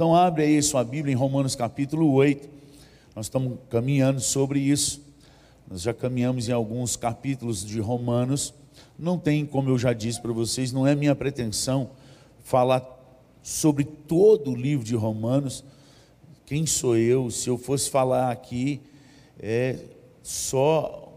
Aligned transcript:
Então 0.00 0.16
abre 0.16 0.44
aí 0.44 0.62
sua 0.62 0.82
Bíblia 0.82 1.12
em 1.12 1.14
Romanos 1.14 1.54
capítulo 1.54 2.10
8. 2.10 2.48
Nós 3.14 3.26
estamos 3.26 3.58
caminhando 3.68 4.18
sobre 4.18 4.58
isso. 4.58 5.02
Nós 5.70 5.82
já 5.82 5.92
caminhamos 5.92 6.48
em 6.48 6.52
alguns 6.52 6.96
capítulos 6.96 7.62
de 7.62 7.80
Romanos. 7.80 8.54
Não 8.98 9.18
tem, 9.18 9.44
como 9.44 9.68
eu 9.68 9.76
já 9.76 9.92
disse 9.92 10.18
para 10.18 10.32
vocês, 10.32 10.72
não 10.72 10.86
é 10.86 10.94
minha 10.94 11.14
pretensão 11.14 11.90
falar 12.42 12.82
sobre 13.42 13.84
todo 13.84 14.52
o 14.52 14.56
livro 14.56 14.86
de 14.86 14.96
Romanos. 14.96 15.62
Quem 16.46 16.64
sou 16.64 16.96
eu? 16.96 17.30
Se 17.30 17.50
eu 17.50 17.58
fosse 17.58 17.90
falar 17.90 18.30
aqui, 18.30 18.80
é 19.38 19.80
só 20.22 21.12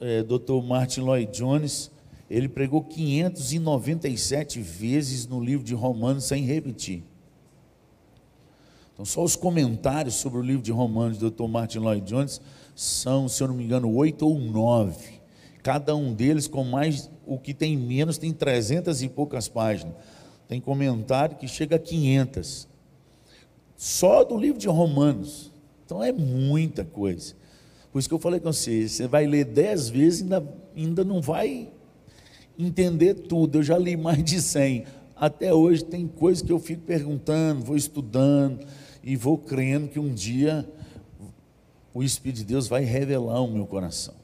é, 0.00 0.22
Dr. 0.22 0.64
Martin 0.66 1.00
Lloyd 1.00 1.30
Jones, 1.30 1.90
ele 2.30 2.48
pregou 2.48 2.82
597 2.82 4.62
vezes 4.62 5.26
no 5.26 5.44
livro 5.44 5.62
de 5.62 5.74
Romanos 5.74 6.24
sem 6.24 6.46
repetir. 6.46 7.02
Então, 8.98 9.06
só 9.06 9.22
os 9.22 9.36
comentários 9.36 10.16
sobre 10.16 10.40
o 10.40 10.42
livro 10.42 10.60
de 10.60 10.72
Romanos 10.72 11.18
do 11.18 11.30
Dr. 11.30 11.46
Martin 11.46 11.78
Lloyd 11.78 12.04
Jones 12.04 12.40
são, 12.74 13.28
se 13.28 13.40
eu 13.40 13.46
não 13.46 13.54
me 13.54 13.62
engano, 13.62 13.94
oito 13.94 14.26
ou 14.26 14.36
nove. 14.40 15.20
Cada 15.62 15.94
um 15.94 16.12
deles 16.12 16.48
com 16.48 16.64
mais, 16.64 17.08
o 17.24 17.38
que 17.38 17.54
tem 17.54 17.76
menos 17.76 18.18
tem 18.18 18.32
trezentas 18.32 19.00
e 19.00 19.08
poucas 19.08 19.46
páginas. 19.46 19.94
Tem 20.48 20.60
comentário 20.60 21.36
que 21.36 21.46
chega 21.46 21.76
a 21.76 21.78
500. 21.78 22.66
Só 23.76 24.24
do 24.24 24.36
livro 24.36 24.58
de 24.58 24.66
Romanos. 24.66 25.52
Então 25.86 26.02
é 26.02 26.10
muita 26.10 26.84
coisa. 26.84 27.36
Por 27.92 28.00
isso 28.00 28.08
que 28.08 28.14
eu 28.16 28.18
falei 28.18 28.40
com 28.40 28.52
você, 28.52 28.88
você 28.88 29.06
vai 29.06 29.28
ler 29.28 29.44
dez 29.44 29.88
vezes 29.88 30.22
e 30.22 30.22
ainda, 30.24 30.54
ainda 30.76 31.04
não 31.04 31.20
vai 31.20 31.70
entender 32.58 33.14
tudo. 33.14 33.58
Eu 33.58 33.62
já 33.62 33.78
li 33.78 33.96
mais 33.96 34.24
de 34.24 34.42
cem. 34.42 34.86
Até 35.14 35.54
hoje 35.54 35.84
tem 35.84 36.08
coisas 36.08 36.42
que 36.42 36.50
eu 36.50 36.58
fico 36.58 36.82
perguntando, 36.82 37.64
vou 37.64 37.76
estudando 37.76 38.66
e 39.08 39.16
vou 39.16 39.38
crendo 39.38 39.88
que 39.88 39.98
um 39.98 40.12
dia 40.12 40.70
o 41.94 42.02
Espírito 42.02 42.40
de 42.40 42.44
Deus 42.44 42.68
vai 42.68 42.84
revelar 42.84 43.40
o 43.40 43.50
meu 43.50 43.66
coração. 43.66 44.14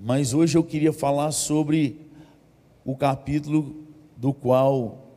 Mas 0.00 0.32
hoje 0.32 0.56
eu 0.56 0.64
queria 0.64 0.94
falar 0.94 1.30
sobre 1.30 2.08
o 2.86 2.96
capítulo 2.96 3.84
do 4.16 4.32
qual 4.32 5.12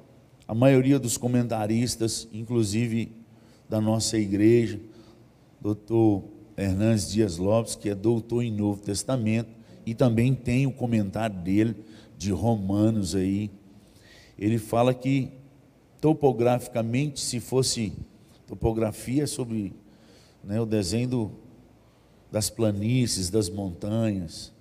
a 0.46 0.54
maioria 0.54 1.00
dos 1.00 1.16
comentaristas, 1.16 2.28
inclusive 2.34 3.14
da 3.70 3.80
nossa 3.80 4.18
igreja, 4.18 4.78
doutor 5.62 6.26
Hernandes 6.58 7.10
Dias 7.10 7.38
Lopes, 7.38 7.76
que 7.76 7.88
é 7.88 7.96
doutor 7.96 8.44
em 8.44 8.52
Novo 8.52 8.82
Testamento, 8.82 9.52
e 9.86 9.96
também 9.96 10.36
tem 10.36 10.68
o 10.68 10.72
comentário 10.74 11.38
dele 11.38 11.78
de 12.18 12.34
Romanos 12.34 13.16
aí. 13.16 13.50
Ele 14.38 14.58
fala 14.58 14.94
que 14.94 15.32
topograficamente, 16.02 17.22
se 17.22 17.40
fosse 17.40 17.94
topografia 18.52 19.26
sobre 19.26 19.74
né, 20.44 20.60
o 20.60 20.66
desenho 20.66 21.32
das 22.30 22.50
planícies, 22.50 23.30
das 23.30 23.50
montanhas. 23.50 24.52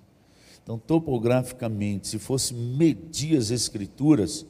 Então, 0.63 0.79
topograficamente, 0.79 2.07
se 2.07 2.17
fosse 2.17 2.53
medir 2.53 3.37
as 3.37 3.51
escrituras, 3.51 4.45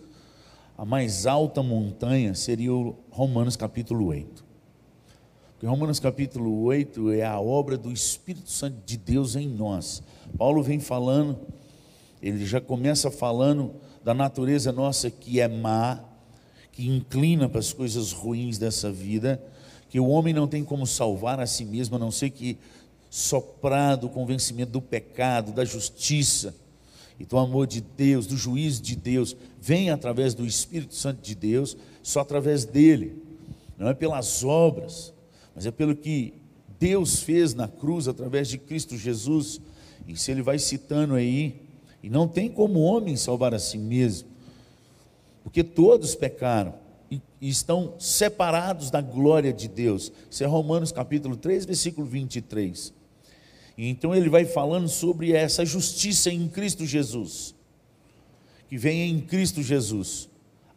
a 0.77 0.85
mais 0.85 1.25
alta 1.25 1.63
montanha 1.63 2.35
seria 2.35 2.71
o 2.71 2.95
Romanos 3.09 3.55
capítulo 3.55 4.05
8. 4.05 4.45
Porque 5.53 5.65
Romanos 5.65 5.99
capítulo 5.99 6.61
8 6.61 7.09
é 7.09 7.23
a 7.23 7.39
obra 7.39 7.79
do 7.79 7.91
Espírito 7.91 8.51
Santo 8.51 8.77
de 8.85 8.95
Deus 8.95 9.35
em 9.35 9.47
nós. 9.47 10.03
Paulo 10.37 10.61
vem 10.61 10.79
falando, 10.79 11.39
ele 12.21 12.45
já 12.45 12.61
começa 12.61 13.09
falando 13.09 13.73
da 14.03 14.13
natureza 14.13 14.71
nossa 14.71 15.09
que 15.09 15.39
é 15.39 15.47
má, 15.47 16.10
que 16.71 16.87
inclina 16.87 17.49
para 17.49 17.59
as 17.59 17.73
coisas 17.73 18.11
ruins 18.11 18.57
dessa 18.57 18.91
vida, 18.91 19.41
que 19.89 19.99
o 19.99 20.07
homem 20.07 20.33
não 20.33 20.47
tem 20.47 20.63
como 20.63 20.87
salvar 20.87 21.39
a 21.39 21.45
si 21.45 21.65
mesmo, 21.65 21.95
a 21.95 21.99
não 21.99 22.11
ser 22.11 22.29
que 22.29 22.57
soprado 23.09 24.07
o 24.07 24.09
convencimento 24.09 24.71
do 24.71 24.81
pecado, 24.81 25.51
da 25.51 25.65
justiça 25.65 26.55
e 27.19 27.25
do 27.25 27.37
amor 27.37 27.67
de 27.67 27.81
Deus, 27.81 28.25
do 28.25 28.37
juízo 28.37 28.81
de 28.81 28.95
Deus, 28.95 29.35
vem 29.59 29.89
através 29.89 30.33
do 30.33 30.45
Espírito 30.45 30.95
Santo 30.95 31.21
de 31.21 31.35
Deus, 31.35 31.75
só 32.01 32.21
através 32.21 32.63
dele, 32.63 33.21
não 33.77 33.89
é 33.89 33.93
pelas 33.93 34.43
obras, 34.43 35.13
mas 35.53 35.65
é 35.65 35.71
pelo 35.71 35.95
que 35.95 36.33
Deus 36.79 37.19
fez 37.19 37.53
na 37.53 37.67
cruz 37.67 38.07
através 38.07 38.47
de 38.47 38.57
Cristo 38.57 38.97
Jesus. 38.97 39.61
E 40.07 40.17
se 40.17 40.31
ele 40.31 40.41
vai 40.41 40.57
citando 40.57 41.13
aí, 41.13 41.61
e 42.01 42.09
não 42.09 42.27
tem 42.27 42.49
como 42.49 42.79
homem 42.79 43.15
salvar 43.15 43.53
a 43.53 43.59
si 43.59 43.77
mesmo, 43.77 44.30
porque 45.43 45.63
todos 45.63 46.15
pecaram 46.15 46.73
e, 47.09 47.21
estão 47.41 47.95
separados 47.99 48.89
da 48.89 49.01
glória 49.01 49.51
de 49.51 49.67
Deus. 49.67 50.11
Isso 50.29 50.43
é 50.43 50.47
Romanos 50.47 50.91
capítulo 50.91 51.35
3, 51.35 51.65
versículo 51.65 52.07
23. 52.07 52.93
E 53.77 53.87
então 53.87 54.15
ele 54.15 54.29
vai 54.29 54.45
falando 54.45 54.87
sobre 54.87 55.33
essa 55.33 55.65
justiça 55.65 56.29
em 56.29 56.47
Cristo 56.47 56.85
Jesus, 56.85 57.55
que 58.69 58.77
vem 58.77 59.09
em 59.09 59.19
Cristo 59.19 59.61
Jesus, 59.61 60.29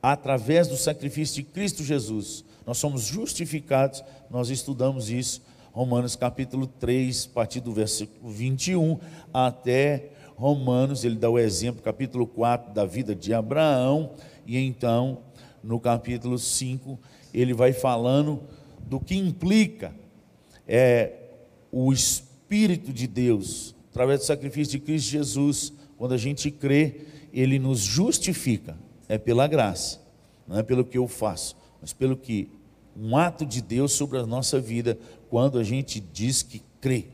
através 0.03 0.69
do 0.69 0.77
sacrifício 0.77 1.37
de 1.37 1.43
Cristo 1.43 1.85
Jesus. 1.85 2.45
Nós 2.67 2.79
somos 2.79 3.03
justificados, 3.03 4.03
nós 4.31 4.49
estudamos 4.49 5.11
isso, 5.11 5.43
Romanos 5.73 6.17
capítulo 6.17 6.67
3, 6.67 7.29
a 7.31 7.35
partir 7.35 7.61
do 7.61 7.73
versículo 7.73 8.33
21 8.33 8.99
até 9.33 10.11
Romanos, 10.37 11.05
ele 11.05 11.17
dá 11.17 11.31
o 11.31 11.39
exemplo, 11.39 11.83
capítulo 11.83 12.27
4, 12.27 12.73
da 12.73 12.85
vida 12.85 13.15
de 13.15 13.33
Abraão, 13.33 14.13
e 14.47 14.59
então, 14.59 15.23
no 15.63 15.81
capítulo 15.81 16.39
5, 16.39 16.99
ele 17.33 17.55
vai 17.55 17.73
falando 17.73 18.43
do 18.87 19.01
que 19.01 19.15
implica 19.15 19.95
é, 20.67 21.13
o 21.73 21.93
Espírito 21.93 22.93
de 22.93 23.07
Deus, 23.07 23.75
através 23.91 24.21
do 24.21 24.27
sacrifício 24.27 24.73
de 24.73 24.85
Cristo 24.85 25.11
Jesus, 25.11 25.73
quando 25.97 26.13
a 26.13 26.19
gente 26.19 26.51
crê, 26.51 27.03
ele 27.33 27.59
nos 27.59 27.81
justifica, 27.81 28.77
é 29.09 29.19
pela 29.19 29.47
graça, 29.47 30.01
não 30.47 30.59
é 30.59 30.63
pelo 30.63 30.85
que 30.85 30.99
eu 30.99 31.09
faço, 31.09 31.57
mas 31.81 31.93
pelo 31.93 32.17
que 32.17 32.49
um 32.97 33.17
ato 33.17 33.45
de 33.45 33.61
Deus 33.61 33.93
sobre 33.93 34.19
a 34.19 34.27
nossa 34.27 34.61
vida, 34.61 34.99
quando 35.29 35.59
a 35.59 35.65
gente 35.65 35.99
diz 36.01 36.43
que 36.43 36.63
crê. 36.81 37.07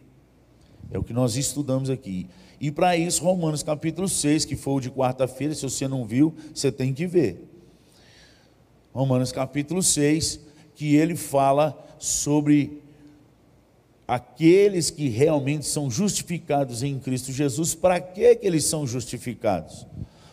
É 0.91 0.99
o 0.99 1.03
que 1.03 1.13
nós 1.13 1.37
estudamos 1.37 1.89
aqui. 1.89 2.27
E 2.61 2.71
para 2.71 2.95
isso, 2.95 3.25
Romanos 3.25 3.63
capítulo 3.63 4.07
6, 4.07 4.45
que 4.45 4.55
foi 4.55 4.75
o 4.75 4.81
de 4.81 4.91
quarta-feira, 4.91 5.55
se 5.55 5.63
você 5.63 5.89
não 5.89 6.05
viu, 6.05 6.35
você 6.55 6.71
tem 6.71 6.93
que 6.93 7.07
ver. 7.07 7.43
Romanos 8.93 9.33
capítulo 9.33 9.83
6, 9.83 10.41
que 10.75 10.95
ele 10.95 11.17
fala 11.17 11.79
sobre 11.99 12.83
aqueles 14.07 14.91
que 14.91 15.09
realmente 15.09 15.65
são 15.65 15.91
justificados 15.91 16.83
em 16.83 16.99
Cristo 16.99 17.33
Jesus. 17.33 17.75
Para 17.75 17.99
que, 17.99 18.37
que 18.37 18.47
eles 18.47 18.65
são 18.65 18.87
justificados? 18.87 19.87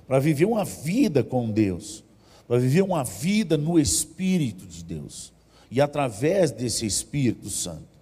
Para 0.06 0.20
viver 0.20 0.46
uma 0.46 0.66
vida 0.66 1.24
com 1.24 1.50
Deus, 1.50 2.04
para 2.46 2.58
viver 2.58 2.82
uma 2.82 3.06
vida 3.06 3.56
no 3.56 3.80
Espírito 3.80 4.66
de 4.66 4.84
Deus 4.84 5.32
e 5.72 5.80
através 5.80 6.52
desse 6.52 6.86
Espírito 6.86 7.50
Santo 7.50 7.97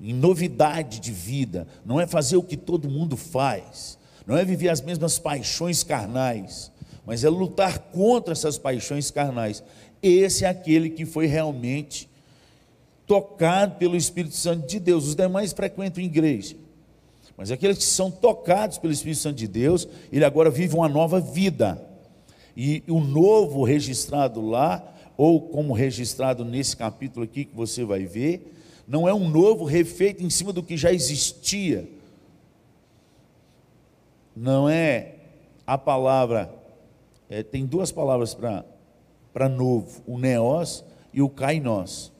em 0.00 0.12
novidade 0.12 1.00
de 1.00 1.10
vida, 1.10 1.66
não 1.84 2.00
é 2.00 2.06
fazer 2.06 2.36
o 2.36 2.42
que 2.42 2.56
todo 2.56 2.90
mundo 2.90 3.16
faz, 3.16 3.98
não 4.26 4.36
é 4.36 4.44
viver 4.44 4.68
as 4.68 4.80
mesmas 4.80 5.18
paixões 5.18 5.82
carnais, 5.82 6.70
mas 7.04 7.24
é 7.24 7.28
lutar 7.28 7.78
contra 7.78 8.32
essas 8.32 8.58
paixões 8.58 9.10
carnais. 9.10 9.62
Esse 10.02 10.44
é 10.44 10.48
aquele 10.48 10.90
que 10.90 11.04
foi 11.04 11.26
realmente 11.26 12.08
tocado 13.06 13.76
pelo 13.76 13.96
Espírito 13.96 14.36
Santo 14.36 14.66
de 14.66 14.78
Deus. 14.78 15.06
Os 15.06 15.14
demais 15.14 15.52
frequentam 15.52 16.04
igreja, 16.04 16.54
mas 17.36 17.50
aqueles 17.50 17.78
que 17.78 17.84
são 17.84 18.10
tocados 18.10 18.78
pelo 18.78 18.92
Espírito 18.92 19.20
Santo 19.20 19.36
de 19.36 19.48
Deus, 19.48 19.88
ele 20.12 20.24
agora 20.24 20.50
vive 20.50 20.74
uma 20.74 20.88
nova 20.88 21.20
vida. 21.20 21.82
E 22.56 22.82
o 22.88 23.00
novo 23.00 23.64
registrado 23.64 24.40
lá, 24.40 24.94
ou 25.16 25.40
como 25.40 25.72
registrado 25.72 26.44
nesse 26.44 26.76
capítulo 26.76 27.24
aqui 27.24 27.44
que 27.44 27.54
você 27.54 27.84
vai 27.84 28.04
ver, 28.04 28.57
não 28.88 29.06
é 29.06 29.12
um 29.12 29.28
novo 29.28 29.66
refeito 29.66 30.24
em 30.24 30.30
cima 30.30 30.50
do 30.50 30.62
que 30.62 30.74
já 30.74 30.90
existia. 30.90 31.86
Não 34.34 34.66
é 34.66 35.16
a 35.66 35.76
palavra, 35.76 36.50
é, 37.28 37.42
tem 37.42 37.66
duas 37.66 37.92
palavras 37.92 38.34
para 38.34 39.48
novo: 39.50 40.02
o 40.06 40.18
neós 40.18 40.82
e 41.12 41.20
o 41.20 41.28
kainós. 41.28 42.10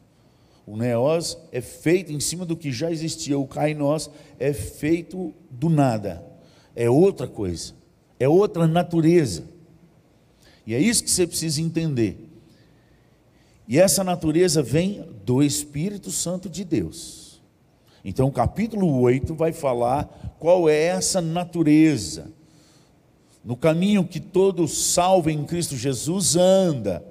O 0.67 0.77
neós 0.77 1.39
é 1.51 1.63
feito 1.63 2.13
em 2.13 2.21
cima 2.21 2.45
do 2.45 2.55
que 2.55 2.71
já 2.71 2.93
existia, 2.93 3.39
o 3.39 3.47
kainós 3.47 4.11
é 4.39 4.53
feito 4.53 5.33
do 5.51 5.71
nada, 5.71 6.23
é 6.77 6.91
outra 6.91 7.27
coisa, 7.27 7.73
é 8.21 8.29
outra 8.29 8.67
natureza. 8.67 9.45
E 10.67 10.75
é 10.75 10.79
isso 10.79 11.03
que 11.03 11.11
você 11.11 11.27
precisa 11.27 11.63
entender. 11.63 12.28
E 13.69 13.79
essa 13.79 14.03
natureza 14.03 14.63
vem 14.63 15.05
do 15.27 15.43
Espírito 15.43 16.11
Santo 16.11 16.49
de 16.49 16.65
Deus. 16.65 17.43
Então, 18.03 18.27
o 18.29 18.33
capítulo 18.33 18.99
8 19.03 19.35
vai 19.35 19.53
falar 19.53 20.37
qual 20.39 20.71
é 20.71 20.85
essa 20.85 21.21
natureza. 21.21 22.33
No 23.45 23.55
caminho 23.55 24.05
que 24.05 24.21
todo 24.21 24.67
salvo 24.67 25.29
em 25.29 25.45
Cristo 25.45 25.77
Jesus 25.77 26.35
anda. 26.35 27.05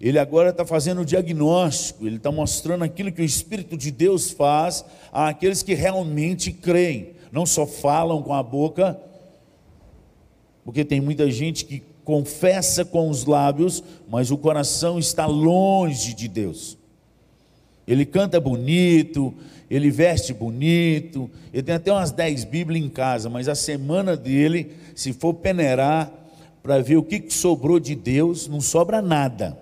Ele 0.00 0.18
agora 0.18 0.50
está 0.50 0.66
fazendo 0.66 1.02
o 1.02 1.04
diagnóstico, 1.04 2.04
ele 2.04 2.16
está 2.16 2.32
mostrando 2.32 2.82
aquilo 2.82 3.12
que 3.12 3.22
o 3.22 3.24
Espírito 3.24 3.76
de 3.76 3.92
Deus 3.92 4.30
faz 4.30 4.84
àqueles 5.12 5.62
que 5.62 5.72
realmente 5.72 6.52
creem, 6.52 7.14
não 7.32 7.46
só 7.46 7.66
falam 7.66 8.22
com 8.22 8.34
a 8.34 8.42
boca, 8.42 9.00
porque 10.64 10.84
tem 10.84 11.00
muita 11.00 11.30
gente 11.30 11.64
que 11.64 11.82
confessa 12.06 12.84
com 12.84 13.10
os 13.10 13.24
lábios, 13.24 13.82
mas 14.08 14.30
o 14.30 14.38
coração 14.38 14.96
está 14.96 15.26
longe 15.26 16.14
de 16.14 16.28
Deus. 16.28 16.78
Ele 17.84 18.06
canta 18.06 18.40
bonito, 18.40 19.34
ele 19.68 19.90
veste 19.90 20.32
bonito, 20.32 21.28
ele 21.52 21.64
tem 21.64 21.74
até 21.74 21.92
umas 21.92 22.12
10 22.12 22.44
Bíblias 22.44 22.84
em 22.84 22.88
casa, 22.88 23.28
mas 23.28 23.48
a 23.48 23.56
semana 23.56 24.16
dele, 24.16 24.70
se 24.94 25.12
for 25.12 25.34
peneirar 25.34 26.12
para 26.62 26.80
ver 26.80 26.96
o 26.96 27.02
que 27.02 27.28
sobrou 27.28 27.80
de 27.80 27.96
Deus, 27.96 28.46
não 28.46 28.60
sobra 28.60 29.02
nada. 29.02 29.58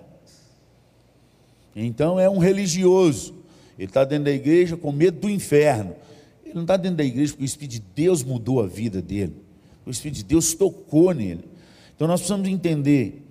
Então 1.75 2.19
é 2.19 2.29
um 2.29 2.37
religioso, 2.37 3.33
ele 3.75 3.87
está 3.87 4.05
dentro 4.05 4.25
da 4.25 4.31
igreja 4.31 4.77
com 4.77 4.91
medo 4.91 5.21
do 5.21 5.29
inferno. 5.31 5.95
Ele 6.45 6.53
não 6.53 6.61
está 6.61 6.77
dentro 6.77 6.97
da 6.97 7.03
igreja 7.03 7.33
porque 7.33 7.43
o 7.43 7.45
Espírito 7.45 7.71
de 7.71 7.83
Deus 7.95 8.23
mudou 8.23 8.61
a 8.61 8.67
vida 8.67 9.01
dele, 9.01 9.33
o 9.83 9.89
Espírito 9.89 10.17
de 10.17 10.25
Deus 10.25 10.53
tocou 10.53 11.11
nele. 11.11 11.54
Então 11.95 12.07
nós 12.07 12.19
precisamos 12.19 12.47
entender 12.47 13.25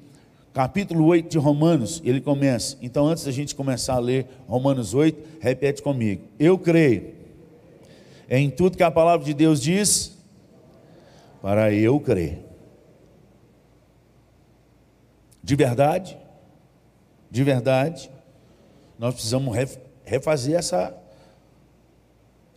capítulo 0.54 1.04
8 1.06 1.28
de 1.28 1.36
Romanos, 1.36 2.00
ele 2.04 2.20
começa. 2.20 2.78
Então, 2.80 3.08
antes 3.08 3.24
da 3.24 3.32
gente 3.32 3.54
começar 3.54 3.94
a 3.94 3.98
ler 3.98 4.26
Romanos 4.46 4.94
8, 4.94 5.40
repete 5.40 5.82
comigo. 5.82 6.22
Eu 6.38 6.56
creio 6.56 7.12
em 8.30 8.48
tudo 8.48 8.76
que 8.76 8.82
a 8.82 8.90
palavra 8.90 9.26
de 9.26 9.34
Deus 9.34 9.60
diz, 9.60 10.16
para 11.42 11.72
eu 11.74 12.00
crer. 12.00 12.38
De 15.42 15.54
verdade, 15.56 16.16
de 17.30 17.44
verdade, 17.44 18.10
nós 18.98 19.12
precisamos 19.12 19.54
refazer 20.04 20.56
essa, 20.56 20.96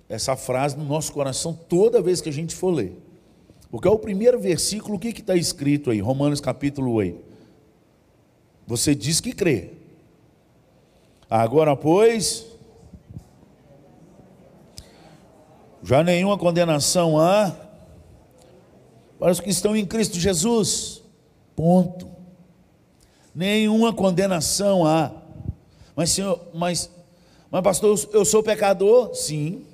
essa 0.08 0.38
frase 0.38 0.78
no 0.78 0.86
nosso 0.86 1.12
coração 1.12 1.54
toda 1.54 2.02
vez 2.02 2.22
que 2.22 2.30
a 2.30 2.34
gente 2.34 2.56
for 2.56 2.70
ler. 2.70 2.98
Porque 3.70 3.88
é 3.88 3.92
o 3.92 4.00
primeiro 4.00 4.40
versículo, 4.40 4.96
o 4.96 5.00
que 5.00 5.10
está 5.10 5.36
escrito 5.36 5.92
aí? 5.92 6.00
Romanos 6.00 6.40
capítulo 6.40 6.94
8. 6.94 7.20
Você 8.66 8.96
diz 8.96 9.20
que 9.20 9.34
crê. 9.34 9.72
Agora, 11.30 11.76
pois, 11.76 12.46
já 15.84 16.04
nenhuma 16.04 16.38
condenação 16.38 17.20
há 17.20 17.54
para 19.20 19.32
os 19.32 19.40
que 19.40 19.50
estão 19.50 19.76
em 19.76 19.86
Cristo 19.86 20.20
Jesus. 20.20 21.02
Ponto. 21.56 22.08
Nenhuma 23.34 23.94
condenação 23.94 24.86
há. 24.86 25.12
Mas, 25.96 26.12
senhor, 26.12 26.40
mas, 26.54 26.90
mas 27.50 27.62
pastor, 27.62 28.00
eu 28.14 28.24
sou 28.24 28.42
pecador? 28.42 29.14
Sim. 29.16 29.66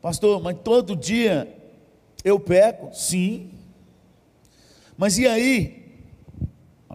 Pastor, 0.00 0.42
mas 0.42 0.56
todo 0.62 0.96
dia 0.96 1.55
eu 2.26 2.38
peco? 2.38 2.94
Sim. 2.94 3.50
Mas 4.98 5.16
e 5.16 5.26
aí? 5.26 5.86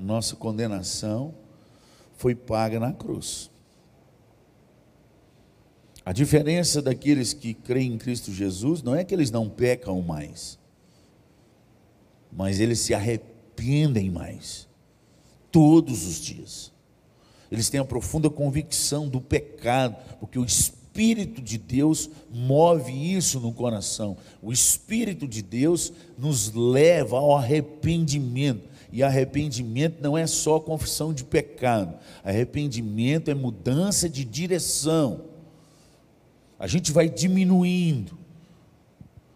a 0.01 0.03
nossa 0.03 0.35
condenação 0.35 1.35
foi 2.17 2.33
paga 2.33 2.79
na 2.79 2.91
cruz. 2.91 3.51
A 6.03 6.11
diferença 6.11 6.81
daqueles 6.81 7.33
que 7.33 7.53
creem 7.53 7.93
em 7.93 7.97
Cristo 7.99 8.31
Jesus 8.31 8.81
não 8.81 8.95
é 8.95 9.03
que 9.03 9.13
eles 9.13 9.29
não 9.29 9.47
pecam 9.47 10.01
mais, 10.01 10.57
mas 12.31 12.59
eles 12.59 12.79
se 12.79 12.95
arrependem 12.95 14.09
mais, 14.09 14.67
todos 15.51 16.07
os 16.07 16.19
dias. 16.19 16.71
Eles 17.51 17.69
têm 17.69 17.79
a 17.79 17.85
profunda 17.85 18.27
convicção 18.27 19.07
do 19.07 19.21
pecado, 19.21 19.95
porque 20.19 20.39
o 20.39 20.45
Espírito 20.45 20.80
de 20.93 21.57
Deus 21.57 22.09
move 22.29 22.91
isso 22.91 23.39
no 23.39 23.53
coração. 23.53 24.17
O 24.41 24.51
Espírito 24.51 25.27
de 25.27 25.41
Deus 25.41 25.93
nos 26.17 26.53
leva 26.53 27.17
ao 27.17 27.35
arrependimento. 27.35 28.69
E 28.91 29.01
arrependimento 29.01 30.01
não 30.01 30.17
é 30.17 30.27
só 30.27 30.59
confissão 30.59 31.13
de 31.13 31.23
pecado, 31.23 31.97
arrependimento 32.25 33.31
é 33.31 33.33
mudança 33.33 34.09
de 34.09 34.25
direção. 34.25 35.21
A 36.59 36.67
gente 36.67 36.91
vai 36.91 37.07
diminuindo, 37.07 38.17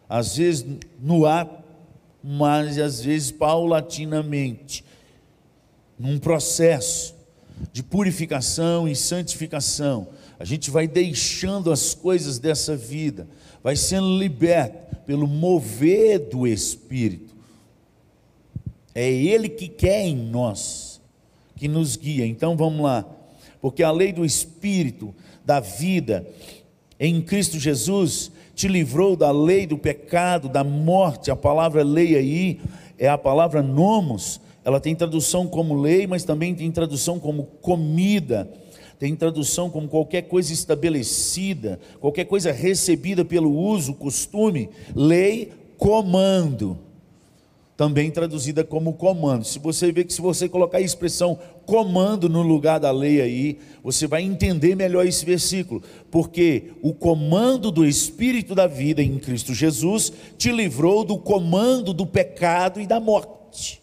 às 0.09 0.35
vezes 0.35 0.65
no 0.99 1.25
ato, 1.25 1.63
mas 2.21 2.77
às 2.77 2.99
vezes 3.01 3.31
paulatinamente, 3.31 4.83
num 5.97 6.19
processo 6.19 7.14
de 7.71 7.83
purificação 7.83 8.87
e 8.87 8.95
santificação. 8.95 10.07
A 10.39 10.45
gente 10.45 10.69
vai 10.69 10.87
deixando 10.87 11.71
as 11.71 11.93
coisas 11.93 12.39
dessa 12.39 12.75
vida, 12.75 13.27
vai 13.63 13.75
sendo 13.75 14.17
liberto 14.17 14.95
pelo 15.05 15.27
mover 15.27 16.19
do 16.19 16.45
Espírito. 16.45 17.33
É 18.93 19.09
Ele 19.09 19.49
que 19.49 19.67
quer 19.67 20.05
em 20.05 20.15
nós, 20.15 21.01
que 21.55 21.67
nos 21.67 21.95
guia. 21.95 22.25
Então 22.25 22.55
vamos 22.57 22.81
lá, 22.81 23.05
porque 23.61 23.83
a 23.83 23.91
lei 23.91 24.11
do 24.11 24.25
Espírito, 24.25 25.13
da 25.45 25.59
vida, 25.59 26.27
em 26.99 27.21
Cristo 27.21 27.59
Jesus, 27.59 28.31
te 28.55 28.67
livrou 28.67 29.15
da 29.15 29.31
lei 29.31 29.67
do 29.67 29.77
pecado, 29.77 30.47
da 30.47 30.63
morte. 30.63 31.29
A 31.29 31.35
palavra 31.35 31.83
lei 31.83 32.15
aí 32.15 32.61
é 32.97 33.07
a 33.07 33.17
palavra 33.17 33.61
nomos, 33.61 34.39
ela 34.65 34.81
tem 34.81 34.93
tradução 34.93 35.47
como 35.47 35.79
lei, 35.79 36.05
mas 36.05 36.25
também 36.25 36.53
tem 36.53 36.69
tradução 36.71 37.19
como 37.19 37.45
comida 37.61 38.51
tem 38.97 39.13
tradução 39.13 39.69
como 39.69 39.89
qualquer 39.89 40.21
coisa 40.21 40.53
estabelecida, 40.53 41.79
qualquer 41.99 42.23
coisa 42.23 42.53
recebida 42.53 43.25
pelo 43.25 43.53
uso, 43.53 43.93
costume, 43.93 44.69
lei, 44.95 45.51
comando 45.77 46.79
também 47.77 48.09
traduzida 48.09 48.63
como 48.63 48.93
comando. 48.93 49.43
Se 49.43 49.59
você 49.59 49.91
vê 49.91 50.05
que 50.05 50.13
se 50.13 50.21
você 50.21 50.47
colocar 50.47 50.77
a 50.77 50.81
expressão 50.81 51.37
comando 51.65 52.29
no 52.29 52.41
lugar 52.41 52.79
da 52.79 52.89
lei 52.89 53.21
aí, 53.21 53.59
você 53.83 54.07
vai 54.07 54.21
entender 54.23 54.75
melhor 54.75 55.05
esse 55.05 55.25
versículo, 55.25 55.83
porque 56.09 56.71
o 56.81 56.93
comando 56.93 57.71
do 57.71 57.85
espírito 57.85 58.55
da 58.55 58.65
vida 58.65 59.03
em 59.03 59.19
Cristo 59.19 59.53
Jesus 59.53 60.11
te 60.37 60.51
livrou 60.51 61.03
do 61.03 61.17
comando 61.17 61.93
do 61.93 62.05
pecado 62.07 62.79
e 62.79 62.87
da 62.87 62.99
morte. 62.99 63.81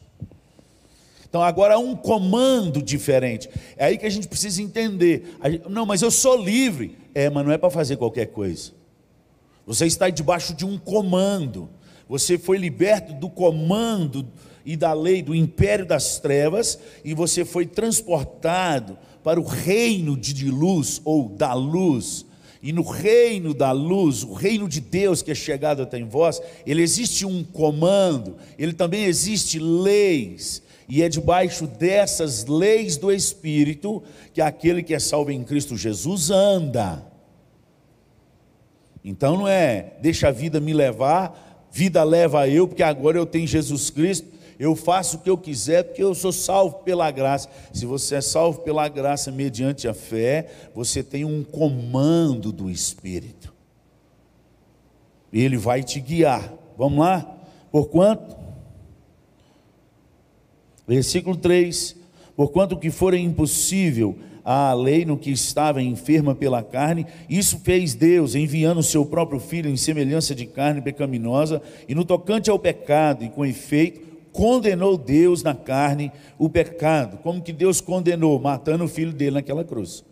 Então 1.33 1.43
agora 1.43 1.77
há 1.77 1.79
um 1.79 1.97
comando 1.97 2.83
diferente. 2.83 3.49
É 3.79 3.87
aí 3.87 3.97
que 3.97 4.05
a 4.05 4.11
gente 4.11 4.29
precisa 4.29 4.61
entender. 4.61 5.39
Não, 5.67 5.87
mas 5.87 6.03
eu 6.03 6.11
sou 6.11 6.37
livre. 6.37 6.99
É, 7.15 7.31
mas 7.31 7.43
não 7.43 7.51
é 7.51 7.57
para 7.57 7.71
fazer 7.71 7.97
qualquer 7.97 8.27
coisa. 8.27 8.73
Você 9.67 9.87
está 9.87 10.11
debaixo 10.11 10.53
de 10.53 10.67
um 10.67 10.77
comando. 10.77 11.71
Você 12.07 12.37
foi 12.37 12.59
liberto 12.59 13.15
do 13.15 13.31
comando 13.31 14.29
e 14.63 14.77
da 14.77 14.93
lei 14.93 15.23
do 15.23 15.35
império 15.35 15.87
das 15.87 16.19
trevas 16.19 16.79
e 17.03 17.15
você 17.15 17.47
foi 17.47 17.65
transportado 17.65 18.99
para 19.25 19.41
o 19.41 19.43
reino 19.43 20.19
de 20.19 20.51
luz 20.51 21.01
ou 21.03 21.31
da 21.31 21.55
luz. 21.55 22.27
E 22.63 22.75
no 22.75 22.83
reino 22.83 23.55
da 23.55 23.73
luz, 23.73 24.23
o 24.23 24.35
reino 24.35 24.69
de 24.69 24.83
Deus 24.83 25.23
que 25.23 25.31
é 25.31 25.35
chegado 25.35 25.81
até 25.81 25.99
em 25.99 26.05
vós, 26.05 26.43
ele 26.67 26.83
existe 26.83 27.25
um 27.25 27.43
comando, 27.43 28.37
ele 28.59 28.75
também 28.75 29.05
existe 29.05 29.59
leis, 29.59 30.63
e 30.95 31.03
é 31.03 31.09
debaixo 31.09 31.67
dessas 31.67 32.45
leis 32.45 32.99
do 32.99 33.11
Espírito 33.11 34.03
que 34.35 34.43
aquele 34.43 34.83
que 34.83 34.93
é 34.93 34.99
salvo 34.99 35.31
em 35.31 35.43
Cristo 35.43 35.75
Jesus 35.75 36.31
anda. 36.31 37.03
Então 39.03 39.39
não 39.39 39.49
é, 39.49 39.95
deixa 40.03 40.29
a 40.29 40.31
vida 40.31 40.61
me 40.61 40.75
levar, 40.75 41.67
vida 41.73 42.05
leva 42.05 42.47
eu, 42.47 42.69
porque 42.69 42.83
agora 42.83 43.17
eu 43.17 43.25
tenho 43.25 43.47
Jesus 43.47 43.89
Cristo, 43.89 44.29
eu 44.59 44.77
faço 44.77 45.17
o 45.17 45.21
que 45.21 45.31
eu 45.31 45.39
quiser, 45.39 45.83
porque 45.83 46.03
eu 46.03 46.15
sou 46.15 46.31
salvo 46.31 46.81
pela 46.81 47.11
graça. 47.11 47.49
Se 47.73 47.87
você 47.87 48.17
é 48.17 48.21
salvo 48.21 48.61
pela 48.61 48.87
graça 48.87 49.33
mediante 49.33 49.89
a 49.89 49.95
fé, 49.95 50.47
você 50.75 51.03
tem 51.03 51.25
um 51.25 51.43
comando 51.43 52.53
do 52.53 52.69
Espírito. 52.69 53.51
Ele 55.33 55.57
vai 55.57 55.83
te 55.83 55.99
guiar. 56.01 56.53
Vamos 56.77 56.99
lá? 56.99 57.35
Por 57.71 57.89
quanto? 57.89 58.42
Versículo 60.87 61.37
3: 61.37 61.97
Porquanto 62.37 62.77
que 62.77 62.91
for 62.91 63.15
impossível 63.15 64.19
à 64.45 64.73
lei 64.75 65.05
no 65.05 65.17
que 65.17 65.31
estava 65.31 65.83
enferma 65.83 66.35
pela 66.35 66.63
carne, 66.63 67.07
isso 67.29 67.61
fez 67.61 67.95
Deus, 67.95 68.35
enviando 68.35 68.79
o 68.79 68.83
seu 68.83 69.07
próprio 69.07 69.39
filho 69.39 69.71
em 69.71 69.77
semelhança 69.77 70.35
de 70.35 70.47
carne 70.47 70.81
pecaminosa, 70.81 71.63
e 71.89 71.95
no 71.95 72.05
tocante 72.05 72.51
ao 72.51 72.59
pecado, 72.59 73.25
e 73.25 73.29
com 73.29 73.47
efeito, 73.47 74.01
condenou 74.33 74.97
Deus 74.97 75.43
na 75.43 75.55
carne 75.55 76.11
o 76.39 76.49
pecado. 76.49 77.19
Como 77.19 77.43
que 77.43 77.53
Deus 77.53 77.81
condenou? 77.81 78.39
Matando 78.39 78.85
o 78.85 78.89
filho 78.89 79.13
dele 79.13 79.33
naquela 79.33 79.63
cruz. 79.63 80.05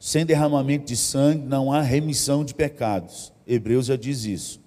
Sem 0.00 0.26
derramamento 0.26 0.86
de 0.86 0.96
sangue 0.96 1.46
não 1.46 1.72
há 1.72 1.80
remissão 1.80 2.44
de 2.44 2.54
pecados. 2.54 3.32
Hebreus 3.46 3.86
já 3.86 3.94
diz 3.94 4.24
isso. 4.24 4.60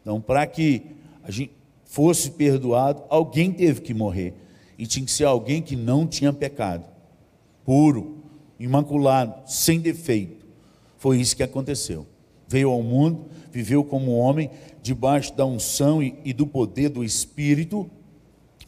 Então, 0.00 0.20
para 0.20 0.46
que 0.46 0.99
a 1.30 1.32
gente 1.32 1.52
fosse 1.84 2.32
perdoado, 2.32 3.04
alguém 3.08 3.52
teve 3.52 3.80
que 3.80 3.94
morrer. 3.94 4.34
E 4.76 4.86
tinha 4.86 5.04
que 5.04 5.12
ser 5.12 5.24
alguém 5.24 5.62
que 5.62 5.76
não 5.76 6.06
tinha 6.06 6.32
pecado, 6.32 6.84
puro, 7.64 8.18
imaculado, 8.58 9.48
sem 9.48 9.78
defeito. 9.78 10.44
Foi 10.98 11.20
isso 11.20 11.36
que 11.36 11.42
aconteceu. 11.42 12.04
Veio 12.48 12.70
ao 12.70 12.82
mundo, 12.82 13.26
viveu 13.52 13.84
como 13.84 14.16
homem, 14.16 14.50
debaixo 14.82 15.32
da 15.34 15.46
unção 15.46 16.02
e, 16.02 16.14
e 16.24 16.32
do 16.32 16.46
poder 16.46 16.88
do 16.88 17.04
Espírito. 17.04 17.88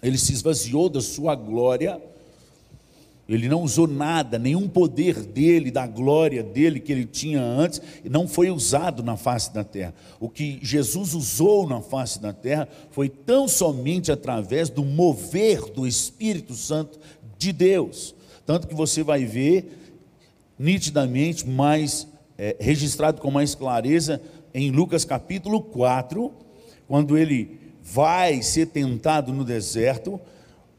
Ele 0.01 0.17
se 0.17 0.33
esvaziou 0.33 0.89
da 0.89 1.01
sua 1.01 1.35
glória 1.35 2.01
ele 3.29 3.49
não 3.49 3.63
usou 3.63 3.87
nada, 3.87 4.39
nenhum 4.39 4.69
poder 4.69 5.21
dele, 5.25 5.71
da 5.71 5.87
glória 5.87 6.43
dele 6.43 6.81
que 6.81 6.91
ele 6.91 7.05
tinha 7.05 7.41
antes, 7.41 7.81
não 8.05 8.27
foi 8.27 8.51
usado 8.51 9.03
na 9.03 9.17
face 9.17 9.53
da 9.55 9.63
terra. 9.63 9.95
O 10.19 10.29
que 10.29 10.59
Jesus 10.61 11.15
usou 11.15 11.69
na 11.69 11.81
face 11.81 12.21
da 12.21 12.33
terra 12.33 12.69
foi 12.91 13.09
tão 13.09 13.47
somente 13.47 14.11
através 14.11 14.69
do 14.69 14.85
mover 14.85 15.71
do 15.71 15.87
Espírito 15.87 16.55
Santo 16.55 16.99
de 17.39 17.53
Deus. 17.53 18.15
Tanto 18.45 18.67
que 18.67 18.75
você 18.75 19.03
vai 19.03 19.25
ver 19.25 19.79
nitidamente, 20.59 21.49
mais 21.49 22.09
é, 22.37 22.57
registrado 22.59 23.21
com 23.21 23.31
mais 23.31 23.55
clareza 23.55 24.21
em 24.53 24.71
Lucas 24.71 25.05
capítulo 25.05 25.61
4, 25.61 26.31
quando 26.89 27.17
ele 27.17 27.59
vai 27.83 28.43
ser 28.43 28.67
tentado 28.67 29.33
no 29.33 29.45
deserto, 29.45 30.21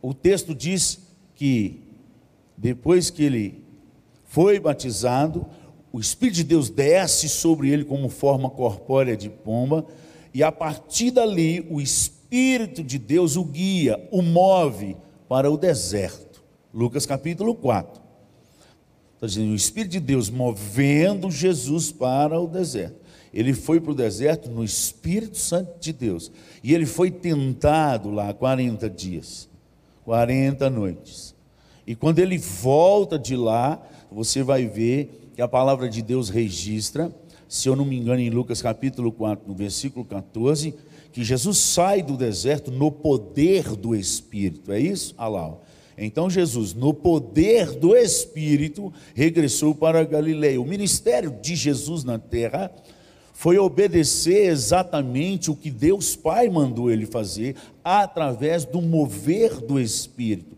o 0.01 0.13
texto 0.13 0.53
diz 0.53 1.00
que 1.35 1.82
depois 2.57 3.10
que 3.10 3.24
ele 3.24 3.63
foi 4.25 4.60
batizado, 4.60 5.45
o 5.91 6.00
Espírito 6.00 6.38
de 6.38 6.43
Deus 6.43 6.69
desce 6.69 7.29
sobre 7.29 7.69
ele 7.69 7.86
como 7.86 8.10
forma 8.10 8.50
corpórea 8.50 9.15
de 9.15 9.29
pomba, 9.29 9.86
e 10.33 10.41
a 10.41 10.51
partir 10.51 11.12
dali 11.12 11.65
o 11.69 11.79
Espírito 11.79 12.83
de 12.83 12.98
Deus 12.98 13.36
o 13.36 13.43
guia, 13.43 14.07
o 14.12 14.22
move 14.22 14.98
para 15.29 15.51
o 15.51 15.57
deserto. 15.57 16.43
Lucas 16.74 17.05
capítulo 17.05 17.53
4. 17.53 18.01
Está 19.15 19.27
dizendo, 19.27 19.51
o 19.51 19.55
Espírito 19.55 19.91
de 19.91 20.00
Deus 20.00 20.29
movendo 20.29 21.29
Jesus 21.29 21.91
para 21.91 22.39
o 22.39 22.48
deserto. 22.48 23.03
Ele 23.33 23.53
foi 23.53 23.79
para 23.79 23.91
o 23.91 23.95
deserto 23.95 24.50
no 24.50 24.63
Espírito 24.63 25.38
Santo 25.38 25.79
de 25.79 25.93
Deus. 25.93 26.31
E 26.63 26.74
ele 26.74 26.86
foi 26.86 27.10
tentado 27.10 28.12
lá 28.12 28.33
40 28.33 28.89
dias, 28.89 29.50
40 30.05 30.69
noites. 30.69 31.32
E 31.85 31.95
quando 31.95 32.19
ele 32.19 32.37
volta 32.37 33.19
de 33.19 33.35
lá, 33.35 33.81
você 34.11 34.41
vai 34.43 34.65
ver 34.65 35.31
que 35.35 35.41
a 35.41 35.47
palavra 35.47 35.89
de 35.89 36.01
Deus 36.01 36.29
registra, 36.29 37.13
se 37.47 37.67
eu 37.67 37.75
não 37.75 37.85
me 37.85 37.97
engano, 37.97 38.21
em 38.21 38.29
Lucas 38.29 38.61
capítulo 38.61 39.11
4, 39.11 39.47
no 39.47 39.53
versículo 39.53 40.05
14, 40.05 40.73
que 41.11 41.23
Jesus 41.23 41.57
sai 41.57 42.01
do 42.01 42.17
deserto 42.17 42.71
no 42.71 42.91
poder 42.91 43.75
do 43.75 43.95
Espírito. 43.95 44.71
É 44.71 44.79
isso? 44.79 45.13
Ah 45.17 45.27
lá. 45.27 45.57
Então 45.97 46.29
Jesus, 46.29 46.73
no 46.73 46.93
poder 46.93 47.71
do 47.71 47.95
Espírito, 47.95 48.91
regressou 49.13 49.75
para 49.75 50.03
Galileia. 50.03 50.59
O 50.59 50.65
ministério 50.65 51.37
de 51.41 51.55
Jesus 51.55 52.03
na 52.03 52.17
terra 52.17 52.71
foi 53.33 53.57
obedecer 53.57 54.47
exatamente 54.47 55.51
o 55.51 55.55
que 55.55 55.69
Deus 55.69 56.15
Pai 56.15 56.49
mandou 56.49 56.89
ele 56.89 57.05
fazer 57.05 57.55
através 57.83 58.65
do 58.65 58.81
mover 58.81 59.59
do 59.59 59.79
Espírito. 59.79 60.52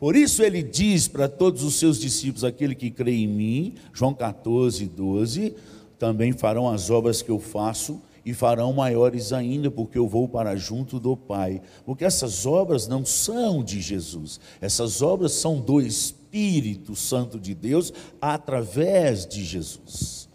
Por 0.00 0.16
isso 0.16 0.42
ele 0.42 0.62
diz 0.62 1.06
para 1.06 1.28
todos 1.28 1.62
os 1.62 1.74
seus 1.74 2.00
discípulos: 2.00 2.42
aquele 2.42 2.74
que 2.74 2.90
crê 2.90 3.12
em 3.12 3.28
mim, 3.28 3.74
João 3.92 4.14
14, 4.14 4.86
12, 4.86 5.54
também 5.98 6.32
farão 6.32 6.70
as 6.70 6.88
obras 6.88 7.20
que 7.20 7.30
eu 7.30 7.38
faço 7.38 8.00
e 8.24 8.32
farão 8.32 8.72
maiores 8.72 9.30
ainda, 9.30 9.70
porque 9.70 9.98
eu 9.98 10.08
vou 10.08 10.26
para 10.26 10.56
junto 10.56 10.98
do 10.98 11.14
Pai. 11.14 11.60
Porque 11.84 12.04
essas 12.04 12.46
obras 12.46 12.88
não 12.88 13.04
são 13.04 13.62
de 13.62 13.80
Jesus, 13.82 14.40
essas 14.58 15.02
obras 15.02 15.32
são 15.32 15.60
do 15.60 15.82
Espírito 15.82 16.96
Santo 16.96 17.38
de 17.38 17.54
Deus 17.54 17.92
através 18.20 19.26
de 19.26 19.44
Jesus. 19.44 20.30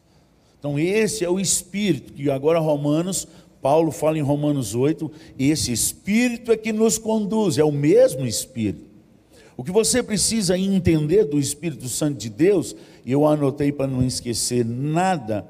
Então, 0.60 0.78
esse 0.78 1.24
é 1.24 1.30
o 1.30 1.40
Espírito 1.40 2.14
que 2.14 2.30
agora 2.30 2.60
Romanos, 2.60 3.28
Paulo 3.62 3.92
fala 3.92 4.18
em 4.18 4.22
Romanos 4.22 4.76
8, 4.76 5.12
esse 5.40 5.72
Espírito 5.72 6.52
é 6.52 6.58
que 6.58 6.72
nos 6.72 7.00
conduz, 7.00 7.58
é 7.58 7.64
o 7.64 7.72
mesmo 7.72 8.26
Espírito. 8.28 8.85
O 9.58 9.64
que 9.64 9.72
você 9.72 10.04
precisa 10.04 10.58
entender 10.58 11.26
do 11.26 11.40
Espírito 11.40 11.88
Santo 11.88 12.18
de 12.18 12.30
Deus, 12.30 12.76
e 13.06 13.12
eu 13.12 13.26
anotei 13.26 13.72
para 13.72 13.88
não 13.88 14.06
esquecer 14.06 14.66
nada 14.66 15.50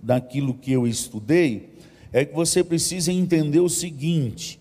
daquilo 0.00 0.54
que 0.54 0.72
eu 0.72 0.86
estudei, 0.86 1.70
é 2.12 2.24
que 2.24 2.34
você 2.34 2.62
precisa 2.62 3.12
entender 3.12 3.60
o 3.60 3.68
seguinte: 3.68 4.60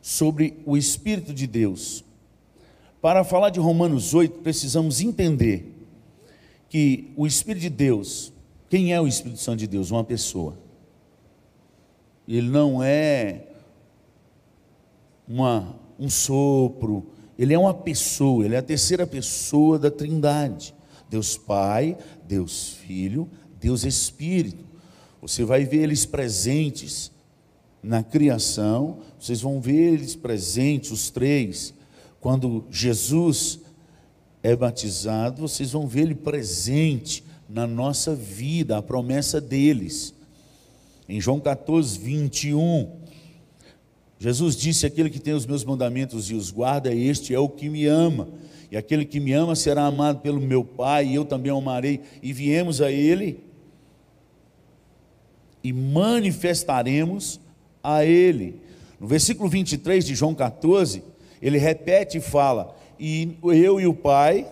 sobre 0.00 0.58
o 0.64 0.76
Espírito 0.76 1.34
de 1.34 1.46
Deus. 1.46 2.04
Para 3.02 3.24
falar 3.24 3.50
de 3.50 3.58
Romanos 3.58 4.14
8, 4.14 4.38
precisamos 4.38 5.00
entender 5.00 5.72
que 6.68 7.12
o 7.16 7.26
Espírito 7.26 7.62
de 7.62 7.70
Deus, 7.70 8.32
quem 8.68 8.92
é 8.92 9.00
o 9.00 9.06
Espírito 9.06 9.40
Santo 9.40 9.58
de 9.58 9.66
Deus? 9.66 9.90
Uma 9.90 10.04
pessoa. 10.04 10.56
Ele 12.26 12.48
não 12.48 12.82
é 12.82 13.46
uma, 15.28 15.76
um 15.98 16.08
sopro, 16.08 17.06
ele 17.38 17.52
é 17.52 17.58
uma 17.58 17.74
pessoa, 17.74 18.44
ele 18.44 18.54
é 18.54 18.58
a 18.58 18.62
terceira 18.62 19.06
pessoa 19.06 19.78
da 19.78 19.90
Trindade. 19.90 20.74
Deus 21.08 21.36
Pai, 21.36 21.96
Deus 22.26 22.70
Filho, 22.70 23.28
Deus 23.60 23.84
Espírito. 23.84 24.64
Você 25.20 25.44
vai 25.44 25.64
ver 25.64 25.82
eles 25.82 26.04
presentes 26.04 27.10
na 27.82 28.02
criação, 28.02 28.98
vocês 29.18 29.40
vão 29.40 29.60
ver 29.60 29.94
eles 29.94 30.16
presentes, 30.16 30.90
os 30.90 31.10
três. 31.10 31.72
Quando 32.20 32.66
Jesus 32.70 33.60
é 34.42 34.56
batizado, 34.56 35.42
vocês 35.42 35.72
vão 35.72 35.86
ver 35.86 36.02
ele 36.02 36.14
presente 36.14 37.24
na 37.48 37.66
nossa 37.66 38.14
vida, 38.14 38.76
a 38.76 38.82
promessa 38.82 39.40
deles. 39.40 40.12
Em 41.08 41.20
João 41.20 41.38
14, 41.38 41.98
21, 41.98 42.90
Jesus 44.18 44.56
disse: 44.56 44.86
Aquele 44.86 45.10
que 45.10 45.18
tem 45.18 45.34
os 45.34 45.46
meus 45.46 45.64
mandamentos 45.64 46.30
e 46.30 46.34
os 46.34 46.50
guarda, 46.50 46.92
este 46.92 47.34
é 47.34 47.38
o 47.38 47.48
que 47.48 47.68
me 47.68 47.86
ama. 47.86 48.28
E 48.70 48.76
aquele 48.76 49.04
que 49.04 49.20
me 49.20 49.32
ama 49.32 49.54
será 49.54 49.86
amado 49.86 50.20
pelo 50.20 50.40
meu 50.40 50.64
Pai, 50.64 51.06
e 51.06 51.14
eu 51.14 51.24
também 51.24 51.52
o 51.52 51.58
amarei. 51.58 52.00
E 52.22 52.32
viemos 52.32 52.80
a 52.80 52.90
Ele 52.90 53.40
e 55.62 55.72
manifestaremos 55.72 57.40
a 57.82 58.04
Ele. 58.04 58.60
No 58.98 59.06
versículo 59.06 59.48
23 59.48 60.04
de 60.04 60.14
João 60.14 60.34
14, 60.34 61.02
ele 61.40 61.58
repete 61.58 62.18
e 62.18 62.20
fala: 62.20 62.74
E 62.98 63.36
eu 63.42 63.78
e 63.78 63.86
o 63.86 63.92
Pai, 63.94 64.46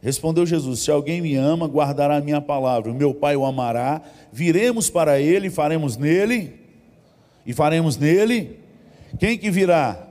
respondeu 0.00 0.46
Jesus: 0.46 0.80
Se 0.80 0.90
alguém 0.90 1.20
me 1.20 1.34
ama, 1.36 1.66
guardará 1.66 2.16
a 2.16 2.20
minha 2.20 2.40
palavra, 2.40 2.90
o 2.90 2.94
meu 2.94 3.12
Pai 3.12 3.36
o 3.36 3.44
amará, 3.44 4.00
viremos 4.32 4.88
para 4.88 5.20
Ele 5.20 5.48
e 5.48 5.50
faremos 5.50 5.96
nele, 5.96 6.54
e 7.44 7.52
faremos 7.52 7.96
nele 7.98 8.61
quem 9.18 9.38
que 9.38 9.50
virá? 9.50 10.08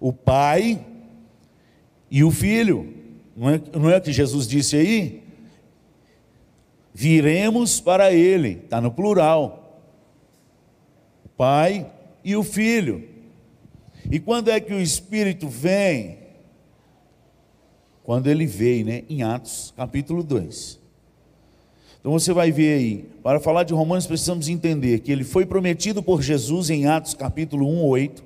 O 0.00 0.12
Pai 0.12 0.84
e 2.10 2.22
o 2.22 2.30
Filho. 2.30 2.92
Não 3.36 3.50
é, 3.50 3.60
não 3.72 3.90
é 3.90 4.00
que 4.00 4.12
Jesus 4.12 4.46
disse 4.46 4.76
aí? 4.76 5.22
Viremos 6.92 7.80
para 7.80 8.12
Ele, 8.12 8.60
está 8.64 8.80
no 8.80 8.90
plural. 8.90 9.82
O 11.24 11.28
Pai 11.30 11.90
e 12.22 12.36
o 12.36 12.42
Filho. 12.42 13.08
E 14.10 14.20
quando 14.20 14.50
é 14.50 14.60
que 14.60 14.72
o 14.72 14.80
Espírito 14.80 15.48
vem? 15.48 16.18
Quando 18.02 18.26
ele 18.26 18.44
veio, 18.46 18.84
né? 18.84 19.02
Em 19.08 19.22
Atos 19.22 19.72
capítulo 19.74 20.22
2. 20.22 20.83
Então 22.04 22.12
você 22.12 22.34
vai 22.34 22.52
ver 22.52 22.74
aí, 22.76 23.08
para 23.22 23.40
falar 23.40 23.62
de 23.62 23.72
Romanos 23.72 24.06
precisamos 24.06 24.50
entender 24.50 24.98
que 24.98 25.10
ele 25.10 25.24
foi 25.24 25.46
prometido 25.46 26.02
por 26.02 26.20
Jesus 26.20 26.68
em 26.68 26.84
Atos 26.84 27.14
capítulo 27.14 27.66
1, 27.66 27.82
8, 27.82 28.22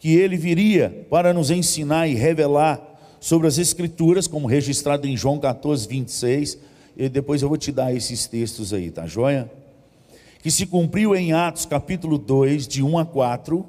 que 0.00 0.16
ele 0.16 0.34
viria 0.38 1.06
para 1.10 1.34
nos 1.34 1.50
ensinar 1.50 2.08
e 2.08 2.14
revelar 2.14 2.80
sobre 3.20 3.46
as 3.46 3.58
Escrituras, 3.58 4.26
como 4.26 4.46
registrado 4.46 5.06
em 5.06 5.14
João 5.14 5.38
14, 5.38 5.86
26, 5.86 6.58
e 6.96 7.06
depois 7.10 7.42
eu 7.42 7.50
vou 7.50 7.58
te 7.58 7.70
dar 7.70 7.94
esses 7.94 8.26
textos 8.26 8.72
aí, 8.72 8.90
tá 8.90 9.06
joia? 9.06 9.52
Que 10.42 10.50
se 10.50 10.64
cumpriu 10.64 11.14
em 11.14 11.34
Atos 11.34 11.66
capítulo 11.66 12.16
2, 12.16 12.66
de 12.66 12.82
1 12.82 12.98
a 12.98 13.04
4, 13.04 13.66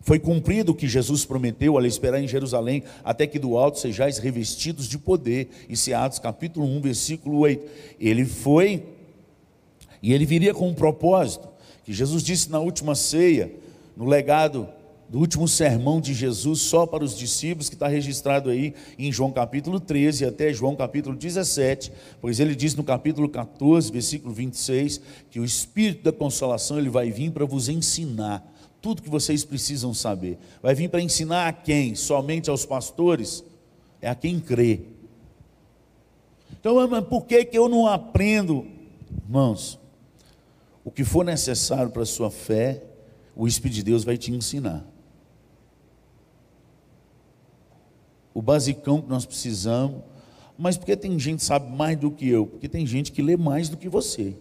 foi 0.00 0.18
cumprido 0.18 0.72
o 0.72 0.74
que 0.74 0.88
Jesus 0.88 1.24
prometeu 1.24 1.76
ao 1.76 1.84
esperar 1.84 2.22
em 2.22 2.26
Jerusalém, 2.26 2.82
até 3.04 3.26
que 3.26 3.38
do 3.38 3.56
alto 3.56 3.78
sejais 3.78 4.18
revestidos 4.18 4.88
de 4.88 4.98
poder. 4.98 5.48
Isso 5.68 5.90
é 5.90 5.94
Atos 5.94 6.18
capítulo 6.18 6.66
1, 6.66 6.80
versículo 6.80 7.38
8. 7.38 7.68
Ele 8.00 8.24
foi, 8.24 8.82
e 10.02 10.12
ele 10.12 10.24
viria 10.24 10.54
com 10.54 10.68
um 10.68 10.74
propósito, 10.74 11.48
que 11.84 11.92
Jesus 11.92 12.22
disse 12.22 12.50
na 12.50 12.58
última 12.58 12.94
ceia, 12.94 13.52
no 13.94 14.06
legado 14.06 14.66
do 15.10 15.18
último 15.18 15.46
sermão 15.48 16.00
de 16.00 16.14
Jesus 16.14 16.60
só 16.60 16.86
para 16.86 17.04
os 17.04 17.18
discípulos, 17.18 17.68
que 17.68 17.74
está 17.74 17.88
registrado 17.88 18.48
aí 18.48 18.72
em 18.96 19.12
João 19.12 19.32
capítulo 19.32 19.80
13 19.80 20.24
até 20.24 20.52
João 20.52 20.76
capítulo 20.76 21.16
17, 21.16 21.92
pois 22.20 22.38
ele 22.38 22.54
diz 22.54 22.76
no 22.76 22.84
capítulo 22.84 23.28
14, 23.28 23.90
versículo 23.90 24.32
26, 24.32 25.00
que 25.28 25.40
o 25.40 25.44
Espírito 25.44 26.04
da 26.04 26.12
Consolação 26.12 26.78
ele 26.78 26.88
vai 26.88 27.10
vir 27.10 27.32
para 27.32 27.44
vos 27.44 27.68
ensinar 27.68 28.48
tudo 28.80 29.02
que 29.02 29.08
vocês 29.08 29.44
precisam 29.44 29.92
saber. 29.92 30.38
Vai 30.62 30.74
vir 30.74 30.88
para 30.88 31.00
ensinar 31.00 31.48
a 31.48 31.52
quem? 31.52 31.94
Somente 31.94 32.50
aos 32.50 32.64
pastores? 32.64 33.44
É 34.00 34.08
a 34.08 34.14
quem 34.14 34.40
crê. 34.40 34.80
Então, 36.52 36.86
mas 36.88 37.04
por 37.04 37.26
que, 37.26 37.44
que 37.44 37.56
eu 37.56 37.68
não 37.68 37.86
aprendo, 37.86 38.66
irmãos? 39.24 39.78
O 40.84 40.90
que 40.90 41.04
for 41.04 41.24
necessário 41.24 41.90
para 41.90 42.02
a 42.02 42.06
sua 42.06 42.30
fé, 42.30 42.82
o 43.36 43.46
Espírito 43.46 43.76
de 43.76 43.82
Deus 43.84 44.04
vai 44.04 44.16
te 44.16 44.32
ensinar. 44.32 44.86
o 48.40 48.42
basicão 48.42 49.02
que 49.02 49.08
nós 49.08 49.26
precisamos, 49.26 50.02
mas 50.56 50.76
porque 50.76 50.96
tem 50.96 51.18
gente 51.18 51.40
que 51.40 51.44
sabe 51.44 51.70
mais 51.70 51.98
do 51.98 52.10
que 52.10 52.28
eu? 52.28 52.46
Porque 52.46 52.68
tem 52.68 52.86
gente 52.86 53.12
que 53.12 53.22
lê 53.22 53.36
mais 53.36 53.68
do 53.68 53.76
que 53.76 53.88
você. 53.88 54.36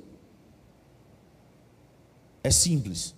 É 2.43 2.51
simples. 2.51 3.15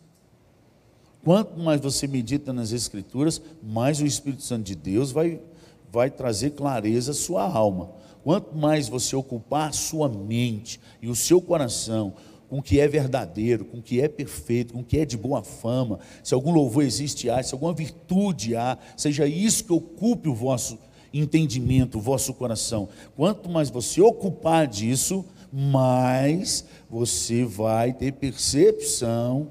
Quanto 1.23 1.59
mais 1.59 1.79
você 1.79 2.07
medita 2.07 2.51
nas 2.51 2.71
Escrituras, 2.71 3.41
mais 3.61 4.01
o 4.01 4.05
Espírito 4.05 4.41
Santo 4.41 4.63
de 4.63 4.75
Deus 4.75 5.11
vai, 5.11 5.39
vai 5.91 6.09
trazer 6.09 6.51
clareza 6.51 7.11
à 7.11 7.13
sua 7.13 7.43
alma. 7.43 7.91
Quanto 8.23 8.55
mais 8.55 8.87
você 8.87 9.15
ocupar 9.15 9.69
a 9.69 9.73
sua 9.73 10.09
mente 10.09 10.79
e 11.01 11.07
o 11.07 11.15
seu 11.15 11.41
coração 11.41 12.13
com 12.49 12.59
o 12.59 12.61
que 12.61 12.79
é 12.79 12.87
verdadeiro, 12.87 13.63
com 13.63 13.77
o 13.77 13.81
que 13.81 14.01
é 14.01 14.07
perfeito, 14.07 14.73
com 14.73 14.81
o 14.81 14.83
que 14.83 14.97
é 14.97 15.05
de 15.05 15.17
boa 15.17 15.41
fama, 15.41 15.99
se 16.23 16.33
algum 16.33 16.51
louvor 16.51 16.83
existe 16.83 17.29
há, 17.29 17.41
se 17.41 17.53
alguma 17.53 17.73
virtude 17.73 18.55
há, 18.55 18.77
seja 18.97 19.25
isso 19.25 19.63
que 19.63 19.71
ocupe 19.71 20.27
o 20.27 20.35
vosso 20.35 20.77
entendimento, 21.13 21.97
o 21.97 22.01
vosso 22.01 22.33
coração. 22.33 22.89
Quanto 23.15 23.49
mais 23.49 23.69
você 23.69 24.01
ocupar 24.01 24.67
disso, 24.67 25.23
mais 25.51 26.65
você 26.89 27.45
vai 27.45 27.93
ter 27.93 28.13
percepção 28.13 29.49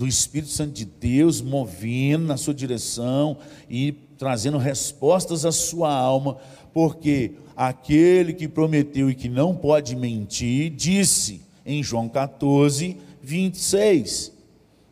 do 0.00 0.06
Espírito 0.06 0.50
Santo 0.50 0.72
de 0.72 0.86
Deus 0.86 1.42
movendo 1.42 2.24
na 2.24 2.38
sua 2.38 2.54
direção 2.54 3.36
e 3.68 3.92
trazendo 4.16 4.56
respostas 4.56 5.44
à 5.44 5.52
sua 5.52 5.92
alma, 5.92 6.38
porque 6.72 7.32
aquele 7.54 8.32
que 8.32 8.48
prometeu 8.48 9.10
e 9.10 9.14
que 9.14 9.28
não 9.28 9.54
pode 9.54 9.94
mentir, 9.94 10.70
disse: 10.70 11.42
em 11.66 11.82
João 11.82 12.08
14, 12.08 12.96
26. 13.22 14.32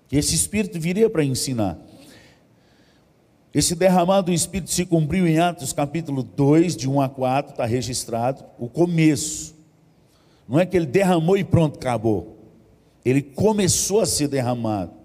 Que 0.08 0.16
esse 0.18 0.34
Espírito 0.34 0.78
viria 0.78 1.08
para 1.08 1.24
ensinar. 1.24 1.78
Esse 3.54 3.74
derramado 3.74 4.26
do 4.26 4.34
Espírito 4.34 4.70
se 4.70 4.84
cumpriu 4.84 5.26
em 5.26 5.38
Atos 5.38 5.72
capítulo 5.72 6.22
2, 6.22 6.76
de 6.76 6.86
1 6.86 7.00
a 7.00 7.08
4, 7.08 7.52
está 7.52 7.64
registrado, 7.64 8.44
o 8.58 8.68
começo. 8.68 9.54
Não 10.46 10.60
é 10.60 10.66
que 10.66 10.76
ele 10.76 10.84
derramou 10.84 11.38
e 11.38 11.44
pronto, 11.44 11.78
acabou. 11.78 12.36
Ele 13.06 13.22
começou 13.22 14.02
a 14.02 14.06
ser 14.06 14.28
derramado. 14.28 14.97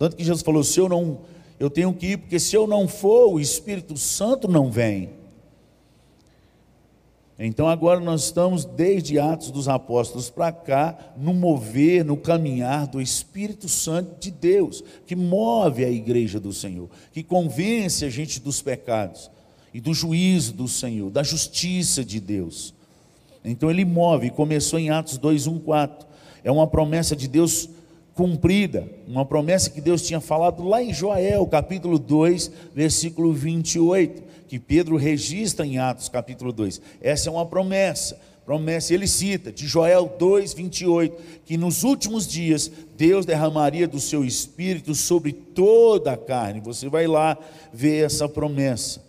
Tanto 0.00 0.16
que 0.16 0.24
Jesus 0.24 0.42
falou: 0.42 0.64
se 0.64 0.80
eu 0.80 0.88
não, 0.88 1.18
eu 1.58 1.68
tenho 1.68 1.92
que 1.92 2.12
ir, 2.12 2.16
porque 2.16 2.40
se 2.40 2.56
eu 2.56 2.66
não 2.66 2.88
for, 2.88 3.34
o 3.34 3.38
Espírito 3.38 3.98
Santo 3.98 4.48
não 4.48 4.70
vem. 4.70 5.10
Então 7.38 7.68
agora 7.68 8.00
nós 8.00 8.24
estamos 8.24 8.64
desde 8.64 9.18
Atos 9.18 9.50
dos 9.50 9.68
Apóstolos 9.68 10.30
para 10.30 10.52
cá, 10.52 10.96
no 11.18 11.34
mover, 11.34 12.02
no 12.02 12.16
caminhar 12.16 12.86
do 12.86 13.00
Espírito 13.00 13.68
Santo 13.68 14.18
de 14.18 14.30
Deus, 14.30 14.82
que 15.06 15.14
move 15.14 15.84
a 15.84 15.90
igreja 15.90 16.40
do 16.40 16.52
Senhor, 16.52 16.88
que 17.12 17.22
convence 17.22 18.02
a 18.06 18.10
gente 18.10 18.40
dos 18.40 18.62
pecados 18.62 19.30
e 19.72 19.82
do 19.82 19.92
juízo 19.92 20.54
do 20.54 20.66
Senhor, 20.66 21.10
da 21.10 21.22
justiça 21.22 22.02
de 22.02 22.20
Deus. 22.20 22.72
Então 23.44 23.70
ele 23.70 23.84
move, 23.84 24.30
começou 24.30 24.78
em 24.78 24.88
Atos 24.88 25.18
2, 25.18 25.46
1, 25.46 25.58
4. 25.58 26.06
É 26.42 26.50
uma 26.50 26.66
promessa 26.66 27.14
de 27.14 27.28
Deus 27.28 27.68
cumprida, 28.14 28.88
uma 29.06 29.24
promessa 29.24 29.70
que 29.70 29.80
Deus 29.80 30.02
tinha 30.02 30.20
falado 30.20 30.62
lá 30.62 30.82
em 30.82 30.92
Joel, 30.92 31.46
capítulo 31.46 31.98
2, 31.98 32.50
versículo 32.74 33.32
28 33.32 34.30
que 34.50 34.58
Pedro 34.58 34.96
registra 34.96 35.64
em 35.64 35.78
Atos 35.78 36.08
capítulo 36.08 36.52
2. 36.52 36.82
Essa 37.00 37.28
é 37.28 37.32
uma 37.32 37.46
promessa. 37.46 38.18
Promessa, 38.44 38.92
ele 38.92 39.06
cita 39.06 39.52
de 39.52 39.64
Joel 39.64 40.12
2, 40.18 40.54
28, 40.54 41.22
que 41.44 41.56
nos 41.56 41.84
últimos 41.84 42.26
dias 42.26 42.68
Deus 42.96 43.24
derramaria 43.24 43.86
do 43.86 44.00
seu 44.00 44.24
espírito 44.24 44.92
sobre 44.92 45.32
toda 45.32 46.14
a 46.14 46.16
carne. 46.16 46.58
Você 46.58 46.88
vai 46.88 47.06
lá 47.06 47.38
ver 47.72 48.04
essa 48.04 48.28
promessa. 48.28 49.00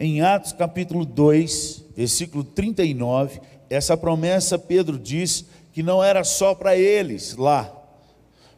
Em 0.00 0.20
Atos 0.20 0.50
capítulo 0.50 1.04
2, 1.04 1.84
versículo 1.96 2.42
39, 2.42 3.40
essa 3.70 3.96
promessa 3.96 4.58
Pedro 4.58 4.98
diz 4.98 5.44
que 5.72 5.82
não 5.82 6.02
era 6.02 6.22
só 6.22 6.54
para 6.54 6.76
eles 6.76 7.36
lá, 7.36 7.72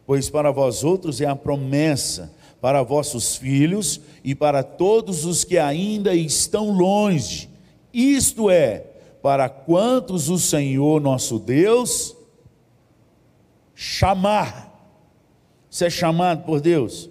pois 0.05 0.29
para 0.29 0.51
vós 0.51 0.83
outros 0.83 1.21
é 1.21 1.25
a 1.25 1.35
promessa 1.35 2.33
para 2.65 2.81
vossos 2.81 3.35
filhos 3.35 4.01
e 4.23 4.33
para 4.33 4.63
todos 4.63 5.23
os 5.23 5.43
que 5.43 5.57
ainda 5.57 6.15
estão 6.15 6.71
longe, 6.71 7.47
isto 7.93 8.49
é, 8.49 8.85
para 9.21 9.47
quantos 9.47 10.29
o 10.29 10.39
Senhor 10.39 10.99
nosso 10.99 11.37
Deus 11.37 12.15
chamar. 13.75 14.73
Você 15.69 15.85
é 15.85 15.89
chamado 15.89 16.43
por 16.43 16.59
Deus? 16.59 17.09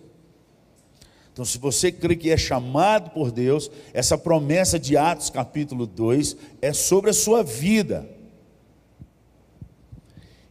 Então, 1.33 1.45
se 1.45 1.59
você 1.59 1.93
crê 1.93 2.17
que 2.17 2.31
é 2.31 2.37
chamado 2.37 3.11
por 3.11 3.31
Deus, 3.31 3.71
essa 3.93 4.17
promessa 4.17 4.79
de 4.79 4.97
Atos 4.97 5.31
capítulo 5.31 5.87
2 5.87 6.37
é 6.63 6.73
sobre 6.73 7.11
a 7.11 7.15
sua 7.15 7.43
vida. 7.43 8.09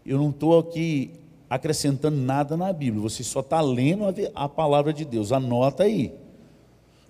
Eu 0.05 0.17
não 0.17 0.29
estou 0.29 0.59
aqui 0.59 1.11
acrescentando 1.49 2.17
nada 2.17 2.57
na 2.57 2.73
Bíblia, 2.73 3.01
você 3.01 3.23
só 3.23 3.41
está 3.41 3.61
lendo 3.61 4.05
a, 4.33 4.49
palavra 4.49 4.91
de 4.91 5.05
Deus, 5.05 5.31
anota 5.31 5.83
aí. 5.83 6.13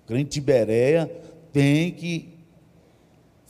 O 0.02 0.06
crente 0.06 0.32
de 0.32 0.40
Bereia 0.42 1.10
tem 1.50 1.90
que 1.90 2.28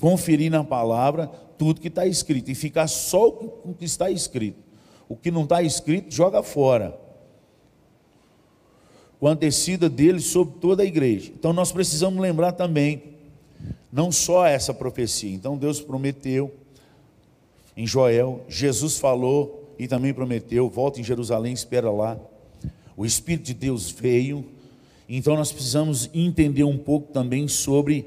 conferir 0.01 0.51
na 0.51 0.63
palavra 0.63 1.27
tudo 1.59 1.81
que 1.81 1.89
está 1.89 2.07
escrito 2.07 2.51
e 2.51 2.55
ficar 2.55 2.87
só 2.87 3.31
com 3.31 3.71
o 3.71 3.75
que 3.75 3.85
está 3.85 4.11
escrito. 4.11 4.63
O 5.09 5.17
que 5.17 5.31
não 5.31 5.43
está 5.43 5.63
escrito, 5.63 6.15
joga 6.15 6.43
fora. 6.43 6.97
Com 9.19 9.27
a 9.27 9.35
descida 9.35 9.89
dele 9.89 10.21
sobre 10.21 10.59
toda 10.61 10.83
a 10.83 10.87
igreja. 10.87 11.33
Então 11.35 11.53
nós 11.53 11.73
precisamos 11.73 12.21
lembrar 12.21 12.53
também, 12.53 13.03
não 13.93 14.13
só 14.13 14.47
essa 14.47 14.73
profecia. 14.73 15.35
Então 15.35 15.57
Deus 15.57 15.81
prometeu 15.81 16.55
em 17.77 17.87
Joel, 17.87 18.45
Jesus 18.49 18.99
falou 18.99 19.75
e 19.79 19.89
também 19.89 20.15
prometeu: 20.15 20.69
volta 20.69 21.01
em 21.01 21.05
Jerusalém, 21.05 21.53
espera 21.53 21.91
lá. 21.91 22.19
O 22.97 23.05
Espírito 23.05 23.47
de 23.47 23.55
Deus 23.55 23.91
veio, 23.91 24.45
então 25.09 25.35
nós 25.35 25.51
precisamos 25.51 26.09
entender 26.15 26.65
um 26.65 26.79
pouco 26.79 27.13
também 27.13 27.49
sobre 27.49 28.07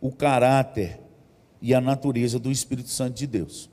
o 0.00 0.12
caráter 0.12 1.00
e 1.60 1.74
a 1.74 1.80
natureza 1.80 2.38
do 2.38 2.50
Espírito 2.50 2.90
Santo 2.90 3.14
de 3.14 3.26
Deus. 3.26 3.70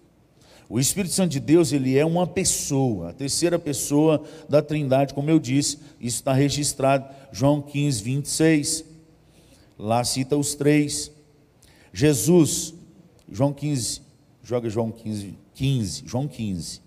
O 0.70 0.80
Espírito 0.80 1.14
Santo 1.14 1.32
de 1.32 1.40
Deus, 1.40 1.72
ele 1.72 1.98
é 1.98 2.06
uma 2.06 2.26
pessoa, 2.26 3.10
a 3.10 3.14
terceira 3.14 3.60
pessoa 3.60 4.24
da 4.50 4.62
Trindade, 4.62 5.14
como 5.14 5.30
eu 5.30 5.38
disse, 5.38 5.78
isso 6.00 6.18
está 6.18 6.34
registrado, 6.34 7.06
João 7.32 7.62
15, 7.62 8.02
26. 8.02 8.86
Lá 9.78 10.04
cita 10.04 10.38
os 10.38 10.56
três. 10.56 11.12
Jesus, 11.94 12.74
João 13.30 13.54
15, 13.54 14.02
joga 14.44 14.70
João 14.70 14.92
15, 14.92 15.38
15, 15.56 16.04
João 16.06 16.28
15. 16.28 16.82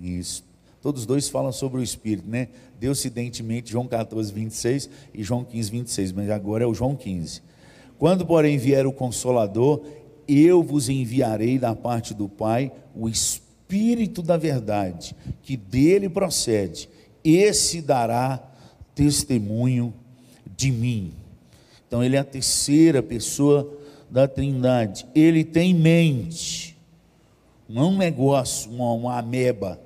Isso. 0.00 0.44
Todos 0.80 1.04
dois 1.06 1.28
falam 1.28 1.50
sobre 1.50 1.80
o 1.80 1.82
Espírito, 1.82 2.28
né? 2.28 2.48
Deocidentemente, 2.78 3.72
João 3.72 3.88
14, 3.88 4.32
26 4.32 4.90
e 5.12 5.22
João 5.22 5.44
15, 5.44 5.70
26, 5.70 6.12
mas 6.12 6.30
agora 6.30 6.64
é 6.64 6.66
o 6.66 6.74
João 6.74 6.94
15. 6.94 7.42
Quando, 7.98 8.26
porém, 8.26 8.58
vier 8.58 8.86
o 8.86 8.92
Consolador, 8.92 9.82
eu 10.28 10.62
vos 10.62 10.88
enviarei 10.88 11.58
da 11.58 11.74
parte 11.74 12.12
do 12.12 12.28
Pai 12.28 12.70
o 12.94 13.08
Espírito 13.08 14.22
da 14.22 14.36
verdade, 14.36 15.16
que 15.42 15.56
dele 15.56 16.08
procede. 16.08 16.88
Esse 17.24 17.80
dará 17.80 18.42
testemunho 18.94 19.94
de 20.56 20.70
mim. 20.70 21.12
Então, 21.88 22.04
ele 22.04 22.16
é 22.16 22.18
a 22.18 22.24
terceira 22.24 23.02
pessoa 23.02 23.83
da 24.14 24.28
Trindade. 24.28 25.06
Ele 25.14 25.42
tem 25.42 25.74
mente, 25.74 26.76
não 27.68 27.90
um 27.90 27.96
negócio, 27.96 28.70
uma, 28.70 28.92
uma 28.92 29.18
ameba 29.18 29.80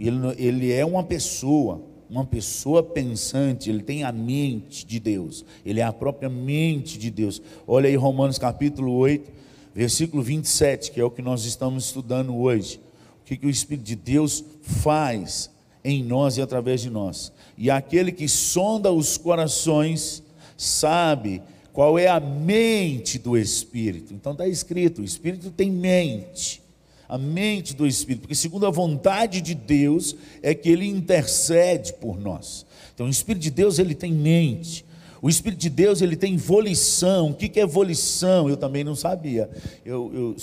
ele, 0.00 0.18
ele 0.38 0.72
é 0.72 0.84
uma 0.84 1.02
pessoa, 1.02 1.82
uma 2.08 2.24
pessoa 2.24 2.82
pensante, 2.82 3.68
ele 3.68 3.82
tem 3.82 4.02
a 4.02 4.10
mente 4.10 4.86
de 4.86 4.98
Deus, 4.98 5.44
ele 5.64 5.80
é 5.80 5.82
a 5.82 5.92
própria 5.92 6.28
mente 6.28 6.98
de 6.98 7.10
Deus. 7.10 7.42
Olha 7.66 7.88
aí 7.88 7.96
Romanos 7.96 8.38
capítulo 8.38 8.92
8, 8.92 9.30
versículo 9.74 10.22
27, 10.22 10.90
que 10.90 11.00
é 11.00 11.04
o 11.04 11.10
que 11.10 11.20
nós 11.20 11.44
estamos 11.44 11.84
estudando 11.84 12.34
hoje. 12.34 12.80
que, 13.26 13.36
que 13.36 13.46
o 13.46 13.50
Espírito 13.50 13.84
de 13.84 13.94
Deus 13.94 14.42
faz 14.62 15.50
em 15.84 16.02
nós 16.02 16.36
e 16.36 16.42
através 16.42 16.80
de 16.80 16.90
nós. 16.90 17.30
E 17.56 17.70
aquele 17.70 18.10
que 18.10 18.26
sonda 18.26 18.90
os 18.90 19.16
corações 19.16 20.22
sabe 20.56 21.42
qual 21.72 21.98
é 21.98 22.08
a 22.08 22.20
mente 22.20 23.18
do 23.18 23.36
Espírito. 23.36 24.12
Então 24.12 24.32
está 24.32 24.46
escrito: 24.46 25.02
o 25.02 25.04
Espírito 25.04 25.50
tem 25.50 25.70
mente. 25.70 26.60
A 27.08 27.18
mente 27.18 27.74
do 27.74 27.86
Espírito, 27.88 28.22
porque 28.22 28.36
segundo 28.36 28.66
a 28.66 28.70
vontade 28.70 29.40
de 29.40 29.52
Deus 29.52 30.14
é 30.42 30.54
que 30.54 30.68
ele 30.68 30.86
intercede 30.86 31.92
por 31.94 32.20
nós. 32.20 32.64
Então 32.94 33.06
o 33.06 33.10
Espírito 33.10 33.42
de 33.42 33.50
Deus 33.50 33.80
ele 33.80 33.96
tem 33.96 34.12
mente. 34.12 34.84
O 35.20 35.28
Espírito 35.28 35.58
de 35.58 35.70
Deus 35.70 36.00
ele 36.00 36.16
tem 36.16 36.36
volição. 36.36 37.30
O 37.30 37.34
que 37.34 37.58
é 37.58 37.66
volição? 37.66 38.48
Eu 38.48 38.56
também 38.56 38.84
não 38.84 38.94
sabia. 38.94 39.50
Eu, 39.84 40.10
eu, 40.14 40.36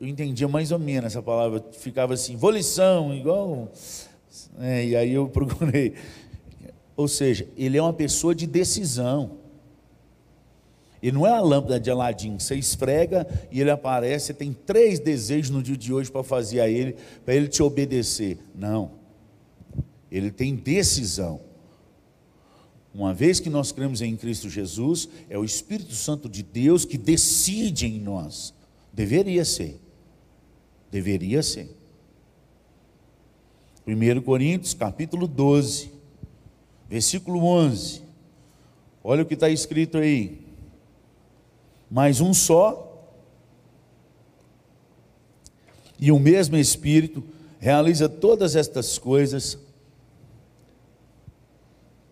eu 0.00 0.06
entendia 0.06 0.48
mais 0.48 0.72
ou 0.72 0.78
menos 0.78 1.06
essa 1.06 1.22
palavra. 1.22 1.64
Ficava 1.72 2.14
assim, 2.14 2.36
volição, 2.36 3.14
igual. 3.14 3.70
É, 4.60 4.86
e 4.86 4.96
aí 4.96 5.12
eu 5.12 5.28
procurei. 5.30 5.94
Ou 6.96 7.06
seja, 7.06 7.46
ele 7.56 7.78
é 7.78 7.82
uma 7.82 7.92
pessoa 7.92 8.34
de 8.34 8.46
decisão. 8.46 9.37
E 11.02 11.12
não 11.12 11.26
é 11.26 11.30
a 11.30 11.40
lâmpada 11.40 11.78
de 11.78 11.90
Aladim, 11.90 12.38
você 12.38 12.56
esfrega 12.56 13.26
e 13.52 13.60
ele 13.60 13.70
aparece, 13.70 14.26
você 14.26 14.34
tem 14.34 14.52
três 14.52 14.98
desejos 14.98 15.50
no 15.50 15.62
dia 15.62 15.76
de 15.76 15.92
hoje 15.92 16.10
para 16.10 16.24
fazer 16.24 16.60
a 16.60 16.68
ele, 16.68 16.96
para 17.24 17.34
ele 17.34 17.46
te 17.46 17.62
obedecer. 17.62 18.38
Não. 18.54 18.90
Ele 20.10 20.30
tem 20.30 20.56
decisão. 20.56 21.40
Uma 22.92 23.14
vez 23.14 23.38
que 23.38 23.48
nós 23.48 23.70
cremos 23.70 24.00
em 24.02 24.16
Cristo 24.16 24.50
Jesus, 24.50 25.08
é 25.30 25.38
o 25.38 25.44
Espírito 25.44 25.94
Santo 25.94 26.28
de 26.28 26.42
Deus 26.42 26.84
que 26.84 26.98
decide 26.98 27.86
em 27.86 28.00
nós. 28.00 28.52
Deveria 28.92 29.44
ser. 29.44 29.80
Deveria 30.90 31.42
ser. 31.44 31.76
1 33.86 34.20
Coríntios, 34.22 34.74
capítulo 34.74 35.28
12, 35.28 35.92
versículo 36.88 37.44
11. 37.44 38.02
Olha 39.04 39.22
o 39.22 39.26
que 39.26 39.34
está 39.34 39.48
escrito 39.48 39.96
aí 39.98 40.47
mas 41.90 42.20
um 42.20 42.34
só, 42.34 42.84
e 45.98 46.12
o 46.12 46.18
mesmo 46.18 46.56
Espírito 46.56 47.24
realiza 47.58 48.08
todas 48.08 48.54
estas 48.54 48.98
coisas. 48.98 49.58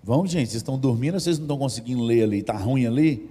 Vamos, 0.02 0.30
gente, 0.30 0.48
vocês 0.48 0.62
estão 0.62 0.78
dormindo, 0.78 1.18
vocês 1.18 1.38
não 1.38 1.44
estão 1.44 1.58
conseguindo 1.58 2.02
ler 2.02 2.24
ali, 2.24 2.38
está 2.38 2.56
ruim 2.56 2.86
ali? 2.86 3.28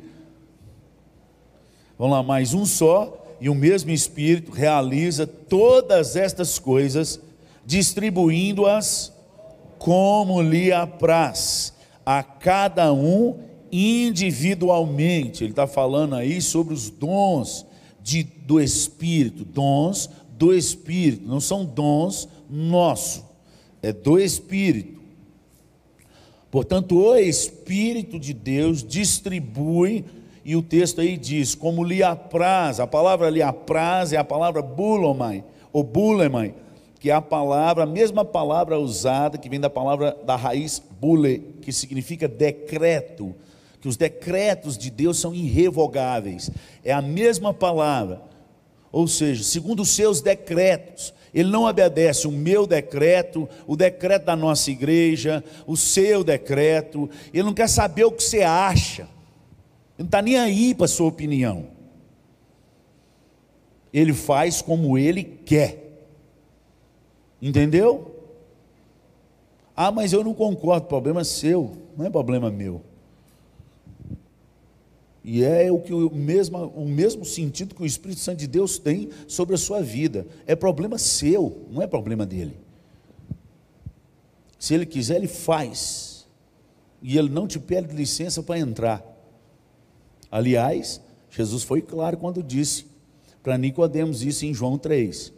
Vamos 1.98 2.16
lá, 2.16 2.24
mais 2.24 2.54
um 2.54 2.66
só, 2.66 3.26
e 3.40 3.50
o 3.50 3.56
mesmo 3.56 3.92
Espírito 3.92 4.52
realiza 4.52 5.26
todas 5.26 6.16
estas 6.16 6.60
coisas, 6.60 7.20
distribuindo-as 7.66 9.14
como 9.78 10.42
lhe 10.42 10.72
apraz, 10.72 11.74
a 12.06 12.24
cada 12.24 12.92
um 12.94 13.40
individualmente. 13.76 15.44
Ele 15.44 15.52
está 15.52 15.68
falando 15.68 16.16
aí 16.16 16.42
sobre 16.42 16.74
os 16.74 16.90
dons 16.90 17.66
de, 18.02 18.24
do 18.24 18.62
Espírito, 18.62 19.44
dons 19.44 20.10
do 20.38 20.54
Espírito, 20.54 21.28
não 21.28 21.40
são 21.40 21.66
dons 21.66 22.28
nossos, 22.50 23.24
é 23.82 23.92
do 23.92 24.20
Espírito. 24.20 24.96
Portanto, 26.52 26.98
o 26.98 27.16
Espírito 27.18 28.18
de 28.20 28.34
Deus 28.34 28.82
distribui, 28.84 30.06
e 30.44 30.56
o 30.56 30.62
texto 30.62 31.02
aí 31.02 31.18
diz, 31.18 31.56
como 31.56 31.84
lhe 31.84 32.04
apraz, 32.04 32.80
a 32.80 32.86
palavra 32.86 33.30
lhe 33.30 33.42
apraz 33.42 34.14
é 34.14 34.18
a 34.18 34.24
palavra 34.24 34.62
bulomai, 34.62 35.44
ou 35.74 35.84
bulemai, 35.84 36.54
que 37.00 37.10
é 37.10 37.14
a 37.14 37.22
palavra, 37.22 37.84
a 37.84 37.88
mesma 37.88 38.24
palavra 38.24 38.80
usada, 38.80 39.38
que 39.38 39.50
vem 39.50 39.60
da 39.60 39.70
palavra 39.70 40.16
da 40.26 40.36
raiz 40.36 40.82
bule, 41.02 41.56
que 41.62 41.74
significa 41.74 42.28
decreto, 42.28 43.36
que 43.86 43.90
os 43.90 43.98
decretos 43.98 44.80
de 44.80 44.90
Deus 44.90 45.20
são 45.20 45.32
irrevogáveis. 45.32 46.50
É 46.84 46.92
a 46.92 47.04
mesma 47.04 47.54
palavra. 47.54 48.20
Ou 48.92 49.08
seja, 49.08 49.44
segundo 49.44 49.84
os 49.84 49.90
seus 49.90 50.22
decretos, 50.22 51.14
ele 51.32 51.52
não 51.52 51.66
obedece 51.66 52.28
o 52.28 52.32
meu 52.32 52.66
decreto, 52.66 53.48
o 53.68 53.76
decreto 53.76 54.26
da 54.26 54.36
nossa 54.36 54.72
igreja, 54.72 55.44
o 55.68 55.78
seu 55.78 56.24
decreto. 56.24 57.08
Ele 57.32 57.44
não 57.44 57.54
quer 57.54 57.70
saber 57.70 58.06
o 58.06 58.12
que 58.12 58.24
você 58.24 58.42
acha. 58.42 59.04
Ele 59.04 59.10
não 60.00 60.06
está 60.08 60.20
nem 60.20 60.40
aí 60.40 60.74
para 60.74 60.86
a 60.86 60.88
sua 60.88 61.06
opinião. 61.06 61.68
Ele 63.94 64.14
faz 64.14 64.64
como 64.64 64.98
ele 64.98 65.24
quer. 65.24 66.08
Entendeu? 67.40 68.16
Ah, 69.76 69.92
mas 69.92 70.12
eu 70.12 70.24
não 70.24 70.34
concordo, 70.34 70.88
problema 70.88 71.24
seu, 71.24 71.78
não 71.96 72.08
é 72.08 72.10
problema 72.10 72.50
meu. 72.50 72.82
E 75.28 75.44
é 75.44 75.72
o, 75.72 75.80
que 75.80 75.92
o, 75.92 76.14
mesmo, 76.14 76.68
o 76.68 76.88
mesmo 76.88 77.26
sentido 77.26 77.74
que 77.74 77.82
o 77.82 77.86
Espírito 77.86 78.22
Santo 78.22 78.38
de 78.38 78.46
Deus 78.46 78.78
tem 78.78 79.10
sobre 79.28 79.56
a 79.56 79.58
sua 79.58 79.82
vida. 79.82 80.28
É 80.46 80.56
problema 80.56 81.00
seu, 81.00 81.66
não 81.72 81.82
é 81.82 81.88
problema 81.88 82.28
dele. 82.28 82.56
Se 84.60 84.76
ele 84.76 84.86
quiser, 84.86 85.16
ele 85.16 85.28
faz. 85.28 86.28
E 87.02 87.18
ele 87.18 87.30
não 87.30 87.48
te 87.48 87.58
pede 87.58 87.96
licença 87.96 88.44
para 88.44 88.60
entrar. 88.60 89.04
Aliás, 90.30 91.02
Jesus 91.32 91.64
foi 91.64 91.82
claro 91.82 92.18
quando 92.18 92.44
disse 92.44 92.86
para 93.42 93.58
Nicodemos 93.58 94.22
isso 94.22 94.46
em 94.46 94.54
João 94.54 94.78
3, 94.78 95.34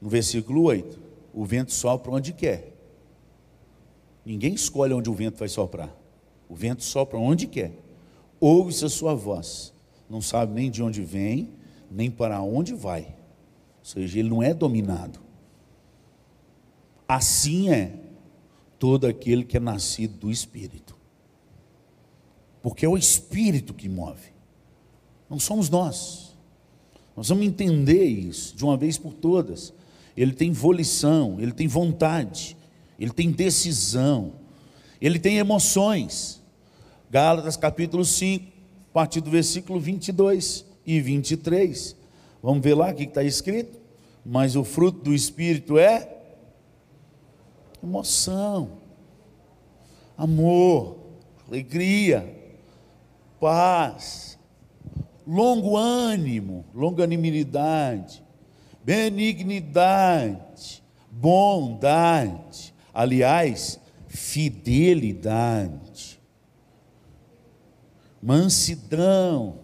no 0.00 0.08
versículo 0.08 0.62
8: 0.62 1.00
o 1.34 1.44
vento 1.44 1.72
sopra 1.72 2.12
onde 2.12 2.32
quer. 2.32 2.72
Ninguém 4.24 4.54
escolhe 4.54 4.94
onde 4.94 5.10
o 5.10 5.14
vento 5.14 5.38
vai 5.38 5.48
soprar. 5.48 5.92
O 6.48 6.54
vento 6.54 6.84
sopra 6.84 7.18
onde 7.18 7.48
quer 7.48 7.81
ouve-se 8.42 8.84
a 8.84 8.88
sua 8.88 9.14
voz, 9.14 9.72
não 10.10 10.20
sabe 10.20 10.52
nem 10.52 10.68
de 10.68 10.82
onde 10.82 11.00
vem, 11.04 11.50
nem 11.88 12.10
para 12.10 12.42
onde 12.42 12.74
vai. 12.74 13.02
Ou 13.78 13.84
seja, 13.84 14.18
ele 14.18 14.28
não 14.28 14.42
é 14.42 14.52
dominado. 14.52 15.20
Assim 17.06 17.70
é 17.70 17.94
todo 18.80 19.06
aquele 19.06 19.44
que 19.44 19.56
é 19.56 19.60
nascido 19.60 20.18
do 20.18 20.30
Espírito. 20.30 20.96
Porque 22.60 22.84
é 22.84 22.88
o 22.88 22.98
Espírito 22.98 23.72
que 23.72 23.88
move, 23.88 24.32
não 25.30 25.38
somos 25.38 25.70
nós. 25.70 26.36
Nós 27.16 27.28
vamos 27.28 27.46
entender 27.46 28.04
isso 28.06 28.56
de 28.56 28.64
uma 28.64 28.76
vez 28.76 28.98
por 28.98 29.12
todas. 29.12 29.72
Ele 30.16 30.32
tem 30.32 30.50
volição, 30.50 31.40
ele 31.40 31.52
tem 31.52 31.68
vontade, 31.68 32.56
ele 32.98 33.12
tem 33.12 33.30
decisão, 33.30 34.32
ele 35.00 35.18
tem 35.18 35.38
emoções. 35.38 36.41
Gálatas 37.12 37.56
capítulo 37.58 38.06
5, 38.06 38.50
a 38.88 38.92
partir 38.94 39.20
do 39.20 39.30
versículo 39.30 39.78
22 39.78 40.64
e 40.86 40.98
23. 40.98 41.94
Vamos 42.42 42.64
ver 42.64 42.72
lá 42.72 42.88
o 42.88 42.94
que 42.94 43.02
está 43.02 43.22
escrito? 43.22 43.78
Mas 44.24 44.56
o 44.56 44.64
fruto 44.64 45.02
do 45.02 45.14
Espírito 45.14 45.76
é 45.76 46.08
emoção, 47.82 48.78
amor, 50.16 50.96
alegria, 51.46 52.34
paz, 53.38 54.38
longo 55.26 55.76
ânimo, 55.76 56.64
longanimidade, 56.74 58.22
benignidade, 58.82 60.82
bondade, 61.10 62.72
aliás, 62.94 63.78
fidelidade 64.08 66.11
mansidão, 68.22 69.58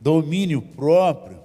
domínio 0.00 0.60
próprio. 0.60 1.38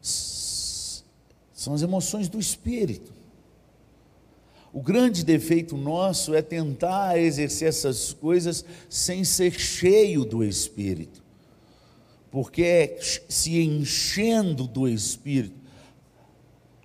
São 0.00 1.74
as 1.74 1.82
emoções 1.82 2.28
do 2.28 2.40
espírito. 2.40 3.12
O 4.72 4.80
grande 4.80 5.22
defeito 5.22 5.76
nosso 5.76 6.34
é 6.34 6.40
tentar 6.40 7.18
exercer 7.18 7.68
essas 7.68 8.14
coisas 8.14 8.64
sem 8.88 9.22
ser 9.22 9.52
cheio 9.52 10.24
do 10.24 10.42
espírito. 10.42 11.22
Porque 12.30 12.62
é 12.62 12.98
se 13.28 13.60
enchendo 13.60 14.66
do 14.66 14.88
espírito 14.88 15.60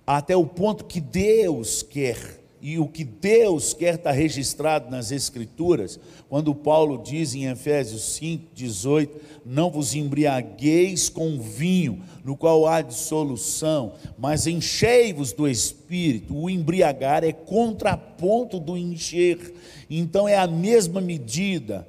até 0.06 0.36
o 0.36 0.46
ponto 0.46 0.84
que 0.84 1.00
Deus 1.00 1.82
quer 1.82 2.37
e 2.60 2.78
o 2.78 2.86
que 2.86 3.04
Deus 3.04 3.72
quer 3.72 3.94
estar 3.94 4.12
registrado 4.12 4.90
nas 4.90 5.12
Escrituras, 5.12 5.98
quando 6.28 6.54
Paulo 6.54 7.02
diz 7.02 7.34
em 7.34 7.46
Efésios 7.46 8.02
5, 8.16 8.46
18: 8.54 9.20
Não 9.46 9.70
vos 9.70 9.94
embriagueis 9.94 11.08
com 11.08 11.40
vinho, 11.40 12.02
no 12.24 12.36
qual 12.36 12.66
há 12.66 12.82
dissolução, 12.82 13.92
mas 14.18 14.46
enchei-vos 14.46 15.32
do 15.32 15.48
Espírito. 15.48 16.36
O 16.36 16.50
embriagar 16.50 17.24
é 17.24 17.32
contraponto 17.32 18.58
do 18.58 18.76
encher, 18.76 19.54
então 19.88 20.28
é 20.28 20.36
a 20.36 20.46
mesma 20.46 21.00
medida. 21.00 21.86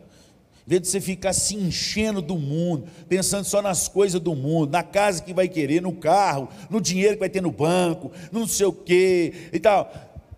Em 0.66 0.70
vez 0.70 0.84
de 0.84 0.88
você 0.90 1.02
ficar 1.02 1.34
se 1.34 1.56
enchendo 1.56 2.22
do 2.22 2.38
mundo, 2.38 2.86
pensando 3.08 3.44
só 3.44 3.60
nas 3.60 3.88
coisas 3.88 4.22
do 4.22 4.36
mundo, 4.36 4.70
na 4.72 4.84
casa 4.84 5.24
que 5.24 5.34
vai 5.34 5.48
querer, 5.48 5.82
no 5.82 5.92
carro, 5.92 6.48
no 6.70 6.80
dinheiro 6.80 7.16
que 7.16 7.22
vai 7.22 7.30
ter 7.30 7.42
no 7.42 7.50
banco, 7.50 8.12
não 8.32 8.46
sei 8.46 8.68
o 8.68 8.72
quê 8.72 9.34
e 9.52 9.60
tal. 9.60 9.92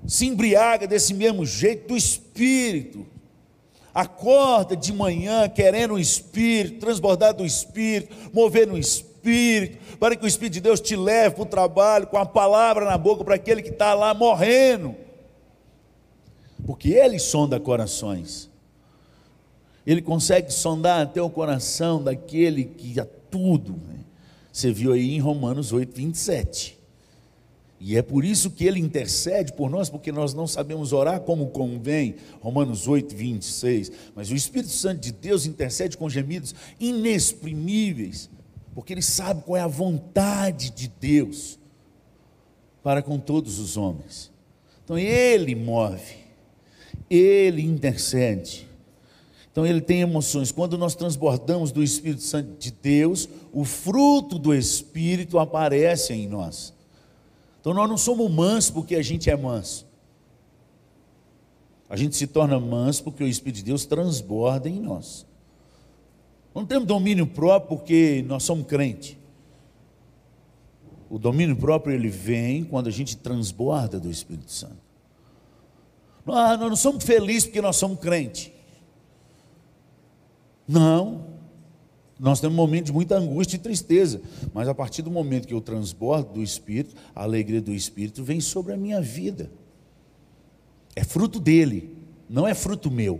Se 0.07 0.25
embriaga 0.25 0.87
desse 0.87 1.13
mesmo 1.13 1.45
jeito 1.45 1.89
do 1.89 1.97
espírito. 1.97 3.05
Acorda 3.93 4.75
de 4.75 4.93
manhã 4.93 5.49
querendo 5.49 5.95
o 5.95 5.99
espírito, 5.99 6.79
transbordar 6.79 7.33
do 7.33 7.45
espírito, 7.45 8.15
mover 8.33 8.65
no 8.65 8.77
espírito, 8.77 9.77
para 9.97 10.15
que 10.15 10.23
o 10.23 10.27
espírito 10.27 10.53
de 10.53 10.61
Deus 10.61 10.79
te 10.79 10.95
leve 10.95 11.35
para 11.35 11.43
o 11.43 11.45
trabalho 11.45 12.07
com 12.07 12.17
a 12.17 12.25
palavra 12.25 12.85
na 12.85 12.97
boca 12.97 13.23
para 13.23 13.35
aquele 13.35 13.61
que 13.61 13.69
está 13.69 13.93
lá 13.93 14.13
morrendo. 14.13 14.95
Porque 16.65 16.89
ele 16.89 17.19
sonda 17.19 17.59
corações. 17.59 18.49
Ele 19.85 20.01
consegue 20.01 20.51
sondar 20.53 21.01
até 21.01 21.21
o 21.21 21.29
coração 21.29 22.01
daquele 22.01 22.63
que 22.63 22.99
a 22.99 23.05
tudo. 23.29 23.73
Né? 23.73 23.99
Você 24.51 24.71
viu 24.71 24.93
aí 24.93 25.15
em 25.15 25.19
Romanos 25.19 25.73
8, 25.73 25.95
27. 25.95 26.80
E 27.83 27.97
é 27.97 28.03
por 28.03 28.23
isso 28.23 28.51
que 28.51 28.63
ele 28.63 28.79
intercede 28.79 29.53
por 29.53 29.67
nós, 29.67 29.89
porque 29.89 30.11
nós 30.11 30.35
não 30.35 30.45
sabemos 30.45 30.93
orar 30.93 31.19
como 31.21 31.47
convém. 31.47 32.13
Romanos 32.39 32.87
8, 32.87 33.15
26. 33.15 33.91
Mas 34.15 34.29
o 34.29 34.35
Espírito 34.35 34.69
Santo 34.69 35.01
de 35.01 35.11
Deus 35.11 35.47
intercede 35.47 35.97
com 35.97 36.07
gemidos 36.07 36.53
inexprimíveis, 36.79 38.29
porque 38.75 38.93
ele 38.93 39.01
sabe 39.01 39.41
qual 39.41 39.57
é 39.57 39.61
a 39.61 39.67
vontade 39.67 40.69
de 40.69 40.87
Deus 40.87 41.57
para 42.83 43.01
com 43.01 43.17
todos 43.17 43.57
os 43.57 43.75
homens. 43.77 44.31
Então 44.83 44.95
ele 44.95 45.55
move, 45.55 46.17
ele 47.09 47.63
intercede. 47.63 48.67
Então 49.51 49.65
ele 49.65 49.81
tem 49.81 50.01
emoções. 50.01 50.51
Quando 50.51 50.77
nós 50.77 50.93
transbordamos 50.93 51.71
do 51.71 51.81
Espírito 51.81 52.21
Santo 52.21 52.59
de 52.59 52.69
Deus, 52.69 53.27
o 53.51 53.65
fruto 53.65 54.37
do 54.37 54.53
Espírito 54.53 55.39
aparece 55.39 56.13
em 56.13 56.27
nós. 56.27 56.79
Então 57.61 57.73
nós 57.73 57.87
não 57.87 57.97
somos 57.97 58.29
mansos 58.29 58.71
porque 58.71 58.95
a 58.95 59.03
gente 59.03 59.29
é 59.29 59.37
manso. 59.37 59.87
A 61.87 61.95
gente 61.95 62.15
se 62.15 62.25
torna 62.25 62.59
manso 62.59 63.03
porque 63.03 63.23
o 63.23 63.27
Espírito 63.27 63.57
de 63.57 63.63
Deus 63.65 63.85
transborda 63.85 64.67
em 64.67 64.79
nós. 64.79 65.25
Não 66.53 66.65
temos 66.65 66.87
domínio 66.87 67.27
próprio 67.27 67.77
porque 67.77 68.25
nós 68.27 68.43
somos 68.43 68.65
crente. 68.65 69.17
O 71.09 71.19
domínio 71.19 71.55
próprio 71.55 71.93
ele 71.93 72.09
vem 72.09 72.63
quando 72.63 72.87
a 72.87 72.91
gente 72.91 73.15
transborda 73.17 73.99
do 73.99 74.09
Espírito 74.09 74.51
Santo. 74.51 74.77
Nós, 76.25 76.59
não 76.59 76.75
somos 76.75 77.03
felizes 77.03 77.45
porque 77.45 77.61
nós 77.61 77.75
somos 77.75 77.99
crente. 77.99 78.53
Não. 80.67 81.30
Nós 82.21 82.39
temos 82.39 82.55
momentos 82.55 82.91
de 82.91 82.93
muita 82.93 83.17
angústia 83.17 83.55
e 83.55 83.59
tristeza, 83.59 84.21
mas 84.53 84.67
a 84.67 84.75
partir 84.75 85.01
do 85.01 85.09
momento 85.09 85.47
que 85.47 85.55
eu 85.55 85.59
transbordo 85.59 86.33
do 86.33 86.43
Espírito, 86.43 86.95
a 87.15 87.23
alegria 87.23 87.59
do 87.59 87.73
Espírito 87.73 88.23
vem 88.23 88.39
sobre 88.39 88.73
a 88.73 88.77
minha 88.77 89.01
vida. 89.01 89.49
É 90.95 91.03
fruto 91.03 91.39
dele, 91.39 91.97
não 92.29 92.47
é 92.47 92.53
fruto 92.53 92.91
meu. 92.91 93.19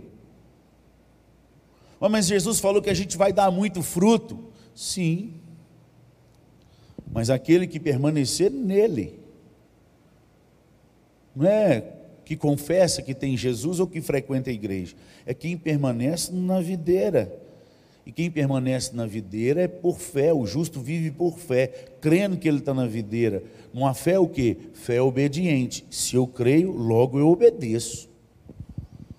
Mas 1.98 2.26
Jesus 2.26 2.60
falou 2.60 2.80
que 2.80 2.90
a 2.90 2.94
gente 2.94 3.16
vai 3.16 3.32
dar 3.32 3.50
muito 3.50 3.82
fruto. 3.82 4.38
Sim. 4.72 5.34
Mas 7.12 7.28
aquele 7.28 7.66
que 7.66 7.80
permanecer 7.80 8.52
nele, 8.52 9.18
não 11.34 11.46
é 11.46 11.92
que 12.24 12.36
confessa 12.36 13.02
que 13.02 13.14
tem 13.14 13.36
Jesus 13.36 13.80
ou 13.80 13.86
que 13.88 14.00
frequenta 14.00 14.48
a 14.48 14.52
igreja, 14.52 14.94
é 15.26 15.34
quem 15.34 15.58
permanece 15.58 16.32
na 16.32 16.60
videira. 16.60 17.41
E 18.04 18.10
quem 18.10 18.30
permanece 18.30 18.94
na 18.96 19.06
videira 19.06 19.62
é 19.62 19.68
por 19.68 19.98
fé, 19.98 20.32
o 20.32 20.44
justo 20.44 20.80
vive 20.80 21.10
por 21.10 21.38
fé, 21.38 21.68
crendo 22.00 22.36
que 22.36 22.48
ele 22.48 22.58
está 22.58 22.74
na 22.74 22.86
videira. 22.86 23.44
Uma 23.72 23.94
fé 23.94 24.18
o 24.18 24.26
que? 24.26 24.56
Fé 24.74 25.00
obediente. 25.00 25.86
Se 25.88 26.16
eu 26.16 26.26
creio, 26.26 26.72
logo 26.72 27.18
eu 27.18 27.28
obedeço. 27.28 28.10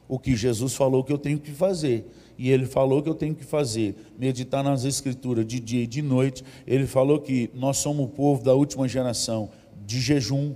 O 0.07 0.19
que 0.19 0.35
Jesus 0.35 0.75
falou 0.75 1.03
que 1.03 1.13
eu 1.13 1.17
tenho 1.17 1.39
que 1.39 1.51
fazer. 1.51 2.05
E 2.37 2.49
ele 2.49 2.65
falou 2.65 3.01
que 3.01 3.07
eu 3.07 3.15
tenho 3.15 3.35
que 3.35 3.45
fazer, 3.45 3.95
meditar 4.17 4.63
nas 4.63 4.83
escrituras 4.83 5.45
de 5.45 5.59
dia 5.59 5.83
e 5.83 5.87
de 5.87 6.01
noite. 6.01 6.43
Ele 6.67 6.85
falou 6.85 7.19
que 7.19 7.49
nós 7.53 7.77
somos 7.77 8.05
o 8.05 8.09
povo 8.09 8.43
da 8.43 8.53
última 8.53 8.87
geração 8.87 9.49
de 9.85 10.01
jejum, 10.01 10.55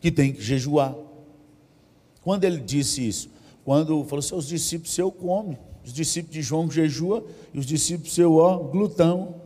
que 0.00 0.10
tem 0.10 0.32
que 0.32 0.42
jejuar. 0.42 0.96
Quando 2.22 2.44
ele 2.44 2.58
disse 2.58 3.06
isso? 3.06 3.30
Quando 3.64 4.04
falou 4.04 4.18
assim, 4.18 4.34
os 4.34 4.46
discípulos 4.46 4.94
seu 4.94 5.10
come, 5.10 5.58
os 5.84 5.92
discípulos 5.92 6.34
de 6.34 6.42
João 6.42 6.70
jejua 6.70 7.24
e 7.52 7.58
os 7.58 7.66
discípulos 7.66 8.14
seu 8.14 8.36
ó, 8.36 8.58
glutão. 8.58 9.36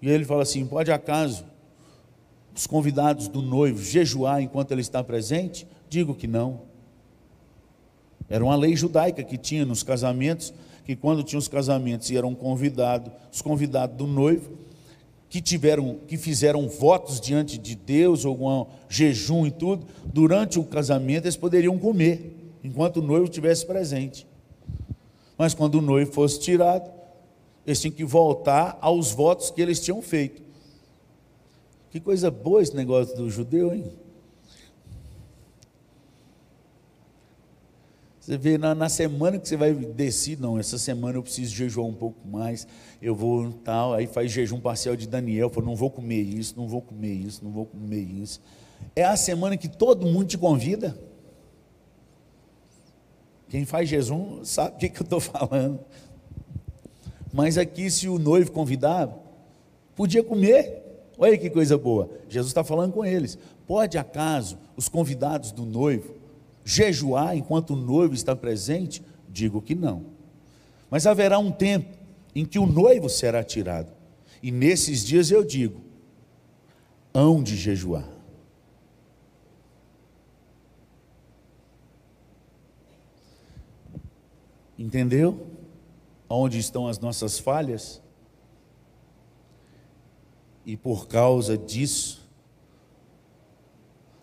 E 0.00 0.08
ele 0.08 0.24
fala 0.24 0.42
assim: 0.42 0.64
pode 0.66 0.90
acaso 0.92 1.44
os 2.54 2.66
convidados 2.66 3.28
do 3.28 3.42
noivo 3.42 3.82
jejuar 3.82 4.40
enquanto 4.40 4.72
ele 4.72 4.80
está 4.80 5.02
presente? 5.02 5.66
Digo 5.88 6.14
que 6.14 6.26
não. 6.26 6.62
Era 8.28 8.44
uma 8.44 8.56
lei 8.56 8.74
judaica 8.74 9.22
que 9.22 9.36
tinha 9.36 9.66
nos 9.66 9.82
casamentos, 9.82 10.54
que 10.84 10.96
quando 10.96 11.22
tinha 11.22 11.38
os 11.38 11.48
casamentos 11.48 12.10
e 12.10 12.16
eram 12.16 12.34
convidados, 12.34 13.12
os 13.32 13.42
convidados 13.42 13.96
do 13.96 14.06
noivo, 14.06 14.50
que 15.28 15.40
tiveram, 15.40 15.98
que 16.06 16.16
fizeram 16.16 16.68
votos 16.68 17.20
diante 17.20 17.58
de 17.58 17.74
Deus, 17.74 18.24
algum 18.24 18.66
jejum 18.88 19.46
e 19.46 19.50
tudo, 19.50 19.86
durante 20.04 20.58
o 20.58 20.64
casamento 20.64 21.24
eles 21.24 21.36
poderiam 21.36 21.78
comer, 21.78 22.43
enquanto 22.64 22.96
o 22.96 23.02
noivo 23.02 23.26
estivesse 23.26 23.66
presente. 23.66 24.26
Mas 25.36 25.52
quando 25.52 25.76
o 25.76 25.82
noivo 25.82 26.10
fosse 26.10 26.40
tirado, 26.40 26.90
eles 27.66 27.80
tinham 27.80 27.94
que 27.94 28.04
voltar 28.04 28.78
aos 28.80 29.12
votos 29.12 29.50
que 29.50 29.60
eles 29.60 29.80
tinham 29.80 30.00
feito. 30.00 30.42
Que 31.90 32.00
coisa 32.00 32.30
boa 32.30 32.62
esse 32.62 32.74
negócio 32.74 33.14
do 33.14 33.30
judeu, 33.30 33.72
hein? 33.72 33.84
Você 38.18 38.38
vê 38.38 38.56
na, 38.56 38.74
na, 38.74 38.88
semana 38.88 39.38
que 39.38 39.46
você 39.46 39.54
vai 39.54 39.74
descer, 39.74 40.40
não, 40.40 40.58
essa 40.58 40.78
semana 40.78 41.18
eu 41.18 41.22
preciso 41.22 41.54
jejuar 41.54 41.86
um 41.86 41.92
pouco 41.92 42.26
mais, 42.26 42.66
eu 43.02 43.14
vou 43.14 43.52
tal, 43.52 43.92
aí 43.92 44.06
faz 44.06 44.32
jejum 44.32 44.58
parcial 44.58 44.96
de 44.96 45.06
Daniel, 45.06 45.50
fala, 45.50 45.66
não 45.66 45.76
vou 45.76 45.90
comer 45.90 46.22
isso, 46.22 46.54
não 46.56 46.66
vou 46.66 46.80
comer 46.80 47.12
isso, 47.12 47.44
não 47.44 47.50
vou 47.50 47.66
comer 47.66 48.00
isso. 48.00 48.40
É 48.96 49.04
a 49.04 49.14
semana 49.14 49.58
que 49.58 49.68
todo 49.68 50.06
mundo 50.06 50.24
te 50.24 50.38
convida. 50.38 50.98
Quem 53.54 53.64
faz 53.64 53.88
jejum 53.88 54.44
sabe 54.44 54.74
o 54.74 54.78
que, 54.80 54.86
eu 54.86 55.04
estou 55.04 55.20
falando. 55.22 55.78
Mas 57.32 57.56
aqui, 57.56 57.88
se 57.88 58.08
o 58.08 58.18
noivo 58.18 58.50
convidar, 58.50 59.08
podia 59.94 60.24
comer. 60.24 60.82
Olha 61.16 61.38
que 61.38 61.48
coisa 61.48 61.78
boa. 61.78 62.10
Jesus 62.28 62.50
está 62.50 62.64
falando 62.64 62.92
com 62.92 63.04
eles. 63.04 63.38
Pode 63.64 63.96
acaso 63.96 64.58
os 64.76 64.88
convidados 64.88 65.52
do 65.52 65.64
noivo 65.64 66.16
jejuar 66.64 67.36
enquanto 67.36 67.74
o 67.74 67.76
noivo 67.76 68.12
está 68.12 68.34
presente? 68.34 69.00
Digo 69.28 69.62
que 69.62 69.76
não. 69.76 70.06
Mas 70.90 71.06
haverá 71.06 71.38
um 71.38 71.52
tempo 71.52 71.96
em 72.34 72.44
que 72.44 72.58
o 72.58 72.66
noivo 72.66 73.08
será 73.08 73.44
tirado. 73.44 73.92
E 74.42 74.50
nesses 74.50 75.04
dias 75.04 75.30
eu 75.30 75.44
digo: 75.44 75.80
hão 77.14 77.40
de 77.40 77.54
jejuar. 77.54 78.13
Entendeu? 84.78 85.46
Onde 86.28 86.58
estão 86.58 86.88
as 86.88 86.98
nossas 86.98 87.38
falhas? 87.38 88.02
E 90.66 90.76
por 90.76 91.06
causa 91.06 91.56
disso, 91.56 92.26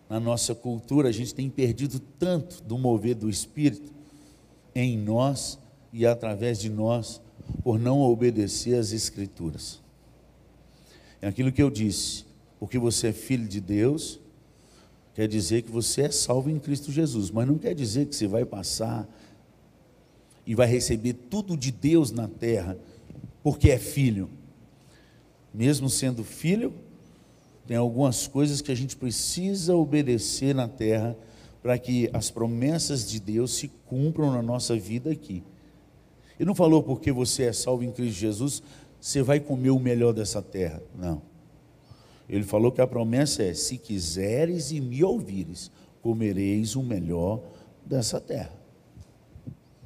na 0.08 0.20
nossa 0.20 0.54
cultura, 0.54 1.08
a 1.08 1.12
gente 1.12 1.34
tem 1.34 1.48
perdido 1.48 1.98
tanto 2.18 2.62
do 2.62 2.76
mover 2.76 3.14
do 3.14 3.30
Espírito 3.30 3.92
em 4.74 4.98
nós 4.98 5.58
e 5.92 6.04
através 6.06 6.58
de 6.58 6.68
nós, 6.68 7.20
por 7.62 7.78
não 7.78 8.00
obedecer 8.00 8.74
às 8.74 8.92
Escrituras. 8.92 9.80
É 11.20 11.28
aquilo 11.28 11.52
que 11.52 11.62
eu 11.62 11.70
disse, 11.70 12.24
porque 12.58 12.78
você 12.78 13.08
é 13.08 13.12
filho 13.12 13.46
de 13.46 13.60
Deus, 13.60 14.18
quer 15.14 15.28
dizer 15.28 15.62
que 15.62 15.70
você 15.70 16.02
é 16.02 16.10
salvo 16.10 16.50
em 16.50 16.58
Cristo 16.58 16.90
Jesus, 16.90 17.30
mas 17.30 17.46
não 17.46 17.56
quer 17.56 17.74
dizer 17.74 18.06
que 18.06 18.16
você 18.16 18.26
vai 18.26 18.44
passar 18.44 19.08
e 20.46 20.54
vai 20.54 20.66
receber 20.66 21.12
tudo 21.12 21.56
de 21.56 21.70
Deus 21.70 22.10
na 22.10 22.28
terra, 22.28 22.76
porque 23.42 23.70
é 23.70 23.78
filho. 23.78 24.28
Mesmo 25.52 25.88
sendo 25.88 26.24
filho, 26.24 26.72
tem 27.66 27.76
algumas 27.76 28.26
coisas 28.26 28.60
que 28.60 28.72
a 28.72 28.74
gente 28.74 28.96
precisa 28.96 29.74
obedecer 29.74 30.54
na 30.54 30.66
terra 30.66 31.16
para 31.62 31.78
que 31.78 32.10
as 32.12 32.30
promessas 32.30 33.08
de 33.08 33.20
Deus 33.20 33.54
se 33.54 33.68
cumpram 33.86 34.32
na 34.32 34.42
nossa 34.42 34.76
vida 34.76 35.10
aqui. 35.10 35.44
Ele 36.38 36.48
não 36.48 36.54
falou 36.54 36.82
porque 36.82 37.12
você 37.12 37.44
é 37.44 37.52
salvo 37.52 37.84
em 37.84 37.92
Cristo 37.92 38.18
Jesus, 38.18 38.62
você 39.00 39.22
vai 39.22 39.38
comer 39.38 39.70
o 39.70 39.78
melhor 39.78 40.12
dessa 40.12 40.42
terra. 40.42 40.82
Não. 40.98 41.22
Ele 42.28 42.44
falou 42.44 42.72
que 42.72 42.80
a 42.80 42.86
promessa 42.86 43.42
é: 43.42 43.54
se 43.54 43.76
quiseres 43.78 44.72
e 44.72 44.80
me 44.80 45.04
ouvires, 45.04 45.70
comereis 46.00 46.74
o 46.74 46.82
melhor 46.82 47.40
dessa 47.84 48.20
terra. 48.20 48.61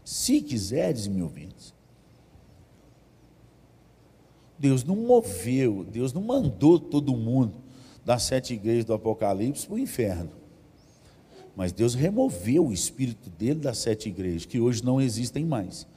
Se 0.07 0.41
quiseres, 0.41 1.09
me 1.09 1.21
ouvintes. 1.21 1.75
Deus 4.57 4.85
não 4.85 4.95
moveu, 4.95 5.83
Deus 5.83 6.13
não 6.13 6.23
mandou 6.23 6.79
todo 6.79 7.17
mundo 7.17 7.59
das 8.05 8.23
sete 8.23 8.55
igrejas 8.55 8.85
do 8.85 8.95
Apocalipse 8.95 9.67
para 9.67 9.75
o 9.75 9.79
inferno. 9.81 10.31
Mas 11.57 11.73
Deus 11.73 11.97
removeu 11.97 12.69
o 12.69 12.73
espírito 12.73 13.29
dele 13.31 13.59
das 13.59 13.79
sete 13.79 14.09
igrejas, 14.09 14.47
que 14.47 14.61
hoje 14.61 14.85
não 14.85 15.01
existem 15.01 15.45
mais. 15.45 15.89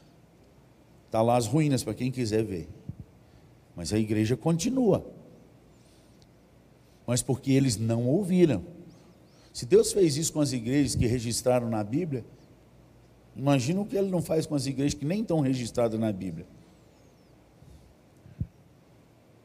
Está 1.05 1.21
lá 1.21 1.37
as 1.37 1.45
ruínas 1.45 1.83
para 1.83 1.93
quem 1.93 2.11
quiser 2.11 2.43
ver. 2.43 2.67
Mas 3.75 3.93
a 3.93 3.99
igreja 3.99 4.35
continua. 4.35 5.05
Mas 7.05 7.21
porque 7.21 7.51
eles 7.51 7.77
não 7.77 8.07
ouviram. 8.07 8.63
Se 9.53 9.67
Deus 9.67 9.93
fez 9.93 10.17
isso 10.17 10.33
com 10.33 10.41
as 10.41 10.51
igrejas 10.51 10.95
que 10.95 11.05
registraram 11.05 11.69
na 11.69 11.83
Bíblia, 11.83 12.25
imagina 13.35 13.81
o 13.81 13.85
que 13.85 13.97
ele 13.97 14.09
não 14.09 14.21
faz 14.21 14.45
com 14.45 14.55
as 14.55 14.65
igrejas 14.65 14.93
que 14.93 15.05
nem 15.05 15.21
estão 15.21 15.39
registradas 15.39 15.99
na 15.99 16.11
Bíblia. 16.11 16.45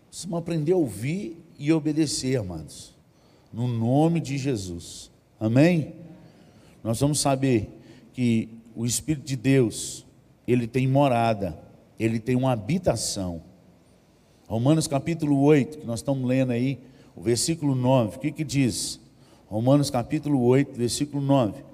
Precisamos 0.08 0.38
aprender 0.38 0.72
a 0.72 0.76
ouvir 0.76 1.36
e 1.58 1.72
obedecer, 1.72 2.36
amados. 2.38 2.94
No 3.52 3.66
nome 3.66 4.20
de 4.20 4.38
Jesus. 4.38 5.10
Amém? 5.40 5.94
Nós 6.82 7.00
vamos 7.00 7.18
saber 7.18 7.68
que 8.12 8.48
o 8.76 8.86
Espírito 8.86 9.24
de 9.24 9.36
Deus, 9.36 10.06
ele 10.46 10.66
tem 10.66 10.86
morada, 10.86 11.58
ele 11.98 12.18
tem 12.20 12.36
uma 12.36 12.52
habitação. 12.52 13.42
Romanos 14.46 14.86
capítulo 14.86 15.40
8, 15.40 15.78
que 15.78 15.86
nós 15.86 16.00
estamos 16.00 16.28
lendo 16.28 16.52
aí, 16.52 16.78
o 17.16 17.22
versículo 17.22 17.74
9, 17.74 18.16
o 18.16 18.20
que 18.20 18.30
que 18.30 18.44
diz? 18.44 19.00
Romanos 19.46 19.90
capítulo 19.90 20.40
8, 20.42 20.76
versículo 20.76 21.22
9. 21.22 21.64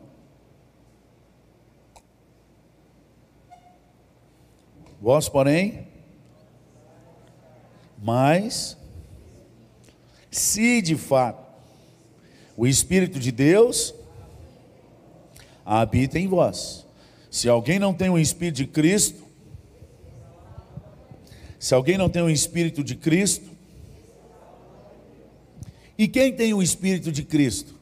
Vós, 5.00 5.28
porém, 5.28 5.86
mas 8.02 8.76
se 10.30 10.82
de 10.82 10.96
fato 10.96 11.50
o 12.56 12.66
Espírito 12.66 13.18
de 13.18 13.32
Deus 13.32 13.94
habita 15.64 16.18
em 16.18 16.28
vós. 16.28 16.86
Se 17.30 17.48
alguém 17.48 17.78
não 17.78 17.94
tem 17.94 18.10
o 18.10 18.18
Espírito 18.18 18.56
de 18.56 18.66
Cristo, 18.66 19.22
se 21.58 21.74
alguém 21.74 21.96
não 21.96 22.08
tem 22.08 22.22
o 22.22 22.28
Espírito 22.28 22.84
de 22.84 22.96
Cristo, 22.96 23.48
e 25.96 26.08
quem 26.08 26.34
tem 26.34 26.52
o 26.52 26.62
Espírito 26.62 27.12
de 27.12 27.22
Cristo? 27.22 27.74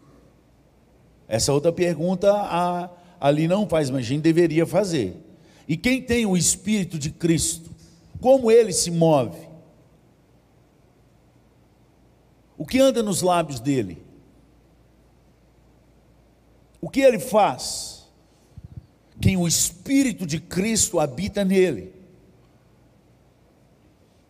Essa 1.27 1.53
outra 1.53 1.73
pergunta 1.73 2.33
a, 2.33 2.91
ali 3.21 3.49
não 3.49 3.69
faz, 3.69 3.91
mas 3.91 4.01
a 4.01 4.03
gente 4.09 4.23
deveria 4.23 4.67
fazer. 4.67 5.17
E 5.69 5.77
quem 5.77 6.01
tem 6.01 6.25
o 6.25 6.35
Espírito 6.35 6.99
de 6.99 7.11
Cristo? 7.11 7.71
Como 8.21 8.51
ele 8.51 8.73
se 8.73 8.91
move? 8.91 9.47
O 12.57 12.65
que 12.65 12.81
anda 12.81 13.03
nos 13.03 13.21
lábios 13.21 13.61
dele? 13.61 14.03
O 16.81 16.89
que 16.89 17.01
ele 17.01 17.19
faz? 17.19 18.09
Quem 19.21 19.37
o 19.37 19.47
Espírito 19.47 20.27
de 20.27 20.41
Cristo 20.41 20.99
habita 20.99 21.45
nele. 21.45 21.93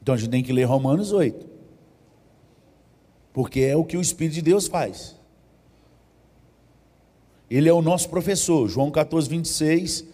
Então 0.03 0.15
a 0.15 0.19
gente 0.19 0.31
tem 0.31 0.43
que 0.43 0.53
ler 0.53 0.65
Romanos 0.65 1.13
8. 1.13 1.47
Porque 3.33 3.61
é 3.61 3.77
o 3.77 3.85
que 3.85 3.97
o 3.97 4.01
Espírito 4.01 4.35
de 4.35 4.43
Deus 4.43 4.67
faz. 4.67 5.17
Ele 7.49 7.69
é 7.69 7.73
o 7.73 7.81
nosso 7.81 8.09
professor, 8.11 8.69
João 8.69 8.91
14, 8.91 9.29
26, 9.29 10.05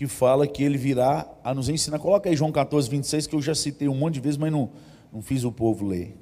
que 0.00 0.06
fala 0.06 0.46
que 0.46 0.62
ele 0.62 0.78
virá 0.78 1.28
a 1.44 1.52
nos 1.52 1.68
ensinar. 1.68 1.98
Coloca 1.98 2.30
aí 2.30 2.34
João 2.34 2.50
14, 2.50 2.88
26, 2.88 3.26
que 3.26 3.36
eu 3.36 3.42
já 3.42 3.54
citei 3.54 3.86
um 3.86 3.94
monte 3.94 4.14
de 4.14 4.20
vezes, 4.20 4.38
mas 4.38 4.50
não, 4.50 4.70
não 5.12 5.20
fiz 5.20 5.44
o 5.44 5.52
povo 5.52 5.86
ler. 5.86 6.16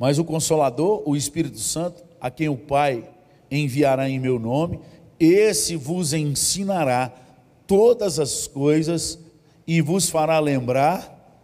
Mas 0.00 0.18
o 0.18 0.24
Consolador, 0.24 1.00
o 1.06 1.14
Espírito 1.14 1.60
Santo, 1.60 2.02
a 2.20 2.28
quem 2.28 2.48
o 2.48 2.56
Pai 2.56 3.08
enviará 3.48 4.10
em 4.10 4.18
meu 4.18 4.36
nome, 4.36 4.80
esse 5.20 5.76
vos 5.76 6.12
ensinará 6.12 7.12
todas 7.68 8.18
as 8.18 8.48
coisas 8.48 9.16
e 9.64 9.80
vos 9.80 10.10
fará 10.10 10.40
lembrar, 10.40 11.38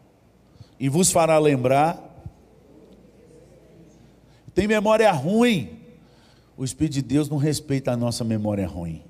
e 0.80 0.88
vos 0.88 1.12
fará 1.12 1.38
lembrar. 1.38 2.20
Tem 4.52 4.66
memória 4.66 5.12
ruim. 5.12 5.78
O 6.56 6.64
Espírito 6.64 6.94
de 6.94 7.02
Deus 7.02 7.28
não 7.28 7.36
respeita 7.36 7.92
a 7.92 7.96
nossa 7.96 8.24
memória 8.24 8.66
ruim. 8.66 9.04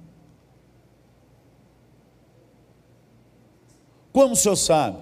Como 4.19 4.33
o 4.33 4.37
senhor 4.37 4.57
sabe? 4.57 4.99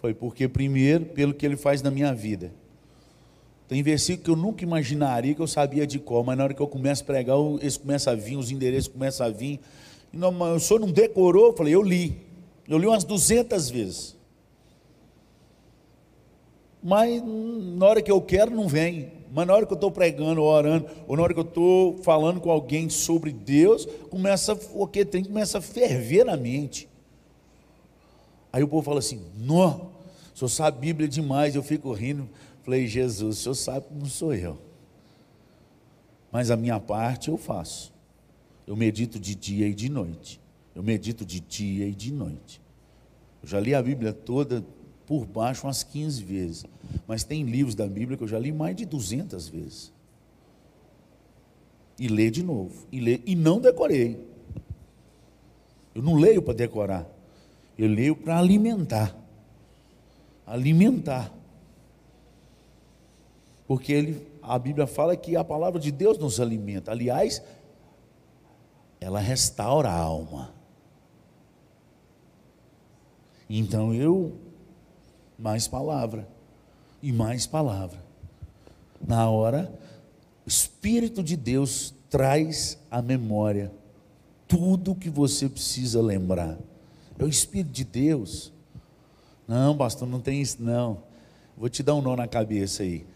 Foi 0.00 0.14
porque, 0.14 0.48
primeiro, 0.48 1.04
pelo 1.04 1.34
que 1.34 1.44
ele 1.44 1.58
faz 1.58 1.82
na 1.82 1.90
minha 1.90 2.14
vida. 2.14 2.50
Tem 3.68 3.82
versículo 3.82 4.24
que 4.24 4.30
eu 4.30 4.36
nunca 4.36 4.64
imaginaria 4.64 5.34
que 5.34 5.42
eu 5.42 5.46
sabia 5.46 5.86
de 5.86 5.98
qual, 5.98 6.24
mas 6.24 6.38
na 6.38 6.44
hora 6.44 6.54
que 6.54 6.62
eu 6.62 6.68
começo 6.68 7.02
a 7.02 7.04
pregar, 7.04 7.36
eles 7.60 7.76
começam 7.76 8.14
a 8.14 8.16
vir, 8.16 8.38
os 8.38 8.50
endereços 8.50 8.88
começam 8.88 9.26
a 9.26 9.28
vir. 9.28 9.60
E 10.10 10.16
não, 10.16 10.30
o 10.54 10.58
senhor 10.58 10.80
não 10.80 10.90
decorou? 10.90 11.48
Eu 11.48 11.52
falei, 11.52 11.74
eu 11.74 11.82
li. 11.82 12.18
Eu 12.66 12.78
li 12.78 12.86
umas 12.86 13.04
200 13.04 13.68
vezes. 13.68 14.16
Mas 16.82 17.22
na 17.22 17.84
hora 17.84 18.00
que 18.00 18.10
eu 18.10 18.22
quero, 18.22 18.52
não 18.52 18.66
vem. 18.66 19.12
Mas 19.30 19.46
na 19.46 19.54
hora 19.54 19.66
que 19.66 19.72
eu 19.74 19.76
estou 19.76 19.90
pregando, 19.90 20.42
orando, 20.42 20.88
ou 21.06 21.14
na 21.14 21.22
hora 21.22 21.34
que 21.34 21.40
eu 21.40 21.44
estou 21.44 21.98
falando 21.98 22.40
com 22.40 22.50
alguém 22.50 22.88
sobre 22.88 23.32
Deus, 23.32 23.84
começa, 24.08 24.58
o 24.72 24.86
que 24.86 25.04
tem, 25.04 25.22
começa 25.22 25.58
a 25.58 25.60
ferver 25.60 26.24
na 26.24 26.38
mente. 26.38 26.88
Aí 28.56 28.62
o 28.62 28.68
povo 28.68 28.82
fala 28.82 29.00
assim: 29.00 29.20
Não, 29.36 29.90
o 30.34 30.38
senhor 30.38 30.48
sabe 30.48 30.78
Bíblia 30.80 31.06
demais. 31.06 31.54
Eu 31.54 31.62
fico 31.62 31.92
rindo. 31.92 32.26
Falei, 32.62 32.86
Jesus, 32.86 33.36
o 33.36 33.42
senhor 33.42 33.54
sabe 33.54 33.88
que 33.88 33.94
não 33.94 34.06
sou 34.06 34.32
eu. 34.32 34.56
Mas 36.32 36.50
a 36.50 36.56
minha 36.56 36.80
parte 36.80 37.28
eu 37.28 37.36
faço. 37.36 37.92
Eu 38.66 38.74
medito 38.74 39.20
de 39.20 39.34
dia 39.34 39.68
e 39.68 39.74
de 39.74 39.90
noite. 39.90 40.40
Eu 40.74 40.82
medito 40.82 41.22
de 41.22 41.38
dia 41.38 41.86
e 41.86 41.94
de 41.94 42.10
noite. 42.10 42.62
Eu 43.42 43.48
já 43.50 43.60
li 43.60 43.74
a 43.74 43.82
Bíblia 43.82 44.14
toda 44.14 44.64
por 45.04 45.26
baixo 45.26 45.66
umas 45.66 45.82
15 45.82 46.24
vezes. 46.24 46.64
Mas 47.06 47.24
tem 47.24 47.42
livros 47.42 47.74
da 47.74 47.86
Bíblia 47.86 48.16
que 48.16 48.24
eu 48.24 48.28
já 48.28 48.38
li 48.38 48.52
mais 48.52 48.74
de 48.74 48.86
200 48.86 49.48
vezes. 49.50 49.92
E 51.98 52.08
lê 52.08 52.30
de 52.30 52.42
novo. 52.42 52.86
E, 52.90 53.00
lê, 53.00 53.20
e 53.26 53.36
não 53.36 53.60
decorei. 53.60 54.18
Eu 55.94 56.00
não 56.00 56.14
leio 56.14 56.40
para 56.40 56.54
decorar. 56.54 57.15
Eu 57.78 57.88
leio 57.88 58.16
para 58.16 58.38
alimentar. 58.38 59.14
Alimentar. 60.46 61.32
Porque 63.66 63.92
ele, 63.92 64.26
a 64.42 64.58
Bíblia 64.58 64.86
fala 64.86 65.16
que 65.16 65.36
a 65.36 65.44
palavra 65.44 65.80
de 65.80 65.90
Deus 65.90 66.18
nos 66.18 66.40
alimenta. 66.40 66.92
Aliás, 66.92 67.42
ela 69.00 69.20
restaura 69.20 69.90
a 69.90 69.98
alma. 69.98 70.54
Então 73.48 73.94
eu, 73.94 74.32
mais 75.38 75.68
palavra, 75.68 76.26
e 77.02 77.12
mais 77.12 77.46
palavra. 77.46 78.02
Na 79.06 79.28
hora, 79.28 79.72
o 80.44 80.48
Espírito 80.48 81.22
de 81.22 81.36
Deus 81.36 81.94
traz 82.08 82.78
à 82.90 83.02
memória 83.02 83.70
tudo 84.48 84.92
o 84.92 84.96
que 84.96 85.10
você 85.10 85.48
precisa 85.48 86.00
lembrar. 86.00 86.56
É 87.18 87.24
o 87.24 87.28
Espírito 87.28 87.72
de 87.72 87.84
Deus. 87.84 88.52
Não, 89.46 89.76
pastor, 89.76 90.08
não 90.08 90.20
tem 90.20 90.40
isso, 90.40 90.62
não. 90.62 91.02
Vou 91.56 91.68
te 91.68 91.82
dar 91.82 91.94
um 91.94 92.02
nó 92.02 92.16
na 92.16 92.28
cabeça 92.28 92.82
aí. 92.82 93.06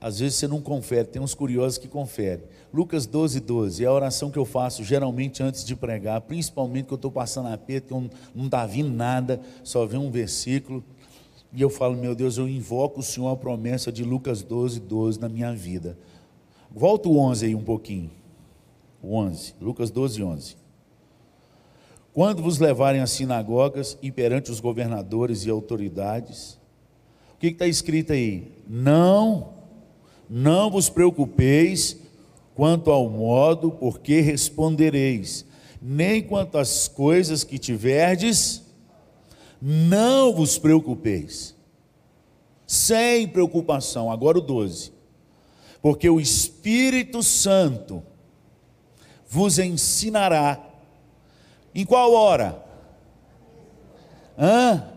Às 0.00 0.18
vezes 0.18 0.36
você 0.36 0.48
não 0.48 0.60
confere, 0.60 1.06
tem 1.06 1.22
uns 1.22 1.32
curiosos 1.32 1.78
que 1.78 1.86
conferem. 1.86 2.44
Lucas 2.74 3.06
12, 3.06 3.38
12 3.38 3.84
é 3.84 3.86
a 3.86 3.92
oração 3.92 4.32
que 4.32 4.38
eu 4.38 4.44
faço 4.44 4.82
geralmente 4.82 5.40
antes 5.44 5.64
de 5.64 5.76
pregar, 5.76 6.20
principalmente 6.22 6.86
que 6.86 6.92
eu 6.92 6.96
estou 6.96 7.10
passando 7.10 7.48
a 7.50 7.56
pé, 7.56 7.78
que 7.78 7.94
não 7.94 8.10
está 8.44 8.66
vindo 8.66 8.90
nada, 8.90 9.40
só 9.62 9.86
vem 9.86 10.00
um 10.00 10.10
versículo. 10.10 10.82
E 11.52 11.62
eu 11.62 11.70
falo, 11.70 11.96
meu 11.96 12.16
Deus, 12.16 12.36
eu 12.36 12.48
invoco 12.48 12.98
o 12.98 13.02
Senhor 13.02 13.28
a 13.28 13.36
promessa 13.36 13.92
de 13.92 14.02
Lucas 14.02 14.42
12, 14.42 14.80
12 14.80 15.20
na 15.20 15.28
minha 15.28 15.54
vida. 15.54 15.96
Volta 16.68 17.08
o 17.08 17.18
11 17.18 17.46
aí 17.46 17.54
um 17.54 17.62
pouquinho. 17.62 18.10
O 19.00 19.14
11, 19.14 19.54
Lucas 19.60 19.88
12, 19.90 20.20
11. 20.20 20.61
Quando 22.12 22.42
vos 22.42 22.58
levarem 22.58 23.00
às 23.00 23.10
sinagogas 23.10 23.96
e 24.02 24.12
perante 24.12 24.50
os 24.50 24.60
governadores 24.60 25.44
e 25.44 25.50
autoridades, 25.50 26.58
o 27.34 27.38
que 27.38 27.48
está 27.48 27.66
escrito 27.66 28.12
aí? 28.12 28.52
Não 28.68 29.62
não 30.34 30.70
vos 30.70 30.88
preocupeis 30.88 31.98
quanto 32.54 32.90
ao 32.90 33.10
modo 33.10 33.70
por 33.70 34.00
que 34.00 34.22
respondereis, 34.22 35.44
nem 35.80 36.22
quanto 36.22 36.56
às 36.56 36.88
coisas 36.88 37.44
que 37.44 37.58
tiverdes, 37.58 38.62
não 39.60 40.32
vos 40.32 40.56
preocupeis. 40.56 41.54
Sem 42.66 43.28
preocupação. 43.28 44.10
Agora 44.10 44.38
o 44.38 44.40
12. 44.40 44.90
Porque 45.82 46.08
o 46.08 46.18
Espírito 46.18 47.22
Santo 47.22 48.02
vos 49.28 49.58
ensinará. 49.58 50.71
Em 51.74 51.84
qual 51.84 52.12
hora? 52.12 52.62
Hã? 54.38 54.88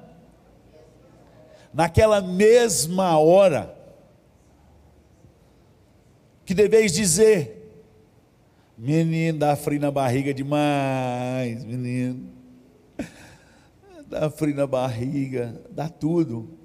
Naquela 1.73 2.21
mesma 2.21 3.17
hora 3.17 3.75
que 6.45 6.53
deveis 6.53 6.93
dizer: 6.93 7.55
Menino, 8.77 9.39
dá 9.39 9.55
frio 9.55 9.79
na 9.79 9.91
barriga 9.91 10.33
demais, 10.33 11.63
menino. 11.63 12.33
Dá 14.07 14.29
frio 14.29 14.55
na 14.55 14.67
barriga, 14.67 15.59
dá 15.71 15.89
tudo. 15.89 16.57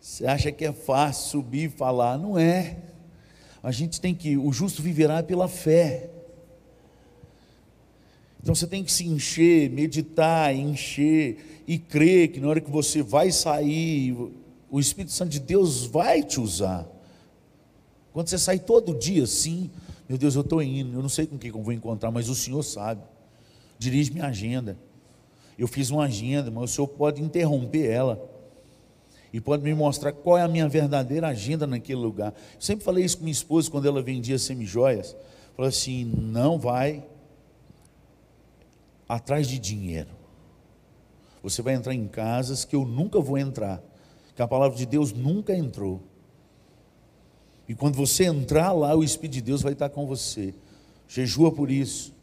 Você 0.00 0.26
acha 0.26 0.50
que 0.50 0.64
é 0.64 0.72
fácil 0.72 1.30
subir 1.30 1.64
e 1.64 1.68
falar? 1.68 2.16
Não 2.16 2.38
é. 2.38 2.78
A 3.62 3.70
gente 3.70 4.00
tem 4.00 4.14
que, 4.14 4.38
o 4.38 4.50
justo 4.52 4.82
viverá 4.82 5.22
pela 5.22 5.48
fé. 5.48 6.08
Então 8.42 8.54
você 8.54 8.66
tem 8.66 8.82
que 8.82 8.90
se 8.90 9.06
encher, 9.06 9.68
meditar, 9.70 10.54
encher 10.54 11.62
e 11.66 11.78
crer 11.78 12.28
que 12.28 12.40
na 12.40 12.48
hora 12.48 12.60
que 12.60 12.70
você 12.70 13.02
vai 13.02 13.30
sair, 13.30 14.16
o 14.70 14.80
Espírito 14.80 15.12
Santo 15.12 15.30
de 15.30 15.40
Deus 15.40 15.84
vai 15.84 16.22
te 16.22 16.40
usar. 16.40 16.88
Quando 18.12 18.28
você 18.28 18.38
sai 18.38 18.58
todo 18.58 18.94
dia 18.94 19.24
assim, 19.24 19.70
meu 20.08 20.16
Deus, 20.16 20.34
eu 20.34 20.40
estou 20.40 20.62
indo, 20.62 20.96
eu 20.96 21.02
não 21.02 21.08
sei 21.08 21.26
com 21.26 21.38
quem 21.38 21.50
eu 21.50 21.62
vou 21.62 21.72
encontrar, 21.72 22.10
mas 22.10 22.28
o 22.28 22.34
Senhor 22.34 22.62
sabe. 22.62 23.02
Dirige 23.78 24.10
minha 24.10 24.26
agenda. 24.26 24.76
Eu 25.58 25.68
fiz 25.68 25.90
uma 25.90 26.04
agenda, 26.04 26.50
mas 26.50 26.70
o 26.70 26.74
Senhor 26.74 26.88
pode 26.88 27.22
interromper 27.22 27.90
ela. 27.90 28.30
E 29.32 29.40
pode 29.40 29.62
me 29.62 29.74
mostrar 29.74 30.12
qual 30.12 30.38
é 30.38 30.42
a 30.42 30.48
minha 30.48 30.68
verdadeira 30.68 31.28
agenda 31.28 31.66
naquele 31.66 32.00
lugar. 32.00 32.32
Eu 32.54 32.60
sempre 32.60 32.84
falei 32.84 33.04
isso 33.04 33.18
com 33.18 33.24
minha 33.24 33.32
esposa 33.32 33.70
quando 33.70 33.86
ela 33.86 34.02
vendia 34.02 34.38
semijoias. 34.38 35.14
Falei 35.54 35.68
assim: 35.68 36.04
não 36.04 36.58
vai 36.58 37.04
atrás 39.10 39.48
de 39.48 39.58
dinheiro. 39.58 40.10
Você 41.42 41.62
vai 41.62 41.74
entrar 41.74 41.92
em 41.92 42.06
casas 42.06 42.64
que 42.64 42.76
eu 42.76 42.84
nunca 42.84 43.20
vou 43.20 43.36
entrar, 43.36 43.82
que 44.36 44.42
a 44.42 44.46
palavra 44.46 44.78
de 44.78 44.86
Deus 44.86 45.12
nunca 45.12 45.52
entrou. 45.52 46.00
E 47.68 47.74
quando 47.74 47.96
você 47.96 48.24
entrar 48.24 48.72
lá, 48.72 48.94
o 48.94 49.02
Espírito 49.02 49.34
de 49.34 49.40
Deus 49.40 49.62
vai 49.62 49.72
estar 49.72 49.88
com 49.88 50.06
você. 50.06 50.54
Jejua 51.08 51.50
por 51.50 51.72
isso. 51.72 52.14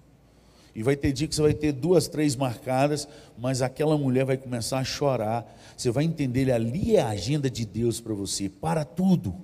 E 0.74 0.82
vai 0.82 0.96
ter 0.96 1.12
dia 1.12 1.28
que 1.28 1.36
você 1.36 1.42
vai 1.42 1.54
ter 1.54 1.74
duas, 1.74 2.08
três 2.08 2.38
marcadas, 2.38 3.06
mas 3.38 3.62
aquela 3.62 3.98
mulher 3.98 4.24
vai 4.24 4.38
começar 4.38 4.80
a 4.80 4.84
chorar. 4.84 5.46
Você 5.76 5.92
vai 5.92 6.06
entender, 6.06 6.50
ali 6.52 6.96
é 6.96 7.02
a 7.02 7.10
agenda 7.10 7.50
de 7.50 7.66
Deus 7.66 8.00
para 8.00 8.14
você. 8.14 8.48
Para 8.48 8.86
tudo. 8.86 9.36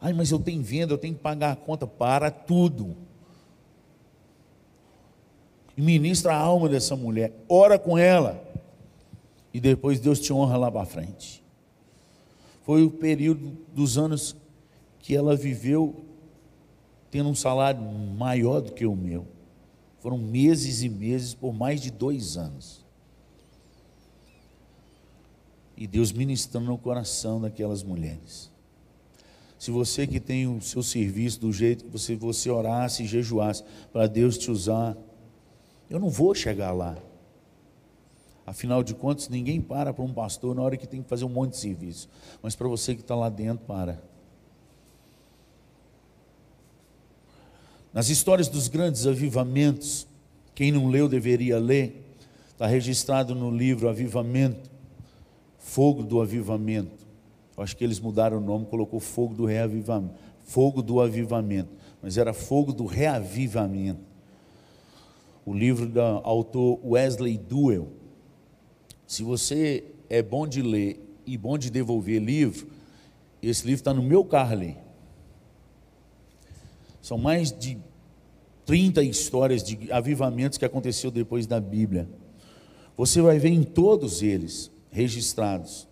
Ai, 0.00 0.12
mas 0.12 0.32
eu 0.32 0.40
tenho 0.40 0.62
venda, 0.62 0.92
eu 0.92 0.98
tenho 0.98 1.14
que 1.14 1.20
pagar 1.20 1.52
a 1.52 1.56
conta. 1.56 1.86
Para 1.86 2.30
tudo. 2.32 2.96
E 5.76 5.82
ministra 5.82 6.34
a 6.34 6.38
alma 6.38 6.68
dessa 6.68 6.94
mulher. 6.94 7.32
Ora 7.48 7.78
com 7.78 7.98
ela. 7.98 8.42
E 9.52 9.60
depois 9.60 10.00
Deus 10.00 10.20
te 10.20 10.32
honra 10.32 10.56
lá 10.56 10.70
para 10.70 10.84
frente. 10.84 11.42
Foi 12.62 12.82
o 12.82 12.90
período 12.90 13.56
dos 13.72 13.98
anos 13.98 14.34
que 14.98 15.14
ela 15.14 15.36
viveu 15.36 16.04
tendo 17.10 17.28
um 17.28 17.34
salário 17.34 17.80
maior 17.80 18.60
do 18.60 18.72
que 18.72 18.86
o 18.86 18.96
meu. 18.96 19.26
Foram 20.00 20.18
meses 20.18 20.82
e 20.82 20.88
meses 20.88 21.34
por 21.34 21.52
mais 21.52 21.80
de 21.80 21.90
dois 21.90 22.36
anos. 22.36 22.84
E 25.76 25.86
Deus 25.86 26.10
ministrando 26.12 26.66
no 26.66 26.78
coração 26.78 27.40
daquelas 27.40 27.82
mulheres. 27.82 28.50
Se 29.58 29.70
você 29.70 30.06
que 30.06 30.20
tem 30.20 30.46
o 30.46 30.60
seu 30.60 30.82
serviço 30.82 31.40
do 31.40 31.52
jeito 31.52 31.84
que 31.84 31.90
você, 31.90 32.16
você 32.16 32.50
orasse 32.50 33.02
e 33.02 33.06
jejuasse 33.06 33.62
para 33.92 34.06
Deus 34.06 34.36
te 34.36 34.50
usar, 34.50 34.96
eu 35.94 36.00
não 36.00 36.10
vou 36.10 36.34
chegar 36.34 36.72
lá. 36.72 36.96
Afinal 38.44 38.82
de 38.82 38.94
contas, 38.94 39.28
ninguém 39.28 39.60
para 39.60 39.94
para 39.94 40.04
um 40.04 40.12
pastor 40.12 40.54
na 40.54 40.60
hora 40.60 40.76
que 40.76 40.86
tem 40.86 41.02
que 41.02 41.08
fazer 41.08 41.24
um 41.24 41.28
monte 41.28 41.52
de 41.52 41.58
serviço. 41.58 42.08
Mas 42.42 42.56
para 42.56 42.66
você 42.66 42.94
que 42.94 43.00
está 43.00 43.14
lá 43.14 43.28
dentro, 43.28 43.64
para. 43.64 44.02
Nas 47.92 48.08
histórias 48.08 48.48
dos 48.48 48.66
grandes 48.66 49.06
avivamentos, 49.06 50.06
quem 50.52 50.72
não 50.72 50.88
leu 50.88 51.08
deveria 51.08 51.58
ler, 51.60 52.04
está 52.50 52.66
registrado 52.66 53.34
no 53.34 53.50
livro 53.50 53.88
Avivamento, 53.88 54.68
Fogo 55.58 56.02
do 56.02 56.20
Avivamento. 56.20 57.06
Eu 57.56 57.62
acho 57.62 57.76
que 57.76 57.84
eles 57.84 58.00
mudaram 58.00 58.38
o 58.38 58.40
nome, 58.40 58.66
colocou 58.66 58.98
Fogo 58.98 59.32
do 59.32 59.46
Reavivamento, 59.46 60.14
Fogo 60.44 60.82
do 60.82 61.00
Avivamento, 61.00 61.70
mas 62.02 62.18
era 62.18 62.34
Fogo 62.34 62.72
do 62.72 62.84
Reavivamento. 62.84 64.13
O 65.44 65.52
livro 65.52 65.86
do 65.86 66.00
autor 66.00 66.80
Wesley 66.84 67.36
Duell. 67.36 67.92
Se 69.06 69.22
você 69.22 69.84
é 70.08 70.22
bom 70.22 70.46
de 70.46 70.62
ler 70.62 71.00
e 71.26 71.36
bom 71.36 71.58
de 71.58 71.70
devolver 71.70 72.20
livro, 72.20 72.68
esse 73.42 73.66
livro 73.66 73.80
está 73.80 73.92
no 73.92 74.02
meu 74.02 74.24
carro 74.24 74.52
ali. 74.52 74.76
São 77.02 77.18
mais 77.18 77.52
de 77.52 77.78
30 78.64 79.02
histórias 79.02 79.62
de 79.62 79.92
avivamentos 79.92 80.56
que 80.56 80.64
aconteceu 80.64 81.10
depois 81.10 81.46
da 81.46 81.60
Bíblia. 81.60 82.08
Você 82.96 83.20
vai 83.20 83.38
ver 83.38 83.50
em 83.50 83.62
todos 83.62 84.22
eles 84.22 84.70
registrados 84.90 85.86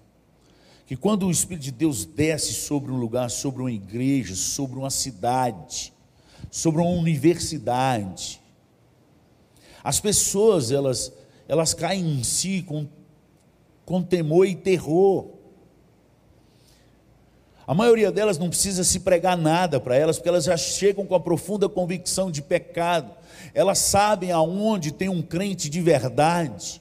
que 0.92 0.96
quando 0.96 1.26
o 1.26 1.30
Espírito 1.30 1.64
de 1.64 1.70
Deus 1.72 2.04
desce 2.04 2.52
sobre 2.52 2.92
um 2.92 2.96
lugar, 2.98 3.30
sobre 3.30 3.62
uma 3.62 3.72
igreja, 3.72 4.34
sobre 4.34 4.78
uma 4.78 4.90
cidade, 4.90 5.90
sobre 6.50 6.82
uma 6.82 6.90
universidade, 6.90 8.41
as 9.82 10.00
pessoas 10.00 10.70
elas 10.70 11.12
elas 11.48 11.74
caem 11.74 12.20
em 12.20 12.24
si 12.24 12.62
com, 12.62 12.88
com 13.84 14.02
temor 14.02 14.46
e 14.46 14.54
terror. 14.54 15.28
A 17.66 17.74
maioria 17.74 18.10
delas 18.10 18.38
não 18.38 18.48
precisa 18.48 18.82
se 18.84 19.00
pregar 19.00 19.36
nada 19.36 19.80
para 19.80 19.96
elas, 19.96 20.16
porque 20.16 20.28
elas 20.28 20.44
já 20.44 20.56
chegam 20.56 21.06
com 21.06 21.14
a 21.14 21.20
profunda 21.20 21.68
convicção 21.68 22.30
de 22.30 22.42
pecado. 22.42 23.14
Elas 23.54 23.78
sabem 23.78 24.32
aonde 24.32 24.92
tem 24.92 25.08
um 25.08 25.22
crente 25.22 25.68
de 25.68 25.80
verdade. 25.80 26.80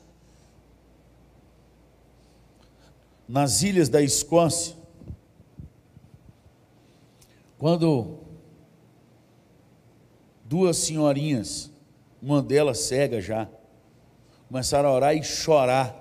Nas 3.27 3.61
ilhas 3.61 3.87
da 3.87 4.01
Escócia, 4.01 4.75
quando 7.57 8.19
duas 10.43 10.77
senhorinhas, 10.77 11.70
uma 12.21 12.41
delas 12.41 12.79
cega 12.79 13.19
já, 13.19 13.49
começaram 14.47 14.89
a 14.89 14.93
orar 14.93 15.15
e 15.15 15.23
chorar 15.23 15.97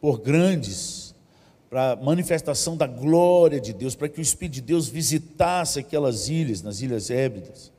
por 0.00 0.20
grandes 0.20 1.14
para 1.68 1.92
a 1.92 1.96
manifestação 1.96 2.76
da 2.76 2.86
glória 2.86 3.58
de 3.58 3.72
Deus, 3.72 3.94
para 3.94 4.08
que 4.08 4.20
o 4.20 4.22
Espírito 4.22 4.54
de 4.54 4.60
Deus 4.60 4.88
visitasse 4.88 5.78
aquelas 5.78 6.28
ilhas, 6.28 6.60
nas 6.60 6.82
Ilhas 6.82 7.08
Hébridas. 7.08 7.72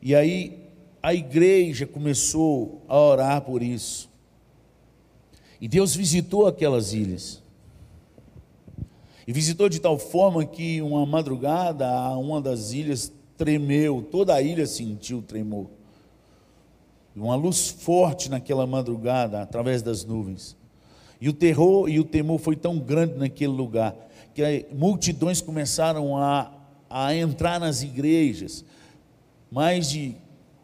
E 0.00 0.14
aí 0.14 0.64
a 1.02 1.12
igreja 1.12 1.86
começou 1.86 2.82
a 2.88 2.98
orar 2.98 3.42
por 3.42 3.62
isso. 3.62 4.08
E 5.60 5.68
Deus 5.68 5.94
visitou 5.94 6.46
aquelas 6.46 6.94
ilhas. 6.94 7.42
E 9.26 9.32
visitou 9.32 9.68
de 9.68 9.78
tal 9.78 9.98
forma 9.98 10.44
que 10.44 10.80
uma 10.80 11.04
madrugada, 11.04 11.86
uma 12.16 12.40
das 12.40 12.72
ilhas 12.72 13.12
tremeu, 13.36 14.02
toda 14.10 14.34
a 14.34 14.42
ilha 14.42 14.66
sentiu 14.66 15.22
tremor. 15.22 15.66
E 17.14 17.20
uma 17.20 17.36
luz 17.36 17.68
forte 17.68 18.28
naquela 18.28 18.66
madrugada, 18.66 19.40
através 19.40 19.82
das 19.82 20.04
nuvens. 20.04 20.56
E 21.20 21.28
o 21.28 21.32
terror 21.32 21.88
e 21.88 22.00
o 22.00 22.04
temor 22.04 22.38
foi 22.38 22.56
tão 22.56 22.78
grande 22.78 23.14
naquele 23.14 23.52
lugar 23.52 23.96
que 24.34 24.66
multidões 24.72 25.40
começaram 25.40 26.16
a, 26.18 26.52
a 26.90 27.14
entrar 27.14 27.60
nas 27.60 27.82
igrejas. 27.82 28.64
Mais 29.50 29.88
de, 29.88 30.16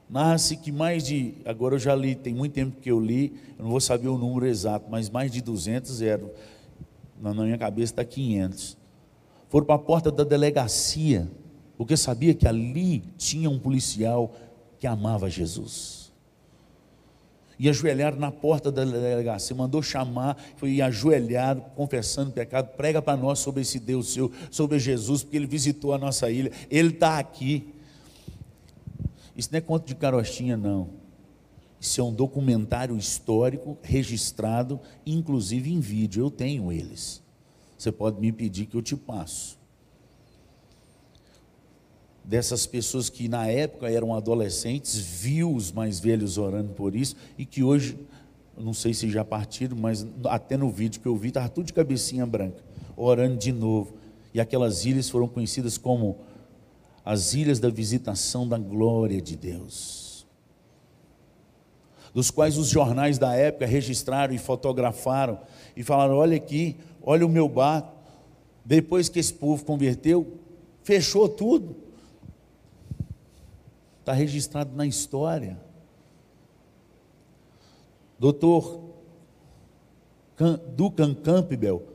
nasce 0.09 0.57
que 0.57 0.73
mais 0.73 1.05
de, 1.05 1.35
agora 1.45 1.77
eu 1.77 1.79
já 1.79 1.95
li, 1.95 2.17
tem 2.17 2.35
muito 2.35 2.53
tempo 2.53 2.81
que 2.81 2.91
eu 2.91 2.99
li, 2.99 3.33
eu 3.57 3.63
não 3.63 3.71
vou 3.71 3.81
saber 3.81 4.09
o 4.09 4.19
número 4.19 4.47
exato, 4.47 4.87
mas 4.91 5.09
mais 5.09 5.31
de 5.31 5.41
200 5.41 6.03
eram, 6.03 6.31
na 7.21 7.33
minha 7.33 7.57
cabeça 7.57 7.93
está 7.93 8.05
500. 8.05 8.77
Foram 9.49 9.67
para 9.67 9.77
a 9.77 9.79
porta 9.79 10.11
da 10.11 10.25
delegacia, 10.25 11.31
porque 11.81 11.97
sabia 11.97 12.35
que 12.35 12.47
ali 12.47 13.03
tinha 13.17 13.49
um 13.49 13.59
policial 13.59 14.37
que 14.79 14.87
amava 14.87 15.31
Jesus 15.31 16.13
e 17.59 17.71
ajoelharam 17.71 18.19
na 18.19 18.31
porta 18.31 18.71
da 18.71 18.85
delegacia, 18.85 19.57
mandou 19.57 19.83
chamar, 19.83 20.37
foi 20.59 20.83
ajoelhado, 20.83 21.63
confessando 21.75 22.33
pecado, 22.33 22.77
prega 22.77 23.01
para 23.01 23.17
nós 23.17 23.39
sobre 23.39 23.63
esse 23.63 23.79
Deus 23.79 24.13
seu, 24.13 24.31
sobre 24.51 24.79
Jesus, 24.79 25.23
porque 25.23 25.39
ele 25.39 25.47
visitou 25.47 25.95
a 25.95 25.99
nossa 25.99 26.31
ilha, 26.31 26.53
ele 26.71 26.91
está 26.91 27.19
aqui. 27.19 27.73
Isso 29.35 29.49
não 29.51 29.57
é 29.57 29.63
conto 29.63 29.87
de 29.87 29.95
carochinha, 29.95 30.59
não. 30.59 30.91
Isso 31.81 31.99
é 31.99 32.05
um 32.05 32.13
documentário 32.13 32.95
histórico 32.95 33.79
registrado, 33.81 34.79
inclusive 35.07 35.73
em 35.73 35.81
vídeo. 35.81 36.27
Eu 36.27 36.31
tenho 36.31 36.71
eles. 36.71 37.23
Você 37.79 37.91
pode 37.91 38.21
me 38.21 38.31
pedir 38.33 38.67
que 38.67 38.77
eu 38.77 38.83
te 38.83 38.95
passo. 38.95 39.60
Dessas 42.31 42.65
pessoas 42.65 43.11
que 43.11 43.29
na 43.29 43.49
época 43.49 43.91
eram 43.91 44.15
adolescentes, 44.15 44.97
viu 44.97 45.53
os 45.53 45.73
mais 45.73 45.99
velhos 45.99 46.39
orando 46.39 46.73
por 46.75 46.95
isso 46.95 47.17
e 47.37 47.45
que 47.45 47.61
hoje, 47.61 47.99
não 48.57 48.73
sei 48.73 48.95
se 48.95 49.11
já 49.11 49.25
partiram, 49.25 49.77
mas 49.77 50.07
até 50.27 50.57
no 50.57 50.71
vídeo 50.71 51.01
que 51.01 51.09
eu 51.09 51.17
vi, 51.17 51.31
estava 51.31 51.49
tudo 51.49 51.67
de 51.67 51.73
cabecinha 51.73 52.25
branca, 52.25 52.63
orando 52.97 53.37
de 53.37 53.51
novo. 53.51 53.95
E 54.33 54.41
aquelas 54.41 54.85
ilhas 54.85 55.11
foram 55.11 55.27
conhecidas 55.27 55.77
como 55.77 56.19
as 57.05 57.35
ilhas 57.35 57.59
da 57.59 57.69
visitação 57.69 58.47
da 58.47 58.57
glória 58.57 59.21
de 59.21 59.35
Deus, 59.37 60.25
dos 62.15 62.31
quais 62.31 62.57
os 62.57 62.69
jornais 62.69 63.19
da 63.19 63.35
época 63.35 63.67
registraram 63.67 64.33
e 64.33 64.39
fotografaram 64.39 65.41
e 65.77 65.83
falaram: 65.83 66.15
olha 66.15 66.37
aqui, 66.37 66.77
olha 67.03 67.27
o 67.27 67.29
meu 67.29 67.49
barco. 67.49 67.93
Depois 68.65 69.09
que 69.09 69.19
esse 69.19 69.35
povo 69.35 69.65
converteu, 69.65 70.39
fechou 70.85 71.29
tudo. 71.29 71.90
Está 74.11 74.19
registrado 74.19 74.77
na 74.77 74.85
história. 74.85 75.57
Doutor 78.19 78.83
Duncan 80.75 81.15
Campbell, 81.15 81.87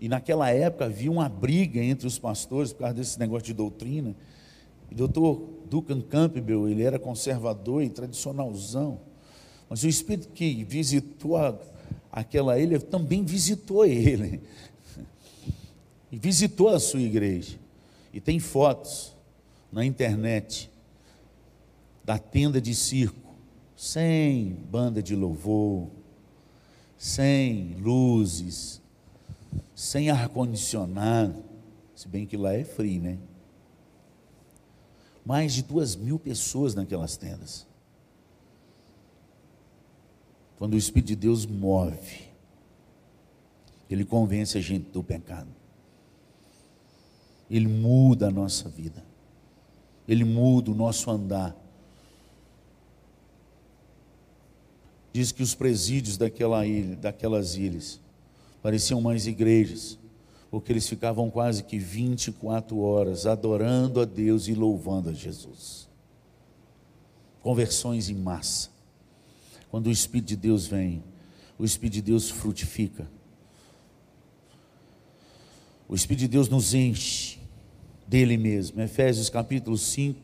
e 0.00 0.08
naquela 0.08 0.48
época 0.48 0.86
havia 0.86 1.12
uma 1.12 1.28
briga 1.28 1.82
entre 1.82 2.06
os 2.06 2.18
pastores 2.18 2.72
por 2.72 2.78
causa 2.78 2.94
desse 2.94 3.18
negócio 3.18 3.44
de 3.44 3.52
doutrina. 3.52 4.16
E 4.90 4.94
doutor 4.94 5.46
Duncan 5.68 6.00
Campbell, 6.00 6.66
ele 6.66 6.82
era 6.82 6.98
conservador 6.98 7.82
e 7.82 7.90
tradicionalzão. 7.90 8.98
Mas 9.68 9.82
o 9.82 9.88
Espírito 9.88 10.28
que 10.28 10.64
visitou 10.64 11.36
a, 11.36 11.58
aquela 12.10 12.58
ilha 12.58 12.80
também 12.80 13.22
visitou 13.22 13.84
ele. 13.84 14.40
E 16.10 16.18
visitou 16.18 16.68
a 16.68 16.78
sua 16.78 17.00
igreja. 17.00 17.58
E 18.14 18.20
tem 18.20 18.38
fotos 18.38 19.14
na 19.70 19.84
internet 19.84 20.70
da 22.06 22.18
tenda 22.18 22.60
de 22.60 22.72
circo, 22.72 23.34
sem 23.76 24.54
banda 24.70 25.02
de 25.02 25.16
louvor, 25.16 25.88
sem 26.96 27.74
luzes, 27.80 28.80
sem 29.74 30.08
ar-condicionado, 30.08 31.42
se 31.96 32.06
bem 32.06 32.24
que 32.24 32.36
lá 32.36 32.54
é 32.54 32.62
frio, 32.62 33.02
né? 33.02 33.18
Mais 35.24 35.52
de 35.52 35.64
duas 35.64 35.96
mil 35.96 36.16
pessoas 36.16 36.76
naquelas 36.76 37.16
tendas. 37.16 37.66
Quando 40.58 40.74
o 40.74 40.78
Espírito 40.78 41.08
de 41.08 41.16
Deus 41.16 41.44
move, 41.44 42.28
ele 43.90 44.04
convence 44.04 44.56
a 44.56 44.60
gente 44.60 44.90
do 44.90 45.02
pecado. 45.02 45.48
Ele 47.50 47.66
muda 47.66 48.28
a 48.28 48.30
nossa 48.30 48.68
vida. 48.68 49.04
Ele 50.06 50.24
muda 50.24 50.70
o 50.70 50.74
nosso 50.74 51.10
andar. 51.10 51.65
Diz 55.16 55.32
que 55.32 55.42
os 55.42 55.54
presídios 55.54 56.18
daquela 56.18 56.66
ilha, 56.66 56.94
daquelas 56.94 57.56
ilhas 57.56 57.98
pareciam 58.62 59.00
mais 59.00 59.26
igrejas, 59.26 59.98
porque 60.50 60.70
eles 60.70 60.86
ficavam 60.86 61.30
quase 61.30 61.64
que 61.64 61.78
24 61.78 62.78
horas 62.78 63.24
adorando 63.24 64.02
a 64.02 64.04
Deus 64.04 64.46
e 64.46 64.52
louvando 64.52 65.08
a 65.08 65.14
Jesus. 65.14 65.88
Conversões 67.40 68.10
em 68.10 68.14
massa. 68.14 68.68
Quando 69.70 69.86
o 69.86 69.90
Espírito 69.90 70.28
de 70.28 70.36
Deus 70.36 70.66
vem, 70.66 71.02
o 71.58 71.64
Espírito 71.64 71.94
de 71.94 72.02
Deus 72.02 72.28
frutifica. 72.28 73.08
O 75.88 75.94
Espírito 75.94 76.20
de 76.20 76.28
Deus 76.28 76.50
nos 76.50 76.74
enche 76.74 77.38
dele 78.06 78.36
mesmo. 78.36 78.82
Efésios 78.82 79.30
capítulo 79.30 79.78
5. 79.78 80.20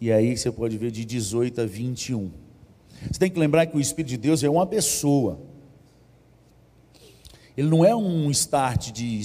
E 0.00 0.10
aí 0.10 0.36
você 0.36 0.50
pode 0.50 0.76
ver 0.76 0.90
de 0.90 1.04
18 1.04 1.60
a 1.60 1.64
21. 1.64 2.47
Você 3.02 3.18
tem 3.18 3.30
que 3.30 3.38
lembrar 3.38 3.66
que 3.66 3.76
o 3.76 3.80
Espírito 3.80 4.10
de 4.10 4.16
Deus 4.16 4.42
é 4.42 4.48
uma 4.48 4.66
pessoa. 4.66 5.38
Ele 7.56 7.68
não 7.68 7.84
é 7.84 7.94
um 7.94 8.30
start 8.30 8.90
de 8.92 9.22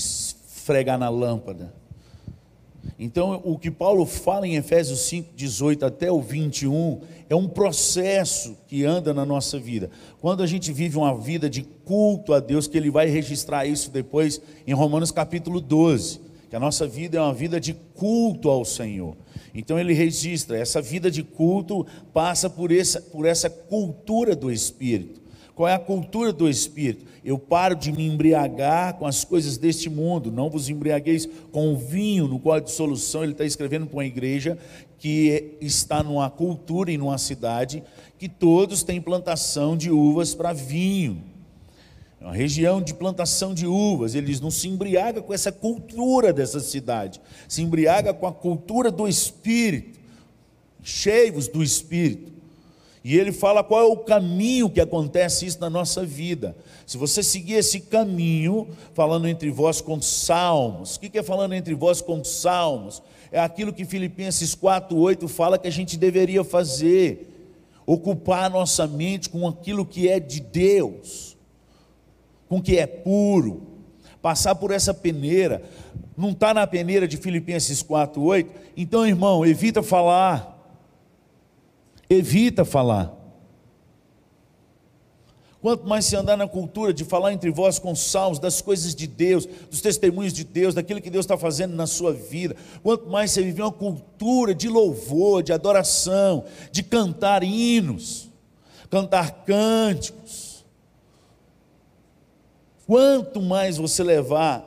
fregar 0.48 0.98
na 0.98 1.10
lâmpada. 1.10 1.74
Então, 2.98 3.42
o 3.44 3.58
que 3.58 3.72
Paulo 3.72 4.06
fala 4.06 4.48
em 4.48 4.56
Efésios 4.56 5.00
5, 5.02 5.32
18 5.36 5.86
até 5.86 6.12
o 6.12 6.22
21, 6.22 7.02
é 7.30 7.36
um 7.36 7.48
processo 7.48 8.56
que 8.68 8.86
anda 8.86 9.14
na 9.14 9.26
nossa 9.26 9.60
vida. 9.60 9.90
Quando 10.22 10.44
a 10.44 10.48
gente 10.48 10.72
vive 10.72 10.98
uma 10.98 11.18
vida 11.18 11.50
de 11.50 11.64
culto 11.64 12.34
a 12.34 12.40
Deus, 12.40 12.68
que 12.68 12.78
ele 12.78 12.92
vai 12.92 13.08
registrar 13.08 13.66
isso 13.66 13.90
depois 13.90 14.42
em 14.66 14.74
Romanos 14.74 15.12
capítulo 15.12 15.60
12, 15.60 16.22
que 16.54 16.58
a 16.58 16.60
nossa 16.60 16.86
vida 16.86 17.18
é 17.18 17.20
uma 17.20 17.34
vida 17.34 17.60
de 17.60 17.74
culto 17.74 18.48
ao 18.48 18.64
Senhor. 18.64 19.18
Então 19.56 19.80
ele 19.80 19.92
registra, 19.92 20.56
essa 20.56 20.80
vida 20.80 21.10
de 21.10 21.24
culto 21.24 21.84
passa 22.14 22.48
por 22.48 22.72
essa, 22.72 23.02
por 23.02 23.26
essa 23.26 23.50
cultura 23.50 24.36
do 24.36 24.52
Espírito. 24.52 25.20
Qual 25.56 25.68
é 25.68 25.74
a 25.74 25.80
cultura 25.80 26.32
do 26.32 26.48
Espírito? 26.48 27.08
Eu 27.26 27.40
paro 27.40 27.76
de 27.76 27.92
me 27.92 28.06
embriagar 28.06 29.00
com 29.00 29.08
as 29.08 29.26
coisas 29.26 29.58
deste 29.58 29.90
mundo, 29.90 30.32
não 30.32 30.48
vos 30.48 30.70
embriagueis 30.70 31.28
com 31.52 31.74
o 31.74 31.76
vinho, 31.76 32.28
no 32.28 32.40
qual 32.40 32.58
a 32.58 32.60
dissolução, 32.60 33.24
ele 33.24 33.32
está 33.32 33.46
escrevendo 33.46 33.88
para 33.88 33.98
uma 33.98 34.06
igreja 34.06 34.56
que 35.00 35.58
está 35.60 36.04
numa 36.04 36.30
cultura 36.30 36.92
e 36.92 37.00
numa 37.00 37.18
cidade 37.18 37.82
que 38.20 38.30
todos 38.30 38.84
têm 38.84 39.02
plantação 39.02 39.76
de 39.76 39.90
uvas 39.90 40.36
para 40.36 40.54
vinho. 40.54 41.33
É 42.24 42.26
uma 42.26 42.34
região 42.34 42.82
de 42.82 42.94
plantação 42.94 43.54
de 43.54 43.68
uvas, 43.68 44.16
eles 44.16 44.40
não 44.40 44.50
se 44.50 44.70
embriaga 44.70 45.22
com 45.22 45.34
essa 45.34 45.52
cultura 45.52 46.32
dessa 46.32 46.62
cidade, 46.62 47.20
se 47.50 47.62
embriaga 47.62 48.14
com 48.14 48.26
a 48.26 48.32
cultura 48.32 48.90
do 48.90 49.06
Espírito, 49.06 50.00
cheios 50.82 51.50
do 51.50 51.62
Espírito. 51.62 52.32
E 53.04 53.18
ele 53.18 53.34
fala 53.34 53.62
qual 53.62 53.82
é 53.82 53.84
o 53.84 53.98
caminho 53.98 54.70
que 54.70 54.80
acontece 54.80 55.46
isso 55.46 55.60
na 55.60 55.70
nossa 55.70 56.06
vida. 56.06 56.56
Se 56.86 56.98
você 56.98 57.22
seguir 57.22 57.56
esse 57.56 57.82
caminho, 57.82 58.70
falando 58.94 59.28
entre 59.28 59.52
vós 59.52 59.82
com 59.82 60.02
salmos, 60.02 60.96
o 60.96 61.02
que 61.02 61.18
é 61.18 61.24
falando 61.24 61.54
entre 61.54 61.76
vós 61.76 62.00
com 62.00 62.24
salmos? 62.24 63.04
É 63.34 63.40
aquilo 63.42 63.74
que 63.74 63.84
Filipenses 63.84 64.56
4,8 64.56 65.28
fala 65.28 65.58
que 65.58 65.68
a 65.68 65.72
gente 65.72 65.98
deveria 65.98 66.46
fazer, 66.46 67.28
ocupar 67.86 68.46
a 68.46 68.50
nossa 68.50 68.88
mente 68.88 69.30
com 69.30 69.46
aquilo 69.46 69.86
que 69.86 70.08
é 70.08 70.22
de 70.22 70.40
Deus, 70.40 71.33
com 72.54 72.60
o 72.60 72.62
que 72.62 72.78
é 72.78 72.86
puro, 72.86 73.64
passar 74.22 74.54
por 74.54 74.70
essa 74.70 74.94
peneira, 74.94 75.64
não 76.16 76.30
está 76.30 76.54
na 76.54 76.68
peneira 76.68 77.08
de 77.08 77.18
Filipenses 77.18 77.82
4,8, 77.82 78.46
então 78.78 79.08
irmão, 79.08 79.44
evita 79.44 79.82
falar. 79.82 80.56
Evita 82.08 82.64
falar. 82.64 83.12
Quanto 85.64 85.88
mais 85.88 86.06
se 86.06 86.16
andar 86.16 86.38
na 86.38 86.48
cultura 86.48 86.94
de 86.94 87.04
falar 87.04 87.34
entre 87.34 87.50
vós 87.50 87.80
com 87.80 87.96
salmos, 87.96 88.38
das 88.38 88.62
coisas 88.62 88.94
de 88.94 89.08
Deus, 89.08 89.48
dos 89.48 89.82
testemunhos 89.82 90.32
de 90.32 90.44
Deus, 90.44 90.76
daquilo 90.76 91.02
que 91.02 91.10
Deus 91.10 91.26
está 91.26 91.36
fazendo 91.36 91.74
na 91.74 91.88
sua 91.88 92.14
vida, 92.14 92.56
quanto 92.84 93.10
mais 93.10 93.32
você 93.32 93.42
viver 93.42 93.64
uma 93.64 93.72
cultura 93.72 94.54
de 94.54 94.70
louvor, 94.70 95.42
de 95.42 95.52
adoração, 95.52 96.46
de 96.72 96.84
cantar 96.84 97.42
hinos, 97.42 98.30
cantar 98.92 99.44
cânticos, 99.44 100.43
quanto 102.94 103.42
mais 103.42 103.78
você 103.78 104.04
levar 104.04 104.64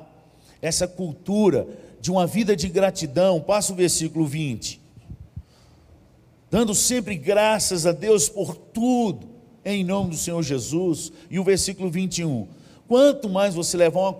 essa 0.60 0.88
cultura 0.88 1.68
de 2.00 2.10
uma 2.10 2.26
vida 2.26 2.56
de 2.56 2.68
gratidão, 2.68 3.40
passa 3.40 3.72
o 3.72 3.76
versículo 3.76 4.26
20 4.26 4.86
dando 6.50 6.74
sempre 6.74 7.16
graças 7.16 7.84
a 7.86 7.92
Deus 7.92 8.28
por 8.30 8.56
tudo, 8.56 9.28
em 9.62 9.84
nome 9.84 10.10
do 10.10 10.16
Senhor 10.16 10.42
Jesus. 10.42 11.12
E 11.30 11.38
o 11.38 11.44
versículo 11.44 11.90
21. 11.90 12.48
Quanto 12.88 13.28
mais 13.28 13.54
você 13.54 13.76
levar 13.76 14.14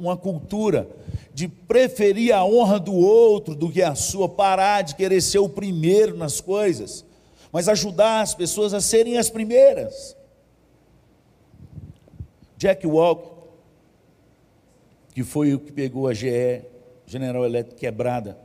uma, 0.00 0.16
cultura 0.16 0.88
de 1.32 1.46
preferir 1.46 2.34
a 2.34 2.44
honra 2.44 2.80
do 2.80 2.92
outro 2.92 3.54
do 3.54 3.70
que 3.70 3.82
a 3.82 3.94
sua, 3.94 4.28
parar 4.28 4.82
de 4.82 4.96
querer 4.96 5.20
ser 5.20 5.38
o 5.38 5.48
primeiro 5.48 6.16
nas 6.16 6.40
coisas, 6.40 7.04
mas 7.52 7.68
ajudar 7.68 8.22
as 8.22 8.34
pessoas 8.34 8.74
a 8.74 8.80
serem 8.80 9.16
as 9.16 9.30
primeiras. 9.30 10.16
Jack 12.56 12.86
Walker, 12.86 13.35
que 15.16 15.24
foi 15.24 15.54
o 15.54 15.58
que 15.58 15.72
pegou 15.72 16.08
a 16.08 16.12
GE, 16.12 16.60
General 17.06 17.42
Electric 17.42 17.80
quebrada, 17.80 18.38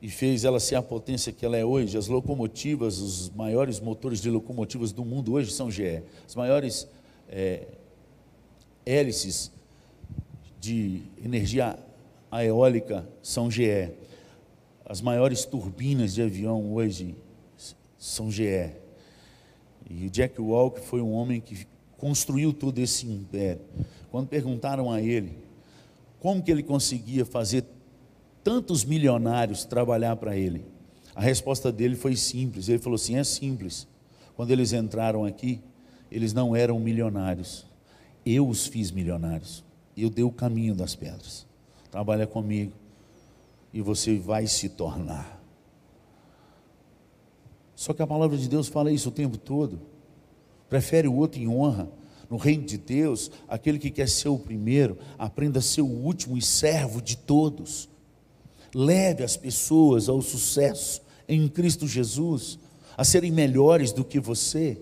e 0.00 0.08
fez 0.08 0.44
ela 0.44 0.60
ser 0.60 0.76
a 0.76 0.82
potência 0.82 1.32
que 1.32 1.44
ela 1.44 1.56
é 1.56 1.64
hoje. 1.64 1.98
As 1.98 2.06
locomotivas, 2.06 2.98
os 2.98 3.30
maiores 3.30 3.80
motores 3.80 4.20
de 4.20 4.30
locomotivas 4.30 4.92
do 4.92 5.04
mundo 5.04 5.32
hoje 5.32 5.50
são 5.50 5.68
GE. 5.68 6.04
As 6.24 6.36
maiores 6.36 6.86
é, 7.28 7.66
hélices 8.86 9.50
de 10.60 11.02
energia 11.24 11.76
eólica 12.32 13.08
são 13.20 13.50
GE. 13.50 13.90
As 14.84 15.00
maiores 15.00 15.44
turbinas 15.44 16.14
de 16.14 16.22
avião 16.22 16.74
hoje 16.74 17.16
são 17.98 18.30
GE. 18.30 18.70
E 19.90 20.06
o 20.06 20.10
Jack 20.10 20.40
Walker 20.40 20.80
foi 20.80 21.00
um 21.00 21.10
homem 21.10 21.40
que 21.40 21.66
construiu 21.98 22.52
todo 22.52 22.78
esse 22.78 23.06
império. 23.06 23.60
Quando 24.10 24.28
perguntaram 24.28 24.90
a 24.90 25.02
ele 25.02 25.48
como 26.20 26.42
que 26.42 26.50
ele 26.50 26.62
conseguia 26.62 27.24
fazer 27.24 27.64
tantos 28.42 28.84
milionários 28.84 29.64
trabalhar 29.64 30.16
para 30.16 30.36
ele? 30.36 30.64
A 31.14 31.20
resposta 31.20 31.70
dele 31.70 31.94
foi 31.96 32.16
simples. 32.16 32.68
Ele 32.68 32.78
falou 32.78 32.96
assim: 32.96 33.16
é 33.16 33.24
simples. 33.24 33.86
Quando 34.36 34.50
eles 34.50 34.72
entraram 34.72 35.24
aqui, 35.24 35.60
eles 36.10 36.32
não 36.32 36.54
eram 36.54 36.78
milionários. 36.78 37.66
Eu 38.24 38.48
os 38.48 38.66
fiz 38.66 38.90
milionários. 38.90 39.64
Eu 39.96 40.10
dei 40.10 40.24
o 40.24 40.30
caminho 40.30 40.74
das 40.74 40.94
pedras. 40.94 41.46
Trabalha 41.90 42.26
comigo 42.26 42.72
e 43.72 43.80
você 43.80 44.16
vai 44.16 44.46
se 44.46 44.68
tornar. 44.68 45.40
Só 47.74 47.92
que 47.92 48.02
a 48.02 48.06
palavra 48.06 48.36
de 48.36 48.48
Deus 48.48 48.68
fala 48.68 48.90
isso 48.90 49.08
o 49.08 49.12
tempo 49.12 49.36
todo. 49.38 49.80
Prefere 50.68 51.08
o 51.08 51.14
outro 51.14 51.40
em 51.40 51.48
honra. 51.48 51.88
No 52.30 52.36
reino 52.36 52.64
de 52.64 52.76
Deus, 52.76 53.30
aquele 53.48 53.78
que 53.78 53.90
quer 53.90 54.08
ser 54.08 54.28
o 54.28 54.38
primeiro, 54.38 54.98
aprenda 55.18 55.60
a 55.60 55.62
ser 55.62 55.80
o 55.80 55.86
último 55.86 56.36
e 56.36 56.42
servo 56.42 57.00
de 57.00 57.16
todos. 57.16 57.88
Leve 58.74 59.24
as 59.24 59.36
pessoas 59.36 60.08
ao 60.08 60.20
sucesso 60.20 61.00
em 61.26 61.48
Cristo 61.48 61.86
Jesus, 61.86 62.58
a 62.96 63.04
serem 63.04 63.30
melhores 63.30 63.92
do 63.92 64.04
que 64.04 64.20
você. 64.20 64.78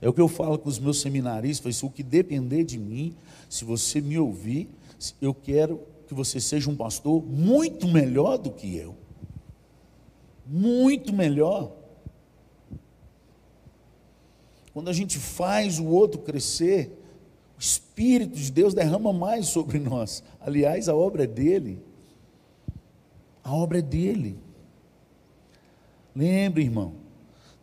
É 0.00 0.08
o 0.08 0.12
que 0.12 0.20
eu 0.20 0.28
falo 0.28 0.58
com 0.58 0.68
os 0.68 0.78
meus 0.78 1.00
seminaristas, 1.00 1.82
o 1.82 1.90
que 1.90 2.02
depender 2.02 2.64
de 2.64 2.78
mim, 2.78 3.14
se 3.48 3.64
você 3.64 4.00
me 4.00 4.18
ouvir, 4.18 4.68
eu 5.20 5.32
quero 5.32 5.80
que 6.06 6.14
você 6.14 6.40
seja 6.40 6.70
um 6.70 6.76
pastor 6.76 7.22
muito 7.24 7.88
melhor 7.88 8.38
do 8.38 8.50
que 8.50 8.76
eu. 8.76 8.94
Muito 10.46 11.12
melhor. 11.12 11.72
Quando 14.78 14.90
a 14.90 14.92
gente 14.92 15.18
faz 15.18 15.80
o 15.80 15.86
outro 15.86 16.20
crescer, 16.20 16.96
o 17.56 17.60
Espírito 17.60 18.36
de 18.36 18.52
Deus 18.52 18.74
derrama 18.74 19.12
mais 19.12 19.48
sobre 19.48 19.80
nós. 19.80 20.22
Aliás, 20.40 20.88
a 20.88 20.94
obra 20.94 21.24
é 21.24 21.26
dele. 21.26 21.82
A 23.42 23.52
obra 23.52 23.80
é 23.80 23.82
dele. 23.82 24.38
Lembre, 26.14 26.62
irmão, 26.62 26.92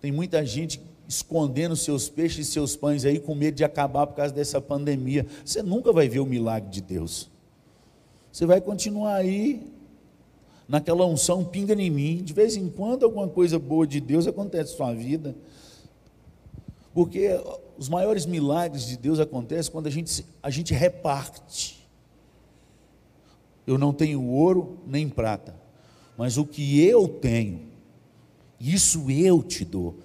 tem 0.02 0.12
muita 0.12 0.46
gente 0.46 0.82
escondendo 1.08 1.74
seus 1.78 2.10
peixes 2.10 2.50
e 2.50 2.52
seus 2.52 2.76
pães 2.76 3.06
aí 3.06 3.18
com 3.18 3.34
medo 3.34 3.56
de 3.56 3.64
acabar 3.64 4.06
por 4.08 4.16
causa 4.18 4.34
dessa 4.34 4.60
pandemia. 4.60 5.26
Você 5.46 5.64
nunca 5.64 5.94
vai 5.94 6.10
ver 6.10 6.20
o 6.20 6.26
milagre 6.26 6.70
de 6.70 6.82
Deus. 6.82 7.32
Você 8.30 8.46
vai 8.46 8.60
continuar 8.60 9.16
aí 9.16 9.66
naquela 10.68 11.06
unção 11.06 11.46
pinga 11.46 11.82
em 11.82 11.90
mim. 11.90 12.22
De 12.22 12.34
vez 12.34 12.58
em 12.58 12.68
quando 12.68 13.06
alguma 13.06 13.30
coisa 13.30 13.58
boa 13.58 13.88
de 13.88 14.02
Deus 14.02 14.28
acontece 14.28 14.72
na 14.72 14.78
sua 14.78 14.94
vida. 14.94 15.34
Porque 16.96 17.28
os 17.78 17.90
maiores 17.90 18.26
milagres 18.26 18.88
de 18.88 18.96
Deus 18.96 19.20
acontecem 19.20 19.70
quando 19.70 19.88
a 19.88 19.90
gente, 19.90 20.26
a 20.42 20.50
gente 20.50 20.74
reparte. 20.74 21.86
Eu 23.68 23.78
não 23.78 23.92
tenho 23.92 24.24
ouro 24.24 24.80
nem 24.88 25.10
prata, 25.10 25.60
mas 26.18 26.38
o 26.38 26.46
que 26.46 26.82
eu 26.82 27.06
tenho, 27.10 27.68
isso 28.58 29.12
eu 29.12 29.44
te 29.44 29.66
dou. 29.66 29.96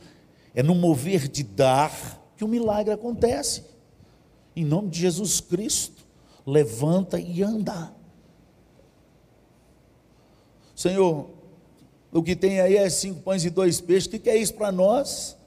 É 0.53 0.65
no 0.65 0.75
mover 0.75 1.29
de 1.29 1.45
dar 1.45 2.21
que 2.37 2.43
o 2.43 2.49
milagre 2.49 2.93
acontece. 2.93 3.65
Em 4.57 4.65
nome 4.65 4.89
de 4.89 4.99
Jesus 4.99 5.41
Cristo, 5.41 6.05
levanta 6.45 7.21
e 7.21 7.41
anda. 7.41 7.95
Senhor, 10.75 11.31
o 12.11 12.21
que 12.21 12.35
tem 12.35 12.59
aí 12.61 12.77
é 12.77 12.91
cinco 12.91 13.21
pães 13.21 13.45
e 13.45 13.51
dois 13.51 13.81
peixes, 13.81 14.07
o 14.07 14.19
que 14.19 14.29
é 14.29 14.37
isso 14.37 14.55
para 14.55 14.73
nós? 14.73 15.39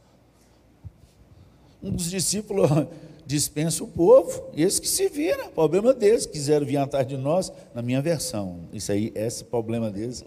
Um 1.83 1.91
dos 1.91 2.09
discípulos 2.09 2.69
dispensa 3.27 3.83
o 3.83 3.87
povo, 3.87 4.49
esse 4.55 4.81
que 4.81 4.87
se 4.87 5.09
vira, 5.09 5.49
problema 5.49 5.93
deles, 5.93 6.25
quiseram 6.25 6.65
vir 6.65 6.77
atrás 6.77 7.05
de 7.05 7.17
nós, 7.17 7.51
na 7.73 7.81
minha 7.81 8.01
versão, 8.01 8.61
isso 8.71 8.91
aí, 8.91 9.11
esse 9.13 9.43
problema 9.43 9.91
deles. 9.91 10.23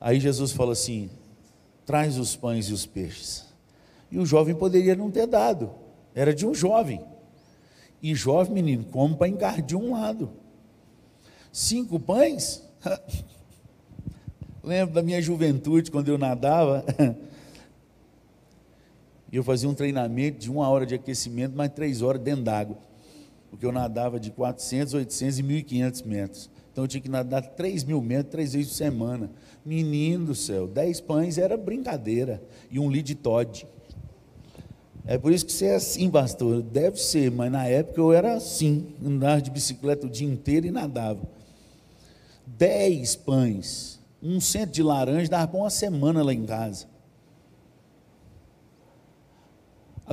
Aí 0.00 0.18
Jesus 0.18 0.50
fala 0.50 0.72
assim: 0.72 1.08
traz 1.86 2.18
os 2.18 2.34
pães 2.34 2.66
e 2.66 2.72
os 2.72 2.84
peixes. 2.84 3.44
E 4.10 4.18
o 4.18 4.26
jovem 4.26 4.54
poderia 4.54 4.96
não 4.96 5.10
ter 5.10 5.26
dado, 5.26 5.70
era 6.14 6.34
de 6.34 6.46
um 6.46 6.52
jovem. 6.52 7.00
E 8.02 8.14
jovem, 8.14 8.52
menino, 8.52 8.84
come 8.84 9.14
para 9.14 9.28
encardir 9.28 9.78
um 9.78 9.92
lado. 9.92 10.30
Cinco 11.52 12.00
pães? 12.00 12.68
Lembro 14.62 14.94
da 14.94 15.02
minha 15.02 15.22
juventude, 15.22 15.90
quando 15.90 16.08
eu 16.08 16.18
nadava. 16.18 16.84
Eu 19.32 19.42
fazia 19.42 19.68
um 19.68 19.74
treinamento 19.74 20.38
de 20.38 20.50
uma 20.50 20.68
hora 20.68 20.84
de 20.84 20.94
aquecimento, 20.94 21.56
mais 21.56 21.72
três 21.72 22.02
horas 22.02 22.20
dentro 22.20 22.44
d'água. 22.44 22.76
Porque 23.50 23.64
eu 23.64 23.72
nadava 23.72 24.20
de 24.20 24.30
400, 24.30 24.92
800 24.92 25.38
e 25.38 25.42
1.500 25.42 26.06
metros. 26.06 26.50
Então 26.70 26.84
eu 26.84 26.88
tinha 26.88 27.00
que 27.00 27.08
nadar 27.08 27.42
3 27.42 27.84
mil 27.84 28.00
metros, 28.02 28.30
três 28.30 28.52
vezes 28.52 28.68
por 28.68 28.76
semana. 28.76 29.30
Menino 29.64 30.26
do 30.26 30.34
céu, 30.34 30.66
10 30.66 31.00
pães 31.00 31.38
era 31.38 31.56
brincadeira. 31.56 32.42
E 32.70 32.78
um 32.78 32.90
litro 32.90 33.06
de 33.08 33.14
Todd. 33.14 33.66
É 35.06 35.18
por 35.18 35.32
isso 35.32 35.46
que 35.46 35.52
você 35.52 35.66
é 35.66 35.74
assim, 35.76 36.10
pastor. 36.10 36.62
Deve 36.62 36.98
ser, 36.98 37.30
mas 37.30 37.50
na 37.50 37.66
época 37.66 38.00
eu 38.00 38.12
era 38.12 38.34
assim. 38.34 38.86
Andava 39.04 39.40
de 39.40 39.50
bicicleta 39.50 40.06
o 40.06 40.10
dia 40.10 40.28
inteiro 40.28 40.66
e 40.66 40.70
nadava. 40.70 41.20
10 42.46 43.16
pães, 43.16 43.98
um 44.22 44.40
centro 44.40 44.72
de 44.72 44.82
laranja, 44.82 45.30
dava 45.30 45.48
para 45.48 45.58
uma 45.58 45.70
semana 45.70 46.22
lá 46.22 46.32
em 46.32 46.44
casa. 46.44 46.91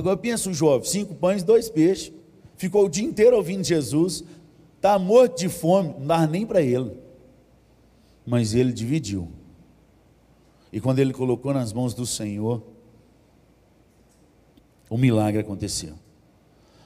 Agora 0.00 0.16
pensa 0.16 0.48
um 0.48 0.54
jovem, 0.54 0.88
cinco 0.88 1.14
pães, 1.14 1.42
dois 1.42 1.68
peixes, 1.68 2.10
ficou 2.56 2.86
o 2.86 2.88
dia 2.88 3.04
inteiro 3.04 3.36
ouvindo 3.36 3.62
Jesus, 3.62 4.24
está 4.76 4.98
morto 4.98 5.38
de 5.38 5.50
fome, 5.50 5.90
não 5.98 6.06
dá 6.06 6.26
nem 6.26 6.46
para 6.46 6.62
ele. 6.62 6.96
Mas 8.24 8.54
ele 8.54 8.72
dividiu. 8.72 9.28
E 10.72 10.80
quando 10.80 11.00
ele 11.00 11.12
colocou 11.12 11.52
nas 11.52 11.74
mãos 11.74 11.92
do 11.92 12.06
Senhor, 12.06 12.62
o 14.88 14.96
milagre 14.96 15.42
aconteceu. 15.42 15.92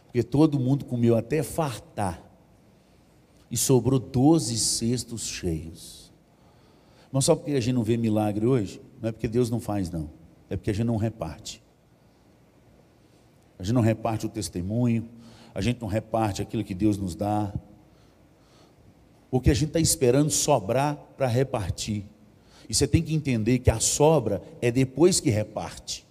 Porque 0.07 0.25
todo 0.25 0.59
mundo 0.59 0.85
comeu 0.85 1.17
até 1.17 1.41
fartar. 1.45 2.21
E 3.49 3.57
sobrou 3.57 4.01
doze 4.01 4.59
cestos 4.59 5.29
cheios. 5.29 6.13
Mas 7.13 7.27
só 7.27 7.37
porque 7.37 7.53
a 7.53 7.61
gente 7.61 7.75
não 7.75 7.85
vê 7.85 7.97
milagre 7.97 8.45
hoje, 8.45 8.83
não 9.01 9.11
é 9.11 9.13
porque 9.13 9.29
Deus 9.29 9.51
não 9.51 9.61
faz, 9.61 9.89
não. 9.89 10.11
É 10.51 10.57
porque 10.57 10.71
a 10.71 10.75
gente 10.75 10.87
não 10.87 10.97
reparte 10.97 11.64
a 13.65 13.67
gente 13.67 13.75
não 13.77 13.81
reparte 13.81 14.27
o 14.27 14.29
testemunho, 14.29 15.09
a 15.55 15.61
gente 15.63 15.81
não 15.81 15.89
reparte 15.89 16.43
aquilo 16.43 16.63
que 16.63 16.75
Deus 16.75 16.99
nos 16.99 17.15
dá, 17.15 17.51
porque 19.31 19.51
a 19.51 19.55
gente 19.55 19.69
está 19.69 19.81
esperando 19.81 20.31
sobrar 20.31 20.97
para 21.17 21.27
repartir. 21.27 22.05
E 22.69 22.75
você 22.75 22.87
tem 22.87 23.03
que 23.03 23.15
entender 23.15 23.61
que 23.61 23.71
a 23.71 23.81
sobra 23.81 24.43
é 24.61 24.71
depois 24.71 25.19
que 25.19 25.31
reparte. 25.31 26.07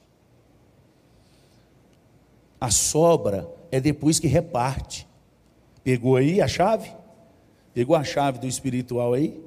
A 2.60 2.72
sobra 2.72 3.48
é 3.72 3.80
depois 3.80 4.18
que 4.18 4.26
reparte. 4.26 5.08
Pegou 5.84 6.16
aí 6.16 6.42
a 6.42 6.48
chave? 6.48 6.92
Pegou 7.72 7.96
a 7.96 8.04
chave 8.04 8.40
do 8.40 8.48
espiritual 8.48 9.14
aí? 9.14 9.40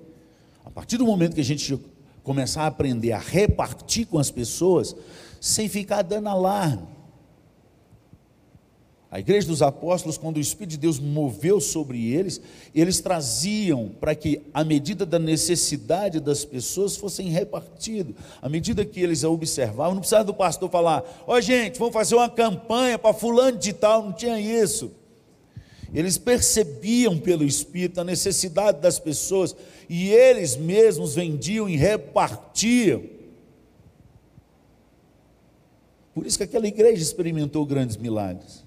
A 0.64 0.70
partir 0.70 0.96
do 0.96 1.04
momento 1.04 1.34
que 1.34 1.40
a 1.40 1.44
gente 1.44 1.76
começar 2.22 2.62
a 2.62 2.66
aprender 2.66 3.10
a 3.10 3.18
repartir 3.18 4.06
com 4.06 4.16
as 4.16 4.30
pessoas, 4.30 4.94
sem 5.40 5.68
ficar 5.68 6.02
dando 6.02 6.28
alarme, 6.28 6.95
a 9.16 9.18
igreja 9.18 9.46
dos 9.46 9.62
apóstolos, 9.62 10.18
quando 10.18 10.36
o 10.36 10.40
Espírito 10.40 10.72
de 10.72 10.76
Deus 10.76 10.98
moveu 10.98 11.58
sobre 11.58 12.12
eles, 12.12 12.38
eles 12.74 13.00
traziam 13.00 13.88
para 13.98 14.14
que, 14.14 14.42
à 14.52 14.62
medida 14.62 15.06
da 15.06 15.18
necessidade 15.18 16.20
das 16.20 16.44
pessoas, 16.44 16.98
fossem 16.98 17.30
repartidos. 17.30 18.14
À 18.42 18.48
medida 18.50 18.84
que 18.84 19.00
eles 19.00 19.24
a 19.24 19.30
observavam, 19.30 19.94
não 19.94 20.00
precisava 20.00 20.24
do 20.24 20.34
pastor 20.34 20.70
falar: 20.70 21.02
Ó 21.26 21.34
oh, 21.34 21.40
gente, 21.40 21.78
vamos 21.78 21.94
fazer 21.94 22.14
uma 22.14 22.28
campanha 22.28 22.98
para 22.98 23.14
fulano 23.14 23.56
de 23.56 23.72
tal, 23.72 24.02
não 24.02 24.12
tinha 24.12 24.38
isso. 24.38 24.92
Eles 25.94 26.18
percebiam 26.18 27.18
pelo 27.18 27.42
Espírito 27.42 27.98
a 27.98 28.04
necessidade 28.04 28.82
das 28.82 28.98
pessoas 28.98 29.56
e 29.88 30.10
eles 30.10 30.58
mesmos 30.58 31.14
vendiam 31.14 31.66
e 31.66 31.74
repartiam. 31.74 33.02
Por 36.14 36.26
isso 36.26 36.36
que 36.36 36.44
aquela 36.44 36.66
igreja 36.66 37.00
experimentou 37.00 37.64
grandes 37.64 37.96
milagres. 37.96 38.65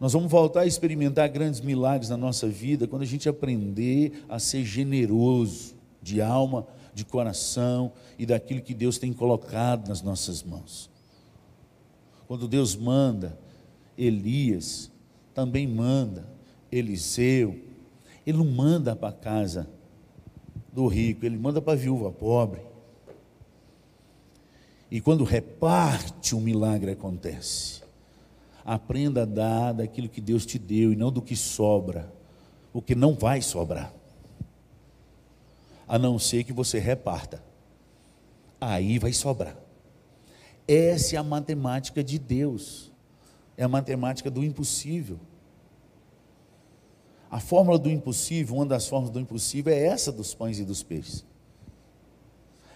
Nós 0.00 0.12
vamos 0.12 0.30
voltar 0.30 0.60
a 0.60 0.66
experimentar 0.66 1.28
grandes 1.28 1.60
milagres 1.60 2.08
na 2.08 2.16
nossa 2.16 2.46
vida 2.48 2.86
quando 2.86 3.02
a 3.02 3.06
gente 3.06 3.28
aprender 3.28 4.24
a 4.28 4.38
ser 4.38 4.64
generoso 4.64 5.74
de 6.00 6.22
alma, 6.22 6.66
de 6.94 7.04
coração 7.04 7.92
e 8.18 8.24
daquilo 8.24 8.60
que 8.60 8.74
Deus 8.74 8.96
tem 8.98 9.12
colocado 9.12 9.88
nas 9.88 10.00
nossas 10.00 10.42
mãos. 10.42 10.88
Quando 12.28 12.46
Deus 12.46 12.76
manda 12.76 13.38
Elias, 13.96 14.90
também 15.34 15.66
manda 15.66 16.28
Eliseu, 16.70 17.58
ele 18.24 18.38
não 18.38 18.44
manda 18.44 18.94
para 18.94 19.08
a 19.08 19.12
casa 19.12 19.68
do 20.72 20.86
rico, 20.86 21.26
ele 21.26 21.38
manda 21.38 21.60
para 21.60 21.72
a 21.72 21.76
viúva 21.76 22.12
pobre. 22.12 22.60
E 24.90 25.00
quando 25.00 25.24
reparte, 25.24 26.36
um 26.36 26.40
milagre 26.40 26.92
acontece. 26.92 27.87
Aprenda 28.70 29.22
a 29.22 29.24
dar 29.24 29.72
daquilo 29.72 30.10
que 30.10 30.20
Deus 30.20 30.44
te 30.44 30.58
deu 30.58 30.92
e 30.92 30.96
não 30.96 31.10
do 31.10 31.22
que 31.22 31.34
sobra, 31.34 32.12
porque 32.70 32.94
não 32.94 33.14
vai 33.14 33.40
sobrar, 33.40 33.90
a 35.88 35.98
não 35.98 36.18
ser 36.18 36.44
que 36.44 36.52
você 36.52 36.78
reparta, 36.78 37.42
aí 38.60 38.98
vai 38.98 39.10
sobrar. 39.14 39.56
Essa 40.68 41.16
é 41.16 41.18
a 41.18 41.22
matemática 41.22 42.04
de 42.04 42.18
Deus, 42.18 42.92
é 43.56 43.64
a 43.64 43.68
matemática 43.68 44.30
do 44.30 44.44
impossível. 44.44 45.18
A 47.30 47.40
fórmula 47.40 47.78
do 47.78 47.88
impossível, 47.88 48.56
uma 48.56 48.66
das 48.66 48.86
fórmulas 48.86 49.14
do 49.14 49.18
impossível 49.18 49.72
é 49.72 49.86
essa 49.86 50.12
dos 50.12 50.34
pães 50.34 50.58
e 50.58 50.64
dos 50.66 50.82
peixes. 50.82 51.24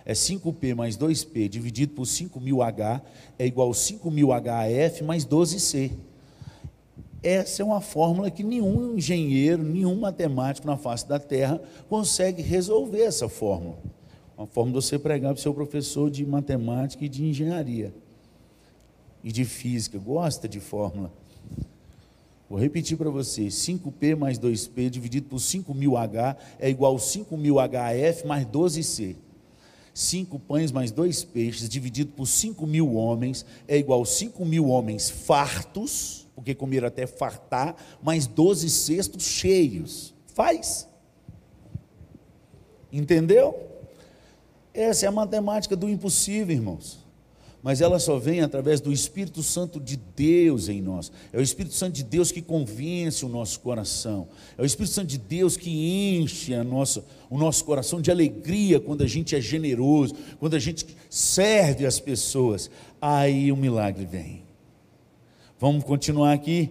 É 0.04 0.12
5P 0.12 0.74
mais 0.74 0.96
2P 0.96 1.48
dividido 1.48 1.94
por 1.94 2.02
5.000H 2.02 3.00
é 3.38 3.46
igual 3.46 3.70
a 3.70 3.74
5.000HF 3.74 5.04
mais 5.04 5.24
12C. 5.24 5.92
Essa 7.22 7.62
é 7.62 7.64
uma 7.64 7.80
fórmula 7.80 8.30
que 8.30 8.42
nenhum 8.42 8.96
engenheiro, 8.96 9.62
nenhum 9.62 10.00
matemático 10.00 10.66
na 10.66 10.76
face 10.76 11.06
da 11.06 11.20
Terra 11.20 11.62
consegue 11.88 12.42
resolver 12.42 13.02
essa 13.02 13.28
fórmula. 13.28 13.78
Uma 14.36 14.46
fórmula 14.46 14.80
de 14.80 14.86
você 14.86 14.98
pregar 14.98 15.32
para 15.32 15.38
o 15.38 15.42
seu 15.42 15.54
professor 15.54 16.10
de 16.10 16.26
matemática 16.26 17.04
e 17.04 17.08
de 17.08 17.24
engenharia. 17.24 17.94
E 19.22 19.30
de 19.30 19.44
física. 19.44 19.98
Gosta 19.98 20.48
de 20.48 20.58
fórmula. 20.58 21.12
Vou 22.50 22.58
repetir 22.58 22.98
para 22.98 23.08
você: 23.08 23.42
5P 23.42 24.16
mais 24.16 24.36
2P 24.36 24.90
dividido 24.90 25.28
por 25.28 25.36
5.000H 25.36 26.36
é 26.58 26.68
igual 26.68 26.96
a 26.96 26.98
5.000HF 26.98 28.26
mais 28.26 28.44
12C. 28.44 29.14
Cinco 29.94 30.38
pães 30.38 30.72
mais 30.72 30.90
dois 30.90 31.22
peixes, 31.22 31.68
dividido 31.68 32.12
por 32.12 32.26
cinco 32.26 32.66
mil 32.66 32.94
homens, 32.94 33.44
é 33.68 33.76
igual 33.76 34.04
cinco 34.04 34.44
mil 34.44 34.68
homens 34.68 35.10
fartos, 35.10 36.26
porque 36.34 36.54
comeram 36.54 36.88
até 36.88 37.06
fartar, 37.06 37.76
mais 38.02 38.26
doze 38.26 38.70
cestos 38.70 39.24
cheios. 39.24 40.14
Faz. 40.26 40.88
Entendeu? 42.90 43.54
Essa 44.72 45.04
é 45.04 45.08
a 45.08 45.12
matemática 45.12 45.76
do 45.76 45.88
impossível, 45.88 46.54
irmãos 46.54 47.01
mas 47.62 47.80
ela 47.80 48.00
só 48.00 48.18
vem 48.18 48.40
através 48.40 48.80
do 48.80 48.92
Espírito 48.92 49.40
Santo 49.42 49.78
de 49.78 49.96
Deus 49.96 50.68
em 50.68 50.82
nós. 50.82 51.12
É 51.32 51.38
o 51.38 51.42
Espírito 51.42 51.76
Santo 51.76 51.94
de 51.94 52.02
Deus 52.02 52.32
que 52.32 52.42
convence 52.42 53.24
o 53.24 53.28
nosso 53.28 53.60
coração. 53.60 54.26
É 54.58 54.62
o 54.62 54.64
Espírito 54.64 54.92
Santo 54.92 55.06
de 55.06 55.18
Deus 55.18 55.56
que 55.56 55.70
enche 55.70 56.54
a 56.54 56.64
nossa, 56.64 57.04
o 57.30 57.38
nosso 57.38 57.64
coração 57.64 58.00
de 58.00 58.10
alegria 58.10 58.80
quando 58.80 59.02
a 59.02 59.06
gente 59.06 59.36
é 59.36 59.40
generoso, 59.40 60.16
quando 60.40 60.54
a 60.54 60.58
gente 60.58 60.84
serve 61.08 61.86
as 61.86 62.00
pessoas. 62.00 62.68
Aí 63.00 63.52
o 63.52 63.56
milagre 63.56 64.04
vem. 64.04 64.42
Vamos 65.60 65.84
continuar 65.84 66.32
aqui, 66.32 66.68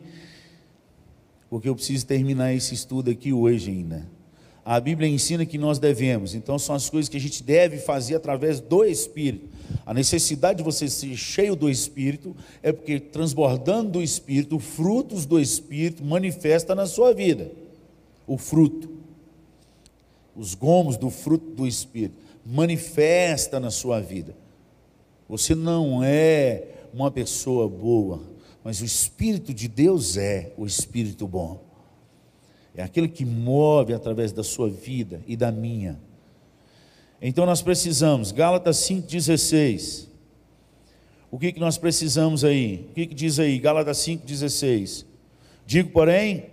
porque 1.50 1.70
eu 1.70 1.76
preciso 1.76 2.06
terminar 2.06 2.54
esse 2.54 2.74
estudo 2.74 3.10
aqui 3.10 3.32
hoje 3.32 3.72
ainda. 3.72 4.06
A 4.64 4.80
Bíblia 4.80 5.10
ensina 5.10 5.44
que 5.44 5.58
nós 5.58 5.80
devemos, 5.80 6.36
então 6.36 6.60
são 6.60 6.76
as 6.76 6.88
coisas 6.88 7.10
que 7.10 7.18
a 7.18 7.20
gente 7.20 7.42
deve 7.42 7.78
fazer 7.78 8.16
através 8.16 8.60
do 8.60 8.86
Espírito. 8.86 9.50
A 9.86 9.94
necessidade 9.94 10.60
de 10.60 10.64
você 10.64 10.88
ser 10.88 11.16
cheio 11.18 11.56
do 11.56 11.68
Espírito 11.68 12.36
é 12.62 12.72
porque 12.72 13.00
transbordando 13.00 13.92
do 13.92 14.04
Espírito, 14.04 14.60
frutos 14.60 15.26
do 15.26 15.40
Espírito 15.40 16.06
manifesta 16.06 16.76
na 16.76 16.86
sua 16.86 17.12
vida. 17.12 17.52
O 18.28 18.38
fruto, 18.38 18.92
os 20.36 20.54
gomos 20.54 20.96
do 20.96 21.10
fruto 21.10 21.56
do 21.56 21.66
Espírito 21.66 22.16
manifesta 22.46 23.60
na 23.60 23.72
sua 23.72 24.00
vida. 24.00 24.36
Você 25.28 25.56
não 25.56 26.04
é 26.04 26.68
uma 26.94 27.10
pessoa 27.10 27.68
boa, 27.68 28.22
mas 28.64 28.80
o 28.80 28.86
Espírito 28.86 29.56
de 29.56 29.68
Deus 29.68 30.18
é 30.18 30.54
o 30.56 30.68
Espírito 30.68 31.28
bom 31.28 31.71
é 32.76 32.84
aquele 32.84 33.08
que 33.08 33.26
move 33.26 33.94
através 33.94 34.32
da 34.32 34.44
sua 34.44 34.70
vida 34.70 35.22
e 35.28 35.36
da 35.36 35.52
minha. 35.52 36.00
Então 37.22 37.46
nós 37.46 37.62
precisamos, 37.62 38.32
Gálatas 38.32 38.78
5,16. 38.78 40.08
O 41.30 41.38
que, 41.38 41.52
que 41.52 41.60
nós 41.60 41.78
precisamos 41.78 42.44
aí? 42.44 42.88
O 42.92 42.94
que, 42.94 43.08
que 43.08 43.16
diz 43.16 43.40
aí? 43.40 43.60
Gálatas 43.60 43.98
5,16. 44.00 45.06
Digo, 45.66 45.92
porém, 45.92 46.52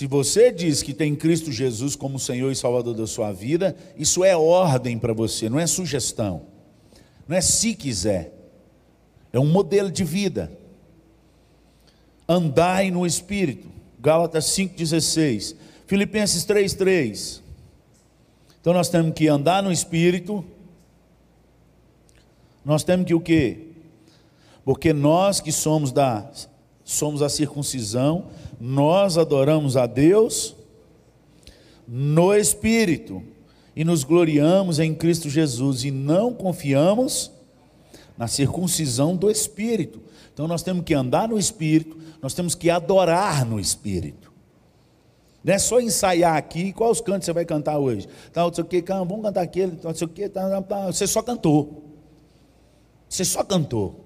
Se 0.00 0.06
você 0.06 0.52
diz 0.52 0.84
que 0.84 0.94
tem 0.94 1.16
Cristo 1.16 1.52
Jesus 1.52 1.96
como 1.96 2.18
Senhor 2.18 2.50
e 2.50 2.56
Salvador 2.56 2.94
da 2.94 3.06
sua 3.06 3.32
vida, 3.32 3.76
isso 3.98 4.24
é 4.24 4.34
ordem 4.34 4.96
para 4.96 5.12
você, 5.12 5.50
não 5.50 5.58
é 5.58 5.66
sugestão. 5.66 6.46
Não 7.28 7.36
é 7.36 7.40
se 7.40 7.74
quiser. 7.74 8.39
É 9.32 9.38
um 9.38 9.46
modelo 9.46 9.90
de 9.90 10.04
vida. 10.04 10.50
Andai 12.28 12.90
no 12.90 13.06
Espírito. 13.06 13.68
Gálatas 13.98 14.46
5,16. 14.46 15.56
Filipenses 15.86 16.44
3,3. 16.44 17.40
Então 18.60 18.72
nós 18.72 18.88
temos 18.88 19.14
que 19.14 19.28
andar 19.28 19.62
no 19.62 19.72
Espírito. 19.72 20.44
Nós 22.64 22.84
temos 22.84 23.06
que 23.06 23.14
o 23.14 23.20
quê? 23.20 23.66
Porque 24.64 24.92
nós 24.92 25.40
que 25.40 25.50
somos 25.50 25.92
da 25.92 26.30
somos 26.84 27.22
a 27.22 27.28
circuncisão, 27.28 28.26
nós 28.60 29.16
adoramos 29.16 29.76
a 29.76 29.86
Deus 29.86 30.56
no 31.86 32.34
Espírito 32.34 33.22
e 33.74 33.84
nos 33.84 34.02
gloriamos 34.02 34.78
em 34.80 34.94
Cristo 34.94 35.30
Jesus 35.30 35.84
e 35.84 35.90
não 35.90 36.34
confiamos 36.34 37.30
na 38.20 38.28
circuncisão 38.28 39.16
do 39.16 39.30
espírito. 39.30 39.98
Então 40.30 40.46
nós 40.46 40.62
temos 40.62 40.84
que 40.84 40.92
andar 40.92 41.26
no 41.26 41.38
espírito, 41.38 41.96
nós 42.20 42.34
temos 42.34 42.54
que 42.54 42.68
adorar 42.68 43.46
no 43.46 43.58
espírito. 43.58 44.30
Não 45.42 45.54
é 45.54 45.58
só 45.58 45.80
ensaiar 45.80 46.36
aqui, 46.36 46.70
quais 46.70 46.98
os 46.98 47.00
cantos 47.00 47.24
você 47.24 47.32
vai 47.32 47.46
cantar 47.46 47.78
hoje? 47.78 48.06
Tá, 48.30 48.42
não 48.42 48.52
sei 48.52 48.62
o 48.62 48.66
que, 48.66 48.82
vamos 48.82 49.22
cantar 49.22 49.40
aquele, 49.40 49.80
não 49.82 49.94
sei 49.94 50.06
o 50.06 50.10
que, 50.10 50.30
você 50.92 51.06
só 51.06 51.22
cantou. 51.22 51.82
Você 53.08 53.24
só 53.24 53.42
cantou. 53.42 54.04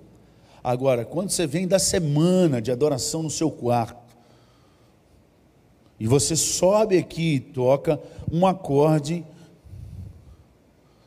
Agora, 0.62 1.04
quando 1.04 1.30
você 1.30 1.44
vem 1.44 1.66
da 1.66 1.80
semana 1.80 2.62
de 2.62 2.70
adoração 2.70 3.20
no 3.20 3.30
seu 3.30 3.50
quarto, 3.50 4.14
e 5.98 6.06
você 6.06 6.36
sobe 6.36 6.98
aqui 6.98 7.34
e 7.34 7.40
toca 7.40 8.00
um 8.30 8.46
acorde, 8.46 9.24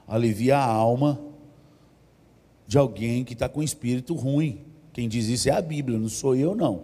alivia 0.06 0.58
a 0.58 0.66
alma, 0.66 1.27
de 2.68 2.78
alguém 2.78 3.24
que 3.24 3.34
está 3.34 3.48
com 3.48 3.64
espírito 3.64 4.14
ruim. 4.14 4.66
Quem 4.92 5.08
diz 5.08 5.28
isso 5.28 5.48
é 5.48 5.54
a 5.54 5.62
Bíblia, 5.62 5.98
não 5.98 6.10
sou 6.10 6.36
eu, 6.36 6.54
não. 6.54 6.84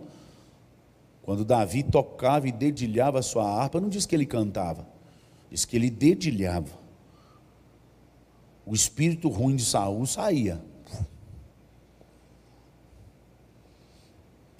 Quando 1.23 1.43
Davi 1.43 1.83
tocava 1.83 2.47
e 2.47 2.51
dedilhava 2.51 3.19
a 3.19 3.23
sua 3.23 3.43
harpa, 3.43 3.81
não 3.81 3.89
diz 3.89 4.05
que 4.05 4.15
ele 4.15 4.25
cantava, 4.25 4.87
diz 5.51 5.65
que 5.65 5.75
ele 5.75 5.89
dedilhava. 5.89 6.81
O 8.65 8.73
espírito 8.73 9.27
ruim 9.27 9.55
de 9.55 9.65
Saul 9.65 10.05
saía. 10.05 10.63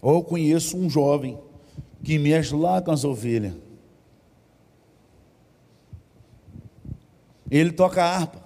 Ou 0.01 0.15
eu 0.15 0.23
conheço 0.23 0.75
um 0.75 0.89
jovem 0.89 1.39
que 2.03 2.19
mexe 2.19 2.53
lá 2.53 2.81
com 2.81 2.91
as 2.91 3.05
ovelhas. 3.05 3.53
Ele 7.49 7.71
toca 7.71 8.03
a 8.03 8.17
harpa. 8.17 8.43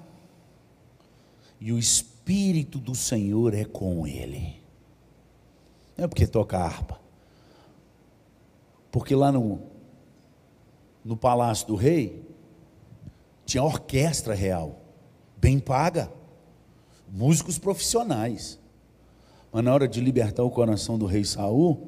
E 1.60 1.72
o 1.72 1.80
espírito 1.80 2.17
Espírito 2.28 2.78
do 2.78 2.94
Senhor 2.94 3.54
é 3.54 3.64
com 3.64 4.06
ele. 4.06 4.62
Não 5.96 6.04
é 6.04 6.08
porque 6.10 6.28
toca 6.28 6.58
harpa. 6.58 7.00
Porque 8.92 9.16
lá 9.16 9.32
no, 9.32 9.62
no 11.06 11.16
palácio 11.16 11.66
do 11.68 11.76
rei, 11.76 12.22
tinha 13.46 13.64
orquestra 13.64 14.34
real, 14.34 14.78
bem 15.38 15.58
paga, 15.58 16.12
músicos 17.10 17.58
profissionais. 17.58 18.60
Mas 19.50 19.64
na 19.64 19.74
hora 19.74 19.88
de 19.88 20.02
libertar 20.02 20.44
o 20.44 20.52
coração 20.52 21.00
do 21.00 21.06
rei 21.06 21.24
Saul, 21.24 21.88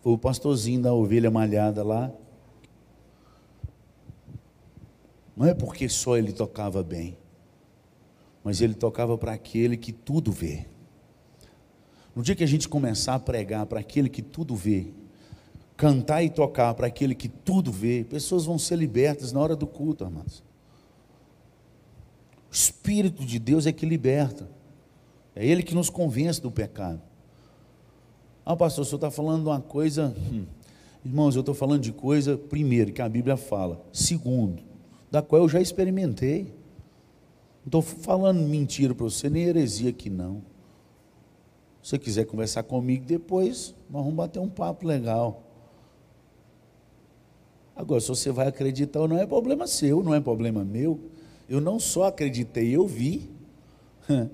foi 0.00 0.14
o 0.14 0.18
pastorzinho 0.18 0.82
da 0.82 0.92
ovelha 0.92 1.30
malhada 1.30 1.84
lá. 1.84 2.10
Não 5.36 5.46
é 5.46 5.54
porque 5.54 5.88
só 5.88 6.16
ele 6.16 6.32
tocava 6.32 6.82
bem 6.82 7.19
mas 8.42 8.60
ele 8.60 8.74
tocava 8.74 9.16
para 9.18 9.32
aquele 9.32 9.76
que 9.76 9.92
tudo 9.92 10.32
vê. 10.32 10.66
No 12.14 12.22
dia 12.22 12.34
que 12.34 12.44
a 12.44 12.46
gente 12.46 12.68
começar 12.68 13.14
a 13.14 13.18
pregar 13.18 13.66
para 13.66 13.80
aquele 13.80 14.08
que 14.08 14.22
tudo 14.22 14.54
vê, 14.56 14.88
cantar 15.76 16.22
e 16.22 16.30
tocar 16.30 16.74
para 16.74 16.86
aquele 16.86 17.14
que 17.14 17.28
tudo 17.28 17.70
vê, 17.70 18.04
pessoas 18.04 18.44
vão 18.44 18.58
ser 18.58 18.76
libertas 18.76 19.32
na 19.32 19.40
hora 19.40 19.56
do 19.56 19.66
culto, 19.66 20.04
amados. 20.04 20.42
O 22.50 22.54
Espírito 22.54 23.24
de 23.24 23.38
Deus 23.38 23.66
é 23.66 23.72
que 23.72 23.86
liberta, 23.86 24.48
é 25.34 25.46
Ele 25.46 25.62
que 25.62 25.74
nos 25.74 25.88
convence 25.88 26.40
do 26.40 26.50
pecado. 26.50 27.00
Ah, 28.44 28.56
pastor, 28.56 28.82
o 28.82 28.84
senhor 28.84 28.96
está 28.96 29.10
falando 29.10 29.46
uma 29.46 29.60
coisa. 29.60 30.14
Hum. 30.32 30.44
Irmãos, 31.04 31.36
eu 31.36 31.40
estou 31.40 31.54
falando 31.54 31.82
de 31.82 31.92
coisa, 31.92 32.36
primeiro, 32.36 32.92
que 32.92 33.00
a 33.00 33.08
Bíblia 33.08 33.36
fala. 33.36 33.80
Segundo, 33.92 34.62
da 35.10 35.22
qual 35.22 35.42
eu 35.42 35.48
já 35.48 35.60
experimentei. 35.60 36.52
Não 37.60 37.66
estou 37.66 37.82
falando 37.82 38.40
mentira 38.40 38.94
para 38.94 39.04
você, 39.04 39.28
nem 39.28 39.44
heresia 39.44 39.90
aqui 39.90 40.08
não. 40.08 40.42
Se 41.82 41.90
você 41.90 41.98
quiser 41.98 42.24
conversar 42.24 42.62
comigo 42.62 43.04
depois, 43.04 43.74
nós 43.88 44.02
vamos 44.02 44.14
bater 44.14 44.38
um 44.38 44.48
papo 44.48 44.86
legal. 44.86 45.42
Agora, 47.74 48.00
se 48.00 48.08
você 48.08 48.30
vai 48.30 48.46
acreditar 48.46 49.00
ou 49.00 49.08
não, 49.08 49.18
é 49.18 49.26
problema 49.26 49.66
seu, 49.66 50.02
não 50.02 50.14
é 50.14 50.20
problema 50.20 50.64
meu. 50.64 51.00
Eu 51.48 51.60
não 51.60 51.80
só 51.80 52.04
acreditei, 52.04 52.76
eu 52.76 52.86
vi. 52.86 53.30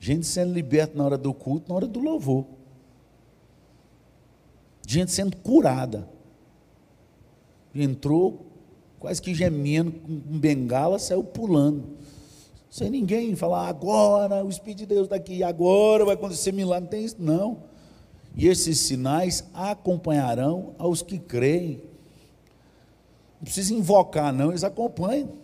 Gente 0.00 0.26
sendo 0.26 0.52
liberta 0.52 0.96
na 0.96 1.04
hora 1.04 1.18
do 1.18 1.32
culto, 1.32 1.68
na 1.68 1.74
hora 1.74 1.86
do 1.86 2.00
louvor. 2.00 2.46
Gente 4.86 5.10
sendo 5.10 5.36
curada. 5.36 6.08
Entrou 7.74 8.46
quase 8.98 9.20
que 9.20 9.34
gemendo, 9.34 9.92
com 9.92 10.38
bengala, 10.38 10.98
saiu 10.98 11.22
pulando. 11.22 11.84
Sem 12.76 12.90
ninguém 12.90 13.34
falar, 13.34 13.68
agora 13.68 14.44
o 14.44 14.50
Espírito 14.50 14.80
de 14.80 14.86
Deus 14.86 15.04
está 15.04 15.16
aqui, 15.16 15.42
agora 15.42 16.04
vai 16.04 16.12
acontecer 16.12 16.52
milagre. 16.52 16.82
Não 16.82 16.90
tem 16.90 17.06
isso, 17.06 17.16
não. 17.18 17.62
E 18.36 18.46
esses 18.46 18.78
sinais 18.80 19.48
acompanharão 19.54 20.74
aos 20.76 21.00
que 21.00 21.18
creem. 21.18 21.80
Não 23.36 23.44
precisa 23.44 23.72
invocar, 23.72 24.30
não, 24.30 24.50
eles 24.50 24.62
acompanham. 24.62 25.38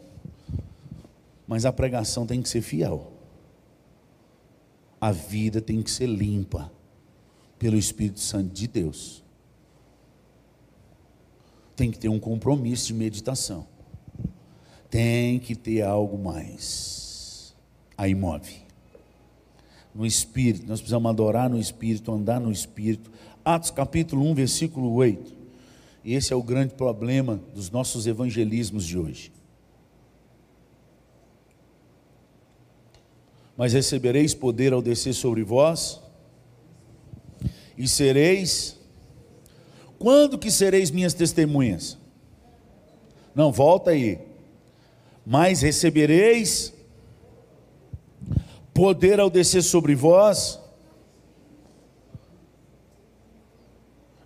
Mas 1.47 1.64
a 1.64 1.72
pregação 1.72 2.26
tem 2.26 2.43
que 2.43 2.51
ser 2.51 2.61
fiel. 2.61 3.11
A 5.01 5.11
vida 5.11 5.62
tem 5.62 5.80
que 5.80 5.91
ser 5.91 6.09
limpa 6.09 6.70
pelo 7.59 7.78
Espírito 7.78 8.20
Santo 8.20 8.53
de 8.53 8.68
Deus. 8.68 9.24
Tem 11.74 11.91
que 11.91 11.99
ter 11.99 12.11
um 12.11 12.20
compromisso 12.20 12.89
de 12.89 12.93
meditação. 12.93 13.66
Tem 14.91 15.39
que 15.39 15.55
ter 15.55 15.80
algo 15.80 16.18
mais. 16.18 17.11
Aí 17.97 18.14
move. 18.14 18.62
No 19.95 20.07
Espírito, 20.07 20.66
nós 20.66 20.80
precisamos 20.80 21.11
adorar 21.11 21.51
no 21.51 21.59
Espírito, 21.59 22.12
andar 22.12 22.40
no 22.40 22.51
Espírito. 22.51 23.11
Atos 23.45 23.70
capítulo 23.70 24.24
1, 24.30 24.34
versículo 24.34 24.93
8. 24.95 25.32
E 26.05 26.14
esse 26.14 26.32
é 26.32 26.36
o 26.36 26.43
grande 26.43 26.74
problema 26.74 27.40
dos 27.55 27.70
nossos 27.70 28.07
evangelismos 28.07 28.86
de 28.86 28.99
hoje. 28.99 29.32
Mas 33.57 33.72
recebereis 33.72 34.34
poder 34.34 34.72
ao 34.72 34.80
descer 34.80 35.12
sobre 35.12 35.45
vós, 35.45 36.01
e 37.76 37.88
sereis. 37.88 38.78
Quando 39.99 40.38
que 40.38 40.51
sereis 40.51 40.90
minhas 40.90 41.14
testemunhas? 41.14 41.99
Não, 43.34 43.53
volta 43.53 43.90
aí. 43.90 44.18
Mas 45.24 45.62
recebereis 45.62 46.72
poder 48.73 49.20
ao 49.20 49.31
descer 49.31 49.62
sobre 49.62 49.95
vós. 49.95 50.59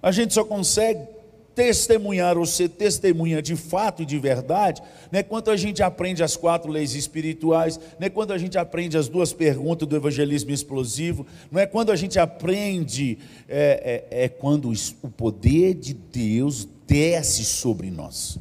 A 0.03 0.13
gente 0.13 0.35
só 0.35 0.45
consegue 0.45 1.17
testemunhar 1.57 2.37
ou 2.37 2.45
ser 2.45 2.69
testemunha 2.69 3.41
de 3.41 3.57
fato 3.57 4.03
e 4.03 4.07
de 4.07 4.19
verdade, 4.19 4.83
não 5.11 5.19
é 5.19 5.23
quando 5.23 5.51
a 5.51 5.57
gente 5.57 5.83
aprende 5.83 6.23
as 6.23 6.37
quatro 6.37 6.71
leis 6.71 6.95
espirituais, 6.95 7.81
não 7.99 8.07
é 8.07 8.11
quando 8.11 8.33
a 8.33 8.39
gente 8.39 8.59
aprende 8.59 8.99
as 8.99 9.09
duas 9.09 9.33
perguntas 9.33 9.89
do 9.89 9.97
evangelismo 9.97 10.51
explosivo, 10.51 11.27
não 11.51 11.59
é 11.59 11.65
quando 11.65 11.91
a 11.91 11.97
gente 11.97 12.19
aprende, 12.19 13.19
é, 13.49 14.05
é, 14.11 14.25
é 14.25 14.29
quando 14.29 14.71
o 15.03 15.09
poder 15.09 15.73
de 15.73 15.95
Deus 15.95 16.69
desce 16.87 17.43
sobre 17.43 17.91
nós. 17.91 18.39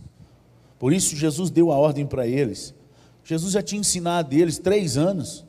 Por 0.77 0.91
isso 0.91 1.15
Jesus 1.15 1.49
deu 1.49 1.71
a 1.71 1.77
ordem 1.77 2.05
para 2.05 2.27
eles. 2.27 2.75
Jesus 3.23 3.53
já 3.53 3.61
tinha 3.61 3.79
ensinado 3.79 4.35
eles 4.35 4.59
três 4.59 4.97
anos. 4.97 5.45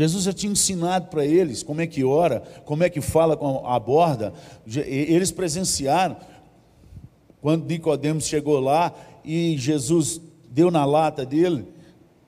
Jesus 0.00 0.24
já 0.24 0.32
tinha 0.32 0.50
ensinado 0.50 1.08
para 1.08 1.26
eles 1.26 1.62
como 1.62 1.82
é 1.82 1.86
que 1.86 2.02
ora, 2.02 2.40
como 2.64 2.82
é 2.82 2.88
que 2.88 3.02
fala 3.02 3.36
com 3.36 3.66
a 3.66 3.78
borda. 3.78 4.32
Eles 4.66 5.30
presenciaram 5.30 6.16
quando 7.42 7.66
Nicodemos 7.66 8.24
chegou 8.24 8.60
lá 8.60 8.94
e 9.22 9.58
Jesus 9.58 10.18
deu 10.50 10.70
na 10.70 10.86
lata 10.86 11.26
dele, 11.26 11.68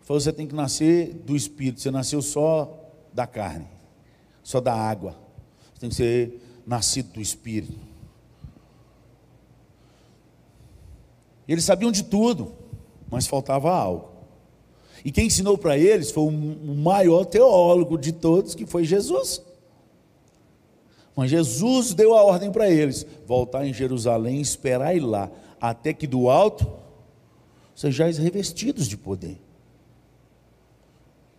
falou: 0.02 0.20
você 0.20 0.30
tem 0.30 0.46
que 0.46 0.54
nascer 0.54 1.14
do 1.24 1.34
Espírito, 1.34 1.80
você 1.80 1.90
nasceu 1.90 2.20
só 2.20 2.78
da 3.10 3.26
carne, 3.26 3.66
só 4.42 4.60
da 4.60 4.74
água. 4.74 5.16
Você 5.72 5.80
tem 5.80 5.88
que 5.88 5.96
ser 5.96 6.42
nascido 6.66 7.14
do 7.14 7.22
Espírito. 7.22 7.80
Eles 11.48 11.64
sabiam 11.64 11.90
de 11.90 12.02
tudo, 12.02 12.52
mas 13.10 13.26
faltava 13.26 13.72
algo. 13.72 14.11
E 15.04 15.10
quem 15.10 15.26
ensinou 15.26 15.58
para 15.58 15.76
eles 15.76 16.10
foi 16.10 16.24
o 16.24 16.30
maior 16.30 17.24
teólogo 17.24 17.98
de 17.98 18.12
todos, 18.12 18.54
que 18.54 18.66
foi 18.66 18.84
Jesus. 18.84 19.42
Mas 21.16 21.30
Jesus 21.30 21.92
deu 21.92 22.14
a 22.14 22.22
ordem 22.22 22.50
para 22.52 22.70
eles: 22.70 23.06
voltar 23.26 23.66
em 23.66 23.74
Jerusalém, 23.74 24.40
esperar 24.40 24.96
ir 24.96 25.00
lá, 25.00 25.30
até 25.60 25.92
que 25.92 26.06
do 26.06 26.30
alto 26.30 26.66
sejais 27.74 28.18
revestidos 28.18 28.86
de 28.86 28.96
poder. 28.96 29.40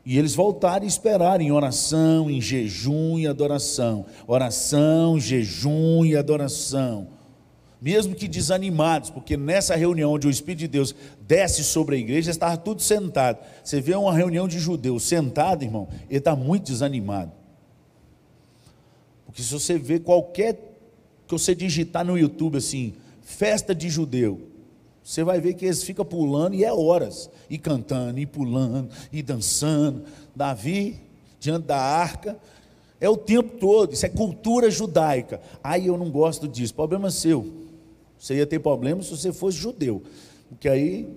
E 0.06 0.18
eles 0.18 0.36
voltaram 0.36 0.84
e 0.84 0.88
esperaram 0.88 1.42
em 1.42 1.52
oração, 1.52 2.30
em 2.30 2.42
jejum 2.42 3.18
e 3.18 3.26
adoração. 3.26 4.06
Oração, 4.28 5.18
jejum 5.18 6.04
e 6.04 6.18
adoração 6.18 7.13
mesmo 7.84 8.16
que 8.16 8.30
desanimados, 8.30 9.10
porque 9.10 9.36
nessa 9.36 9.76
reunião 9.76 10.14
onde 10.14 10.26
o 10.26 10.30
Espírito 10.30 10.60
de 10.60 10.68
Deus 10.70 10.96
desce 11.28 11.66
sobre 11.66 11.98
a 11.98 12.00
igreja, 12.00 12.32
estava 12.32 12.56
tudo 12.56 12.82
sentado. 12.82 13.40
Você 13.62 13.82
vê 13.82 13.94
uma 13.94 14.14
reunião 14.14 14.48
de 14.48 14.58
judeus 14.58 15.04
sentado, 15.04 15.66
irmão, 15.66 15.90
ele 16.10 16.20
está 16.20 16.34
muito 16.34 16.72
desanimado. 16.72 17.34
Porque 19.26 19.42
se 19.42 19.52
você 19.52 19.78
vê 19.78 20.00
qualquer 20.00 20.54
que 21.28 21.34
você 21.34 21.54
digitar 21.54 22.06
no 22.06 22.18
YouTube 22.18 22.58
assim, 22.58 22.94
festa 23.22 23.76
de 23.76 23.90
judeu, 23.90 24.40
você 25.04 25.22
vai 25.22 25.42
ver 25.42 25.54
que 25.54 25.66
eles 25.66 25.84
ficam 25.84 26.06
pulando 26.06 26.56
e 26.56 26.64
é 26.64 26.72
horas, 26.72 27.30
e 27.50 27.58
cantando, 27.58 28.18
e 28.18 28.26
pulando, 28.26 28.88
e 29.12 29.22
dançando. 29.22 30.06
Davi, 30.34 31.02
diante 31.38 31.66
da 31.66 31.82
arca, 31.82 32.40
é 33.02 33.10
o 33.10 33.18
tempo 33.18 33.58
todo, 33.58 33.92
isso 33.92 34.06
é 34.06 34.10
cultura 34.10 34.72
judaica. 34.72 35.42
Aí 35.62 35.88
eu 35.88 35.98
não 35.98 36.10
gosto 36.10 36.48
disso, 36.48 36.74
problema 36.74 37.12
seu. 37.12 37.63
Você 38.24 38.36
ia 38.36 38.48
ter 38.48 38.60
problema 38.60 39.04
se 39.04 39.10
você 39.10 39.34
fosse 39.34 39.58
judeu, 39.58 40.02
porque 40.48 40.70
aí 40.70 41.14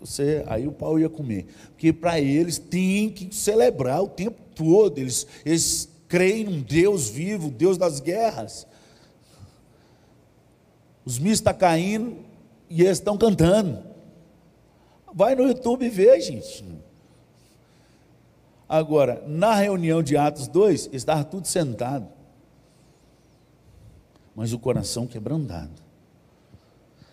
você, 0.00 0.42
aí 0.48 0.66
o 0.66 0.72
pau 0.72 0.98
ia 0.98 1.08
comer. 1.08 1.46
Porque 1.68 1.92
para 1.92 2.18
eles 2.18 2.58
tem 2.58 3.08
que 3.08 3.32
celebrar 3.32 4.02
o 4.02 4.08
tempo 4.08 4.42
todo. 4.56 4.98
Eles, 4.98 5.28
eles 5.44 5.88
creem 6.08 6.42
num 6.42 6.60
Deus 6.60 7.08
vivo, 7.08 7.52
Deus 7.52 7.78
das 7.78 8.00
guerras. 8.00 8.66
Os 11.04 11.20
mísseis 11.20 11.38
estão 11.38 11.52
tá 11.52 11.58
caindo 11.60 12.16
e 12.68 12.82
eles 12.82 12.98
estão 12.98 13.16
cantando. 13.16 13.84
Vai 15.14 15.36
no 15.36 15.46
YouTube 15.46 15.88
ver, 15.88 16.20
gente. 16.20 16.64
Agora, 18.68 19.22
na 19.24 19.54
reunião 19.54 20.02
de 20.02 20.16
Atos 20.16 20.48
2, 20.48 20.90
estava 20.92 21.22
tudo 21.22 21.46
sentado, 21.46 22.08
mas 24.34 24.52
o 24.52 24.58
coração 24.58 25.06
quebrantado. 25.06 25.89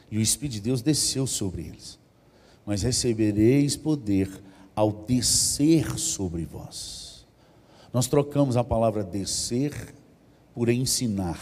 E 0.10 0.18
o 0.18 0.22
Espírito 0.22 0.54
de 0.54 0.62
Deus 0.62 0.82
desceu 0.82 1.28
sobre 1.28 1.64
eles. 1.64 2.00
Mas 2.66 2.82
recebereis 2.82 3.76
poder 3.76 4.30
ao 4.76 4.92
descer 4.92 5.98
sobre 5.98 6.46
vós. 6.46 7.26
Nós 7.94 8.08
trocamos 8.08 8.58
a 8.58 8.64
palavra 8.64 9.04
descer 9.04 9.96
por 10.54 10.70
ensinar. 10.70 11.40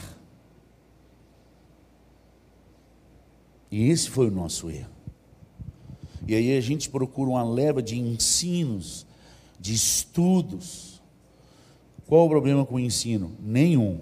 E 3.72 3.90
esse 3.90 4.10
foi 4.10 4.28
o 4.28 4.32
nosso 4.32 4.70
erro. 4.70 4.96
E 6.28 6.34
aí 6.34 6.58
a 6.58 6.62
gente 6.62 6.90
procura 6.90 7.32
uma 7.32 7.44
leva 7.44 7.84
de 7.84 8.00
ensinos, 8.00 9.06
de 9.60 9.74
estudos. 9.74 11.02
Qual 12.08 12.26
o 12.26 12.30
problema 12.30 12.66
com 12.66 12.76
o 12.76 12.80
ensino? 12.80 13.32
Nenhum, 13.40 14.00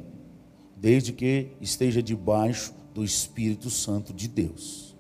desde 0.78 1.12
que 1.12 1.48
esteja 1.60 2.04
debaixo 2.04 2.74
do 2.94 3.04
Espírito 3.04 3.70
Santo 3.70 4.14
de 4.14 4.28
Deus, 4.28 4.96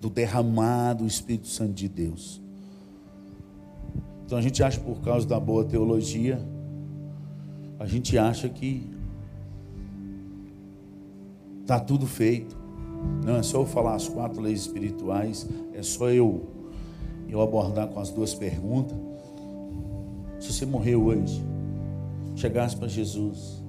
do 0.00 0.08
derramado 0.08 1.06
Espírito 1.06 1.48
Santo 1.48 1.72
de 1.72 1.88
Deus. 1.88 2.40
Então 4.24 4.38
a 4.38 4.42
gente 4.42 4.62
acha 4.62 4.80
por 4.80 5.00
causa 5.00 5.26
da 5.26 5.38
boa 5.38 5.64
teologia, 5.64 6.40
a 7.78 7.86
gente 7.86 8.16
acha 8.16 8.48
que 8.48 8.90
está 11.62 11.80
tudo 11.80 12.06
feito. 12.06 12.56
Não, 13.24 13.36
é 13.36 13.42
só 13.42 13.58
eu 13.58 13.66
falar 13.66 13.94
as 13.94 14.08
quatro 14.08 14.40
leis 14.40 14.62
espirituais, 14.62 15.46
é 15.74 15.82
só 15.82 16.10
eu, 16.10 16.48
eu 17.28 17.40
abordar 17.40 17.88
com 17.88 18.00
as 18.00 18.10
duas 18.10 18.34
perguntas. 18.34 18.96
Se 20.40 20.52
você 20.52 20.66
morreu 20.66 21.04
hoje, 21.04 21.44
chegasse 22.34 22.76
para 22.76 22.88
Jesus 22.88 23.62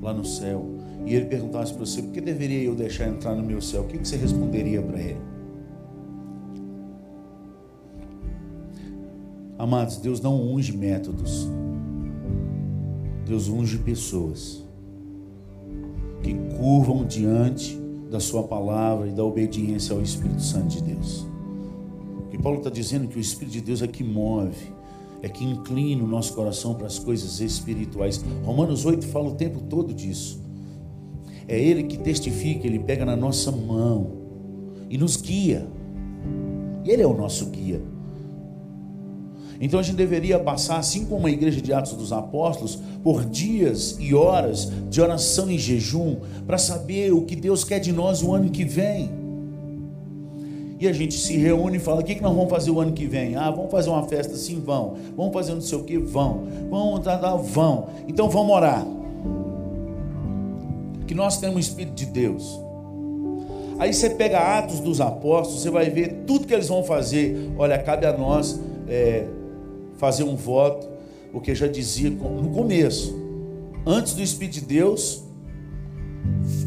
lá 0.00 0.12
no 0.12 0.24
céu, 0.24 0.75
e 1.06 1.14
ele 1.14 1.26
perguntasse 1.26 1.72
para 1.72 1.86
você: 1.86 2.02
por 2.02 2.12
que 2.12 2.20
deveria 2.20 2.64
eu 2.64 2.74
deixar 2.74 3.08
entrar 3.08 3.34
no 3.34 3.42
meu 3.42 3.62
céu? 3.62 3.82
O 3.82 3.86
que 3.86 3.96
você 3.96 4.16
responderia 4.16 4.82
para 4.82 5.00
ele? 5.00 5.20
Amados, 9.56 9.96
Deus 9.96 10.20
não 10.20 10.38
unge 10.38 10.76
métodos, 10.76 11.48
Deus 13.24 13.48
unge 13.48 13.78
pessoas 13.78 14.62
que 16.22 16.34
curvam 16.58 17.06
diante 17.06 17.78
da 18.10 18.20
Sua 18.20 18.42
palavra 18.42 19.08
e 19.08 19.12
da 19.12 19.24
obediência 19.24 19.94
ao 19.94 20.02
Espírito 20.02 20.42
Santo 20.42 20.68
de 20.68 20.82
Deus. 20.82 21.26
Que 22.30 22.36
Paulo 22.36 22.58
está 22.58 22.68
dizendo 22.68 23.04
é 23.04 23.06
que 23.06 23.16
o 23.16 23.20
Espírito 23.20 23.54
de 23.54 23.60
Deus 23.62 23.80
é 23.80 23.86
que 23.86 24.04
move, 24.04 24.72
é 25.22 25.28
que 25.28 25.44
inclina 25.44 26.04
o 26.04 26.06
nosso 26.06 26.34
coração 26.34 26.74
para 26.74 26.86
as 26.86 26.98
coisas 26.98 27.40
espirituais. 27.40 28.22
Romanos 28.44 28.84
8 28.84 29.06
fala 29.06 29.28
o 29.28 29.34
tempo 29.34 29.60
todo 29.60 29.94
disso. 29.94 30.45
É 31.48 31.58
Ele 31.58 31.84
que 31.84 31.98
testifica, 31.98 32.66
Ele 32.66 32.78
pega 32.78 33.04
na 33.04 33.16
nossa 33.16 33.50
mão 33.50 34.10
e 34.90 34.98
nos 34.98 35.16
guia. 35.16 35.66
Ele 36.84 37.02
é 37.02 37.06
o 37.06 37.14
nosso 37.14 37.46
guia. 37.46 37.80
Então 39.60 39.80
a 39.80 39.82
gente 39.82 39.96
deveria 39.96 40.38
passar, 40.38 40.78
assim 40.78 41.06
como 41.06 41.26
a 41.26 41.30
igreja 41.30 41.60
de 41.60 41.72
Atos 41.72 41.94
dos 41.94 42.12
Apóstolos, 42.12 42.78
por 43.02 43.24
dias 43.24 43.96
e 43.98 44.14
horas 44.14 44.70
de 44.90 45.00
oração 45.00 45.50
e 45.50 45.58
jejum, 45.58 46.16
para 46.46 46.58
saber 46.58 47.12
o 47.12 47.22
que 47.22 47.34
Deus 47.34 47.64
quer 47.64 47.78
de 47.78 47.92
nós 47.92 48.22
o 48.22 48.34
ano 48.34 48.50
que 48.50 48.64
vem. 48.64 49.10
E 50.78 50.86
a 50.86 50.92
gente 50.92 51.14
se 51.14 51.36
reúne 51.36 51.78
e 51.78 51.80
fala: 51.80 52.02
o 52.02 52.04
que, 52.04 52.14
que 52.14 52.22
nós 52.22 52.34
vamos 52.34 52.50
fazer 52.50 52.70
o 52.70 52.80
ano 52.80 52.92
que 52.92 53.06
vem? 53.06 53.34
Ah, 53.34 53.50
vamos 53.50 53.70
fazer 53.70 53.88
uma 53.88 54.02
festa? 54.02 54.36
Sim, 54.36 54.60
vão. 54.60 54.94
Vamos 55.16 55.32
fazer 55.32 55.54
não 55.54 55.62
sei 55.62 55.78
o 55.78 55.84
que? 55.84 55.96
Vão. 55.96 56.44
Vamos 56.70 57.00
dar, 57.00 57.16
vão. 57.36 57.86
Então 58.06 58.28
vamos 58.28 58.54
orar. 58.54 58.86
Que 61.06 61.14
nós 61.14 61.38
temos 61.38 61.56
o 61.56 61.60
Espírito 61.60 61.94
de 61.94 62.06
Deus. 62.06 62.60
Aí 63.78 63.92
você 63.92 64.10
pega 64.10 64.38
Atos 64.58 64.80
dos 64.80 65.00
Apóstolos, 65.00 65.62
você 65.62 65.70
vai 65.70 65.90
ver 65.90 66.24
tudo 66.26 66.46
que 66.46 66.54
eles 66.54 66.68
vão 66.68 66.82
fazer. 66.82 67.52
Olha, 67.58 67.78
cabe 67.78 68.06
a 68.06 68.16
nós 68.16 68.58
é, 68.88 69.26
fazer 69.98 70.24
um 70.24 70.34
voto, 70.34 70.88
porque 71.30 71.54
já 71.54 71.66
dizia 71.66 72.08
no 72.08 72.50
começo, 72.50 73.14
antes 73.86 74.14
do 74.14 74.22
Espírito 74.22 74.54
de 74.54 74.62
Deus 74.62 75.22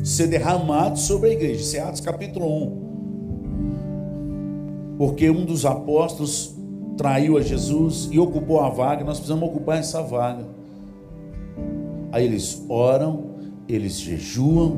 ser 0.04 0.28
derramado 0.28 1.00
sobre 1.00 1.30
a 1.30 1.34
igreja. 1.34 1.62
Isso 1.62 1.78
é 1.78 1.80
Atos 1.80 2.02
capítulo 2.02 2.46
1. 2.46 2.90
Porque 4.98 5.30
um 5.30 5.46
dos 5.46 5.66
apóstolos 5.66 6.56
traiu 6.98 7.38
a 7.38 7.42
Jesus 7.42 8.10
e 8.12 8.20
ocupou 8.20 8.60
a 8.60 8.70
vaga, 8.70 9.04
nós 9.04 9.18
precisamos 9.18 9.48
ocupar 9.50 9.80
essa 9.80 10.02
vaga. 10.02 10.46
Aí 12.12 12.26
eles 12.26 12.64
oram, 12.68 13.29
eles 13.70 14.00
jejuam 14.00 14.78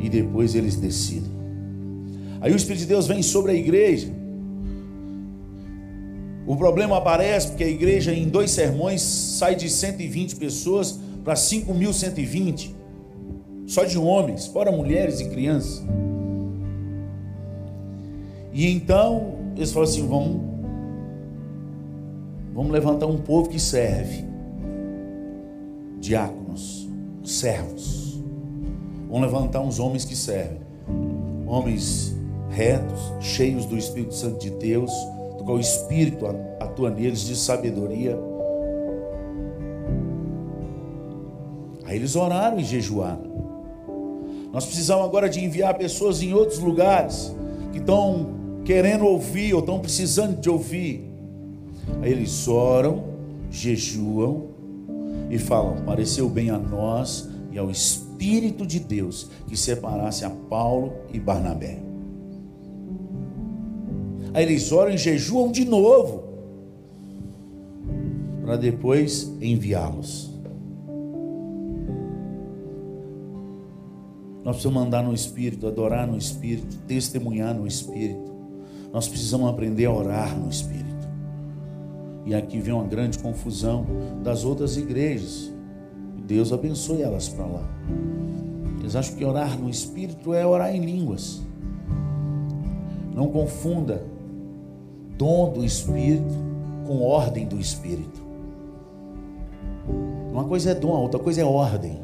e 0.00 0.08
depois 0.08 0.54
eles 0.54 0.76
decidem. 0.76 1.30
Aí 2.40 2.52
o 2.52 2.56
Espírito 2.56 2.80
de 2.80 2.86
Deus 2.86 3.06
vem 3.06 3.22
sobre 3.22 3.52
a 3.52 3.54
igreja 3.54 4.20
o 6.50 6.56
problema 6.56 6.96
aparece 6.96 7.46
porque 7.46 7.62
a 7.62 7.68
igreja, 7.68 8.12
em 8.12 8.28
dois 8.28 8.50
sermões, 8.50 9.02
sai 9.02 9.54
de 9.54 9.70
120 9.70 10.34
pessoas 10.34 10.98
para 11.22 11.34
5.120, 11.34 12.72
só 13.68 13.84
de 13.84 13.96
homens, 13.96 14.46
fora 14.46 14.72
mulheres 14.72 15.20
e 15.20 15.28
crianças. 15.28 15.80
E 18.52 18.68
então, 18.68 19.34
eles 19.56 19.70
falam 19.70 19.88
assim: 19.88 20.08
vamos, 20.08 20.40
vamos 22.52 22.72
levantar 22.72 23.06
um 23.06 23.18
povo 23.18 23.48
que 23.48 23.60
serve, 23.60 24.24
diáconos, 26.00 26.39
servos. 27.30 28.20
Vamos 29.08 29.22
levantar 29.22 29.60
uns 29.60 29.78
homens 29.78 30.04
que 30.04 30.16
servem, 30.16 30.60
homens 31.46 32.14
retos, 32.50 33.00
cheios 33.20 33.64
do 33.64 33.76
Espírito 33.76 34.14
Santo 34.14 34.38
de 34.38 34.50
Deus 34.50 34.90
do 35.38 35.44
qual 35.44 35.56
o 35.56 35.60
Espírito 35.60 36.26
atua 36.60 36.90
neles 36.90 37.20
de 37.20 37.34
sabedoria. 37.34 38.18
Aí 41.84 41.96
eles 41.96 42.14
oraram 42.14 42.58
e 42.58 42.64
jejuaram. 42.64 43.30
Nós 44.52 44.66
precisamos 44.66 45.04
agora 45.04 45.28
de 45.28 45.44
enviar 45.44 45.76
pessoas 45.78 46.22
em 46.22 46.34
outros 46.34 46.58
lugares 46.58 47.34
que 47.72 47.78
estão 47.78 48.30
querendo 48.64 49.06
ouvir 49.06 49.54
ou 49.54 49.60
estão 49.60 49.78
precisando 49.78 50.40
de 50.40 50.50
ouvir. 50.50 51.08
Aí 52.02 52.12
eles 52.12 52.46
oram, 52.46 53.04
jejuam 53.50 54.49
e 55.30 55.38
falam: 55.38 55.84
pareceu 55.84 56.28
bem 56.28 56.50
a 56.50 56.58
nós 56.58 57.30
e 57.52 57.58
ao 57.58 57.70
Espírito 57.70 58.66
de 58.66 58.80
Deus 58.80 59.30
que 59.46 59.56
separasse 59.56 60.24
a 60.24 60.30
Paulo 60.30 60.92
e 61.12 61.18
Barnabé. 61.18 61.80
Aí 64.34 64.44
eles 64.44 64.70
oram 64.70 64.92
e 64.92 64.98
jejuam 64.98 65.50
de 65.50 65.64
novo, 65.64 66.24
para 68.42 68.56
depois 68.56 69.32
enviá-los. 69.40 70.30
Nós 74.44 74.56
precisamos 74.56 74.82
andar 74.82 75.02
no 75.02 75.12
Espírito, 75.12 75.66
adorar 75.66 76.06
no 76.06 76.16
Espírito, 76.16 76.76
testemunhar 76.86 77.54
no 77.54 77.66
Espírito. 77.66 78.30
Nós 78.92 79.06
precisamos 79.06 79.48
aprender 79.48 79.86
a 79.86 79.92
orar 79.92 80.38
no 80.38 80.48
Espírito. 80.48 80.89
E 82.30 82.34
aqui 82.36 82.60
vem 82.60 82.72
uma 82.72 82.86
grande 82.86 83.18
confusão 83.18 83.84
das 84.22 84.44
outras 84.44 84.76
igrejas. 84.76 85.52
Deus 86.28 86.52
abençoe 86.52 87.02
elas 87.02 87.28
para 87.28 87.44
lá. 87.44 87.68
Eles 88.78 88.94
acham 88.94 89.16
que 89.16 89.24
orar 89.24 89.58
no 89.58 89.68
Espírito 89.68 90.32
é 90.32 90.46
orar 90.46 90.72
em 90.72 90.78
línguas. 90.80 91.42
Não 93.12 93.26
confunda 93.26 94.04
dom 95.18 95.52
do 95.52 95.64
Espírito 95.64 96.32
com 96.86 97.02
ordem 97.02 97.48
do 97.48 97.58
Espírito. 97.58 98.22
Uma 100.30 100.44
coisa 100.44 100.70
é 100.70 100.74
dom, 100.76 100.90
outra 100.90 101.18
coisa 101.18 101.40
é 101.40 101.44
ordem. 101.44 101.98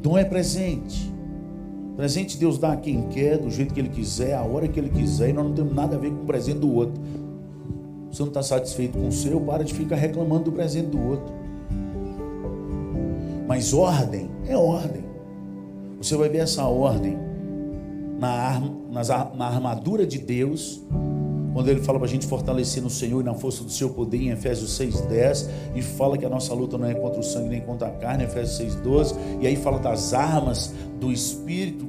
Dom 0.00 0.16
é 0.16 0.24
presente. 0.24 1.14
Presente 1.96 2.36
Deus 2.36 2.58
dá 2.58 2.72
a 2.72 2.76
quem 2.76 3.08
quer, 3.08 3.38
do 3.38 3.50
jeito 3.50 3.72
que 3.72 3.80
Ele 3.80 3.88
quiser, 3.88 4.34
a 4.34 4.42
hora 4.42 4.68
que 4.68 4.78
Ele 4.78 4.90
quiser, 4.90 5.30
e 5.30 5.32
nós 5.32 5.46
não 5.46 5.54
temos 5.54 5.74
nada 5.74 5.96
a 5.96 5.98
ver 5.98 6.10
com 6.10 6.22
o 6.22 6.26
presente 6.26 6.58
do 6.58 6.72
outro. 6.74 7.00
Você 8.10 8.22
não 8.22 8.28
está 8.28 8.42
satisfeito 8.42 8.98
com 8.98 9.08
o 9.08 9.12
seu, 9.12 9.40
para 9.40 9.64
de 9.64 9.72
ficar 9.72 9.96
reclamando 9.96 10.44
do 10.44 10.52
presente 10.52 10.88
do 10.88 11.02
outro. 11.08 11.34
Mas 13.48 13.72
ordem 13.72 14.28
é 14.46 14.56
ordem. 14.56 15.04
Você 16.00 16.16
vai 16.16 16.28
ver 16.28 16.38
essa 16.38 16.64
ordem 16.64 17.16
na, 18.18 18.60
na 19.34 19.46
armadura 19.46 20.06
de 20.06 20.18
Deus, 20.18 20.82
quando 21.52 21.68
ele 21.68 21.80
fala 21.80 21.98
para 21.98 22.06
a 22.06 22.10
gente 22.10 22.26
fortalecer 22.26 22.82
no 22.82 22.90
Senhor 22.90 23.20
e 23.22 23.24
na 23.24 23.34
força 23.34 23.64
do 23.64 23.70
seu 23.70 23.90
poder, 23.90 24.18
em 24.18 24.30
Efésios 24.30 24.78
6,10, 24.78 25.48
e 25.74 25.80
fala 25.80 26.18
que 26.18 26.26
a 26.26 26.28
nossa 26.28 26.52
luta 26.52 26.76
não 26.76 26.86
é 26.86 26.94
contra 26.94 27.20
o 27.20 27.22
sangue 27.22 27.48
nem 27.48 27.60
contra 27.62 27.88
a 27.88 27.90
carne, 27.90 28.24
Efésios 28.24 28.76
6,12, 28.76 29.16
e 29.40 29.46
aí 29.46 29.56
fala 29.56 29.78
das 29.78 30.12
armas 30.12 30.74
do 31.00 31.10
Espírito, 31.10 31.85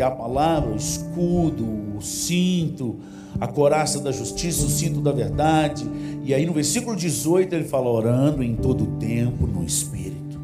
que 0.00 0.04
a 0.04 0.10
palavra, 0.10 0.70
o 0.70 0.76
escudo, 0.76 1.62
o 1.98 2.00
cinto, 2.00 3.00
a 3.38 3.46
coraça 3.46 4.00
da 4.00 4.10
justiça, 4.10 4.64
o 4.64 4.68
cinto 4.70 4.98
da 5.02 5.12
verdade, 5.12 5.84
e 6.24 6.32
aí 6.32 6.46
no 6.46 6.54
versículo 6.54 6.96
18 6.96 7.54
ele 7.54 7.64
fala, 7.64 7.90
orando 7.90 8.42
em 8.42 8.56
todo 8.56 8.86
tempo 8.98 9.46
no 9.46 9.62
Espírito. 9.62 10.40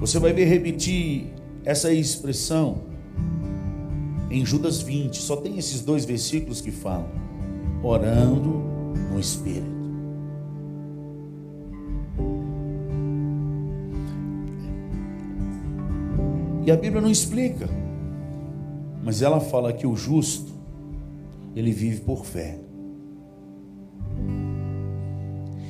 Você 0.00 0.18
vai 0.18 0.32
ver 0.32 0.46
repetir 0.46 1.34
essa 1.62 1.92
expressão 1.92 2.78
em 4.30 4.42
Judas 4.46 4.80
20, 4.80 5.18
só 5.18 5.36
tem 5.36 5.58
esses 5.58 5.82
dois 5.82 6.06
versículos 6.06 6.62
que 6.62 6.70
falam: 6.70 7.10
orando 7.82 8.62
no 9.12 9.20
Espírito. 9.20 9.79
E 16.64 16.70
a 16.70 16.76
Bíblia 16.76 17.00
não 17.00 17.10
explica, 17.10 17.68
mas 19.02 19.22
ela 19.22 19.40
fala 19.40 19.72
que 19.72 19.86
o 19.86 19.96
justo, 19.96 20.52
ele 21.56 21.72
vive 21.72 22.00
por 22.00 22.24
fé. 22.24 22.58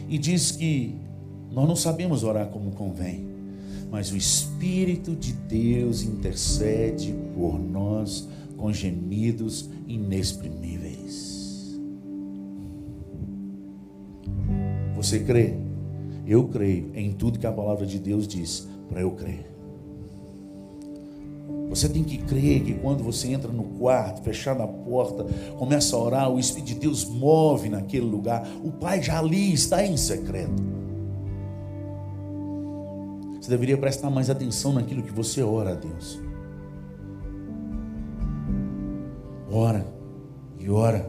E 0.09 0.19
diz 0.19 0.51
que 0.51 0.97
nós 1.53 1.69
não 1.69 1.77
sabemos 1.77 2.25
orar 2.25 2.49
como 2.49 2.73
convém, 2.73 3.25
mas 3.91 4.11
o 4.11 4.17
Espírito 4.17 5.15
de 5.15 5.33
Deus 5.33 6.03
intercede 6.03 7.15
por 7.35 7.59
nós 7.59 8.29
com 8.57 8.73
gemidos 8.73 9.71
inexprimíveis. 9.87 11.79
Você 14.97 15.21
crê? 15.21 15.55
Eu 16.27 16.49
creio 16.49 16.91
em 16.95 17.13
tudo 17.13 17.39
que 17.39 17.47
a 17.47 17.53
palavra 17.53 17.87
de 17.87 17.99
Deus 17.99 18.29
diz, 18.29 18.69
para 18.89 19.01
eu 19.01 19.13
crer. 19.13 19.51
Você 21.71 21.89
tem 21.89 22.03
que 22.03 22.19
crer 22.19 22.65
que 22.65 22.75
quando 22.75 23.05
você 23.05 23.29
entra 23.29 23.51
no 23.51 23.63
quarto, 23.63 24.25
fechar 24.25 24.61
a 24.61 24.67
porta, 24.67 25.25
começa 25.57 25.95
a 25.95 26.01
orar, 26.01 26.29
o 26.29 26.39
Espírito 26.39 26.67
de 26.67 26.75
Deus 26.75 27.05
move 27.05 27.69
naquele 27.69 28.05
lugar. 28.07 28.45
O 28.65 28.73
Pai 28.73 29.01
já 29.01 29.21
ali 29.21 29.55
está 29.55 29.87
em 29.87 29.97
secreto. 29.97 30.61
Você 33.41 33.49
deveria 33.49 33.79
prestar 33.79 34.11
mais 34.11 34.29
atenção 34.29 34.73
naquilo 34.73 35.01
que 35.01 35.13
você 35.13 35.45
ora 35.45 35.71
a 35.71 35.75
Deus. 35.77 36.21
Ora 39.49 39.87
e 40.59 40.69
ora. 40.69 41.09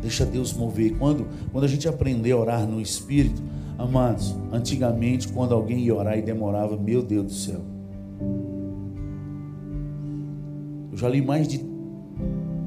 Deixa 0.00 0.24
Deus 0.24 0.52
mover. 0.52 0.96
Quando, 0.98 1.26
quando 1.50 1.64
a 1.64 1.68
gente 1.68 1.88
aprender 1.88 2.30
a 2.30 2.36
orar 2.36 2.64
no 2.64 2.80
Espírito, 2.80 3.42
amados, 3.76 4.36
antigamente, 4.52 5.28
quando 5.28 5.52
alguém 5.52 5.80
ia 5.80 5.94
orar 5.96 6.16
e 6.16 6.22
demorava, 6.22 6.76
meu 6.76 7.02
Deus 7.02 7.26
do 7.26 7.32
céu. 7.32 7.71
Eu 10.92 10.98
já 10.98 11.08
li 11.08 11.22
mais 11.22 11.48
de 11.48 11.64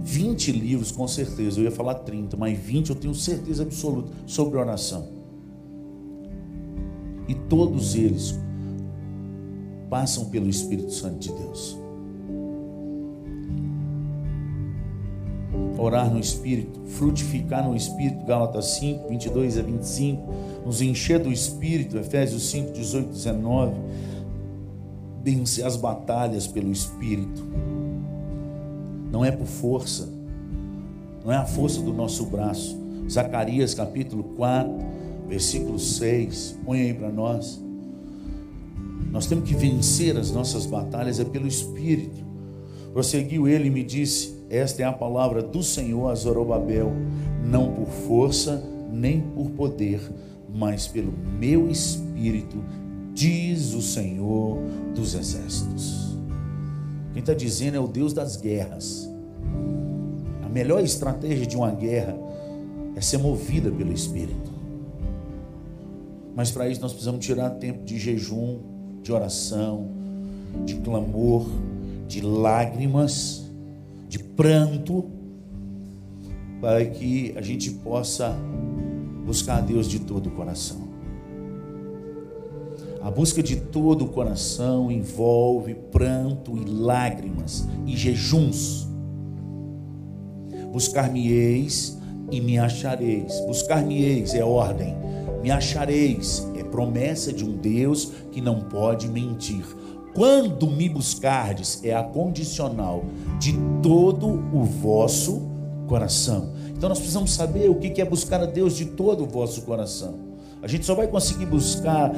20 0.03 0.51
livros, 0.51 0.91
com 0.91 1.07
certeza. 1.07 1.59
Eu 1.59 1.65
ia 1.65 1.71
falar 1.71 1.95
30, 1.95 2.35
mas 2.35 2.57
20 2.57 2.89
eu 2.89 2.95
tenho 2.95 3.13
certeza 3.13 3.63
absoluta 3.63 4.11
sobre 4.25 4.57
oração. 4.57 5.07
E 7.27 7.35
todos 7.35 7.95
eles 7.95 8.37
passam 9.89 10.25
pelo 10.25 10.49
Espírito 10.49 10.91
Santo 10.91 11.19
de 11.19 11.31
Deus. 11.31 11.77
Orar 15.77 16.11
no 16.11 16.19
Espírito, 16.19 16.79
frutificar 16.85 17.67
no 17.67 17.75
Espírito, 17.75 18.25
Gálatas 18.25 18.65
5, 18.77 19.09
22 19.09 19.57
a 19.57 19.61
25, 19.61 20.33
nos 20.65 20.81
encher 20.81 21.19
do 21.19 21.31
Espírito, 21.31 21.97
Efésios 21.97 22.49
5, 22.49 22.71
18, 22.71 23.09
19, 23.09 23.73
vencer 25.21 25.65
as 25.65 25.75
batalhas 25.75 26.47
pelo 26.47 26.71
Espírito. 26.71 27.43
Não 29.15 29.23
é 29.23 29.31
por 29.31 29.47
força, 29.47 30.09
não 31.23 31.31
é 31.31 31.37
a 31.37 31.45
força 31.45 31.81
do 31.81 31.93
nosso 31.93 32.25
braço. 32.25 32.77
Zacarias 33.09 33.73
capítulo 33.73 34.25
4, 34.35 34.73
versículo 35.29 35.79
6, 35.79 36.59
põe 36.65 36.81
aí 36.81 36.93
para 36.93 37.09
nós. 37.13 37.63
Nós 39.09 39.25
temos 39.25 39.47
que 39.47 39.55
vencer 39.55 40.17
as 40.17 40.31
nossas 40.31 40.65
batalhas 40.65 41.17
é 41.17 41.23
pelo 41.23 41.47
Espírito. 41.47 42.25
Prosseguiu 42.91 43.47
ele 43.47 43.67
e 43.67 43.71
me 43.71 43.85
disse: 43.85 44.35
Esta 44.49 44.81
é 44.81 44.85
a 44.85 44.91
palavra 44.91 45.41
do 45.41 45.63
Senhor 45.63 46.11
a 46.11 46.15
Zorobabel, 46.15 46.91
não 47.41 47.71
por 47.71 47.87
força 47.87 48.61
nem 48.91 49.21
por 49.21 49.49
poder, 49.51 50.01
mas 50.53 50.89
pelo 50.89 51.13
meu 51.39 51.71
Espírito, 51.71 52.61
diz 53.13 53.73
o 53.73 53.81
Senhor 53.81 54.57
dos 54.93 55.15
Exércitos. 55.15 56.14
Quem 57.15 57.21
está 57.21 57.33
dizendo 57.33 57.77
é 57.77 57.79
o 57.79 57.87
Deus 57.87 58.11
das 58.11 58.35
guerras. 58.35 59.09
A 60.43 60.49
melhor 60.49 60.83
estratégia 60.83 61.45
de 61.45 61.55
uma 61.55 61.71
guerra 61.71 62.13
é 62.93 62.99
ser 62.99 63.19
movida 63.19 63.71
pelo 63.71 63.93
Espírito. 63.93 64.51
Mas 66.35 66.51
para 66.51 66.67
isso 66.67 66.81
nós 66.81 66.91
precisamos 66.91 67.25
tirar 67.25 67.51
tempo 67.51 67.85
de 67.85 67.97
jejum, 67.97 68.59
de 69.01 69.13
oração, 69.13 69.87
de 70.65 70.75
clamor, 70.75 71.47
de 72.05 72.19
lágrimas, 72.19 73.49
de 74.09 74.19
pranto, 74.19 75.05
para 76.59 76.85
que 76.85 77.33
a 77.37 77.41
gente 77.41 77.71
possa 77.71 78.35
buscar 79.25 79.59
a 79.59 79.61
Deus 79.61 79.87
de 79.87 79.99
todo 79.99 80.27
o 80.27 80.31
coração. 80.31 80.84
A 83.05 83.11
busca 83.11 83.43
de 83.43 83.57
todo 83.57 84.05
o 84.05 84.07
coração 84.07 84.91
envolve 84.91 85.75
pranto 85.75 86.57
e 86.57 86.65
lágrimas 86.65 87.67
e 87.85 87.95
jejuns. 87.95 88.87
Buscar-me-eis 90.73 91.99
e 92.31 92.41
me 92.41 92.57
achareis. 92.57 93.39
Buscar-me-eis 93.41 94.33
é 94.33 94.43
ordem, 94.43 94.97
me 95.43 95.51
achareis 95.51 96.45
promessa 96.75 97.31
de 97.31 97.45
um 97.45 97.55
Deus 97.55 98.11
que 98.33 98.41
não 98.41 98.59
pode 98.59 99.07
mentir. 99.07 99.63
Quando 100.13 100.69
me 100.69 100.89
buscardes, 100.89 101.81
é 101.85 101.95
a 101.95 102.03
condicional 102.03 103.05
de 103.39 103.53
todo 103.81 104.27
o 104.27 104.63
vosso 104.65 105.41
coração. 105.87 106.53
Então 106.75 106.89
nós 106.89 106.99
precisamos 106.99 107.31
saber 107.31 107.69
o 107.69 107.75
que 107.75 108.01
é 108.01 108.05
buscar 108.05 108.41
a 108.41 108.45
Deus 108.45 108.75
de 108.75 108.87
todo 108.87 109.23
o 109.23 109.27
vosso 109.27 109.61
coração. 109.61 110.15
A 110.61 110.67
gente 110.67 110.85
só 110.85 110.93
vai 110.93 111.07
conseguir 111.07 111.45
buscar, 111.45 112.11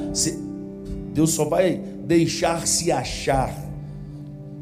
Deus 1.17 1.31
só 1.31 1.45
vai 1.45 1.81
deixar 2.05 2.67
se 2.67 2.91
achar 2.91 3.51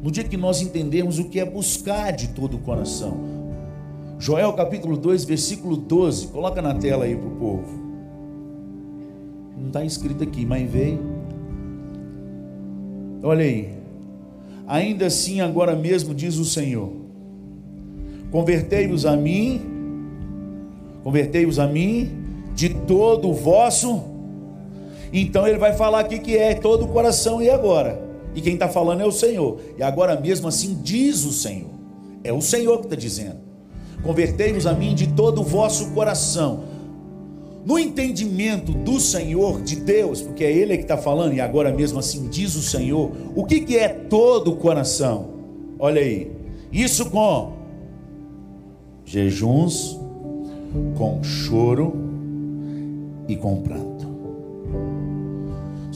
no 0.02 0.10
dia 0.10 0.24
que 0.24 0.38
nós 0.38 0.62
entendemos 0.62 1.18
o 1.18 1.24
que 1.24 1.38
é 1.38 1.44
buscar 1.44 2.12
de 2.12 2.28
todo 2.28 2.56
o 2.56 2.60
coração. 2.60 3.18
Joel 4.18 4.54
capítulo 4.54 4.96
2, 4.96 5.26
versículo 5.26 5.76
12, 5.76 6.28
coloca 6.28 6.62
na 6.62 6.72
tela 6.72 7.04
aí 7.04 7.14
para 7.14 7.28
o 7.28 7.32
povo. 7.32 7.68
Não 9.58 9.66
está 9.66 9.84
escrito 9.84 10.24
aqui, 10.24 10.46
mas 10.46 10.70
veio. 10.70 10.98
Olha 13.22 13.44
aí. 13.44 13.74
Ainda 14.66 15.08
assim, 15.08 15.42
agora 15.42 15.76
mesmo, 15.76 16.14
diz 16.14 16.38
o 16.38 16.44
Senhor: 16.46 16.90
Convertei-vos 18.30 19.04
a 19.04 19.14
mim, 19.14 19.60
convertei-vos 21.04 21.58
a 21.58 21.66
mim 21.66 22.10
de 22.54 22.70
todo 22.70 23.28
o 23.28 23.34
vosso. 23.34 24.15
Então 25.12 25.46
ele 25.46 25.58
vai 25.58 25.72
falar 25.74 26.00
aqui 26.00 26.18
que 26.18 26.36
é 26.36 26.54
todo 26.54 26.84
o 26.84 26.88
coração 26.88 27.42
e 27.42 27.50
agora. 27.50 28.00
E 28.34 28.40
quem 28.40 28.54
está 28.54 28.68
falando 28.68 29.00
é 29.00 29.06
o 29.06 29.12
Senhor. 29.12 29.58
E 29.78 29.82
agora 29.82 30.20
mesmo 30.20 30.48
assim 30.48 30.78
diz 30.82 31.24
o 31.24 31.32
Senhor. 31.32 31.70
É 32.22 32.32
o 32.32 32.40
Senhor 32.40 32.78
que 32.78 32.86
está 32.86 32.96
dizendo. 32.96 33.38
Convertei-vos 34.02 34.66
a 34.66 34.72
mim 34.72 34.94
de 34.94 35.08
todo 35.08 35.40
o 35.40 35.44
vosso 35.44 35.90
coração 35.92 36.64
no 37.66 37.80
entendimento 37.80 38.70
do 38.70 39.00
Senhor, 39.00 39.60
de 39.60 39.74
Deus, 39.74 40.22
porque 40.22 40.44
é 40.44 40.52
Ele 40.52 40.76
que 40.76 40.84
está 40.84 40.96
falando, 40.96 41.34
e 41.34 41.40
agora 41.40 41.72
mesmo 41.72 41.98
assim 41.98 42.28
diz 42.28 42.54
o 42.54 42.62
Senhor, 42.62 43.10
o 43.34 43.44
que, 43.44 43.60
que 43.60 43.76
é 43.76 43.88
todo 43.88 44.52
o 44.52 44.56
coração? 44.56 45.30
Olha 45.76 46.00
aí, 46.00 46.30
isso 46.70 47.10
com 47.10 47.54
jejuns, 49.04 49.98
com 50.96 51.20
choro 51.24 51.92
e 53.26 53.34
com 53.34 53.60
pranto. 53.60 53.85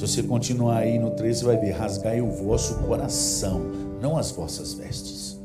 Se 0.01 0.07
você 0.07 0.23
continuar 0.23 0.79
aí 0.79 0.99
no 0.99 1.11
13, 1.11 1.41
você 1.41 1.45
vai 1.45 1.59
ver: 1.59 1.73
rasgai 1.73 2.23
o 2.23 2.31
vosso 2.31 2.75
coração, 2.79 3.61
não 4.01 4.17
as 4.17 4.31
vossas 4.31 4.73
vestes. 4.73 5.39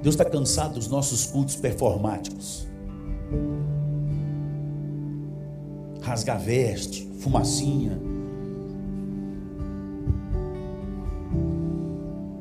Deus 0.00 0.14
está 0.14 0.24
cansado 0.24 0.74
dos 0.74 0.86
nossos 0.86 1.26
cultos 1.26 1.56
performáticos 1.56 2.68
rasgar 6.00 6.38
veste, 6.38 7.10
fumacinha. 7.18 7.98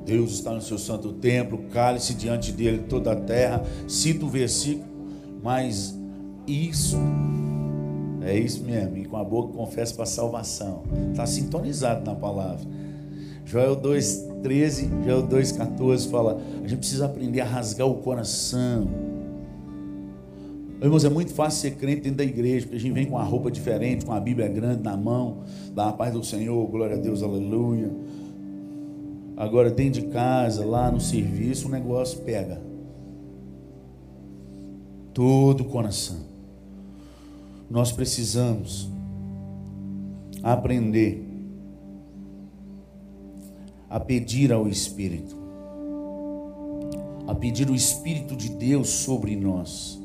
Deus 0.06 0.34
está 0.34 0.52
no 0.52 0.62
seu 0.62 0.78
santo 0.78 1.14
templo, 1.14 1.58
cale-se 1.72 2.14
diante 2.14 2.52
dele 2.52 2.84
toda 2.90 3.14
a 3.14 3.16
terra. 3.16 3.64
Cita 3.88 4.26
o 4.26 4.30
versículo, 4.30 4.86
mas 5.42 5.98
isso 6.46 6.98
é 8.26 8.38
isso 8.38 8.64
mesmo, 8.64 8.98
e 8.98 9.06
com 9.06 9.18
a 9.18 9.24
boca 9.24 9.54
confessa 9.54 9.94
para 9.96 10.06
salvação. 10.06 10.84
Está 11.12 11.26
sintonizado 11.26 12.06
na 12.06 12.16
palavra. 12.16 12.66
Joel 13.46 13.76
2,13, 13.76 15.04
Joel 15.04 15.28
2,14 15.28 16.10
fala: 16.10 16.42
a 16.64 16.68
gente 16.68 16.80
precisa 16.80 17.06
aprender 17.06 17.42
a 17.42 17.46
rasgar 17.46 17.88
o 17.88 17.96
coração 17.96 18.88
Irmãos, 20.84 21.06
é 21.06 21.10
muito 21.10 21.32
fácil 21.32 21.62
ser 21.62 21.78
crente 21.78 22.02
dentro 22.02 22.18
da 22.18 22.26
igreja, 22.26 22.66
porque 22.66 22.76
a 22.76 22.80
gente 22.80 22.92
vem 22.92 23.06
com 23.06 23.16
uma 23.16 23.24
roupa 23.24 23.50
diferente, 23.50 24.06
com 24.06 24.12
a 24.12 24.20
Bíblia 24.20 24.50
grande 24.50 24.84
na 24.84 24.98
mão, 24.98 25.38
dá 25.74 25.88
a 25.88 25.94
paz 25.94 26.12
do 26.12 26.22
Senhor, 26.22 26.68
glória 26.68 26.98
a 26.98 27.00
Deus, 27.00 27.24
aleluia. 27.24 27.90
Agora, 29.38 29.72
dentro 29.72 30.02
de 30.02 30.08
casa, 30.08 30.66
lá 30.66 30.92
no 30.92 31.00
serviço, 31.00 31.70
o 31.70 31.72
negócio 31.72 32.20
pega. 32.20 32.62
Todo 35.14 35.62
o 35.62 35.66
coração. 35.66 36.18
Nós 37.70 37.92
precisamos 37.92 38.90
aprender 40.42 41.24
a 43.90 44.00
pedir 44.00 44.52
ao 44.52 44.68
Espírito, 44.68 45.36
a 47.28 47.34
pedir 47.36 47.70
o 47.70 47.76
Espírito 47.76 48.36
de 48.36 48.50
Deus 48.50 48.90
sobre 48.90 49.36
nós 49.36 50.04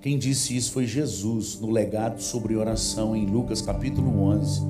quem 0.00 0.16
disse 0.16 0.56
isso 0.56 0.72
foi 0.72 0.86
Jesus, 0.86 1.60
no 1.60 1.70
legado 1.70 2.22
sobre 2.22 2.56
oração, 2.56 3.14
em 3.14 3.26
Lucas 3.26 3.60
capítulo 3.60 4.22
11, 4.22 4.62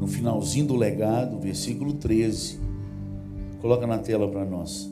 no 0.00 0.08
finalzinho 0.08 0.66
do 0.66 0.74
legado, 0.74 1.38
versículo 1.38 1.92
13. 1.92 2.58
Coloca 3.60 3.86
na 3.86 3.98
tela 3.98 4.26
para 4.26 4.44
nós. 4.44 4.90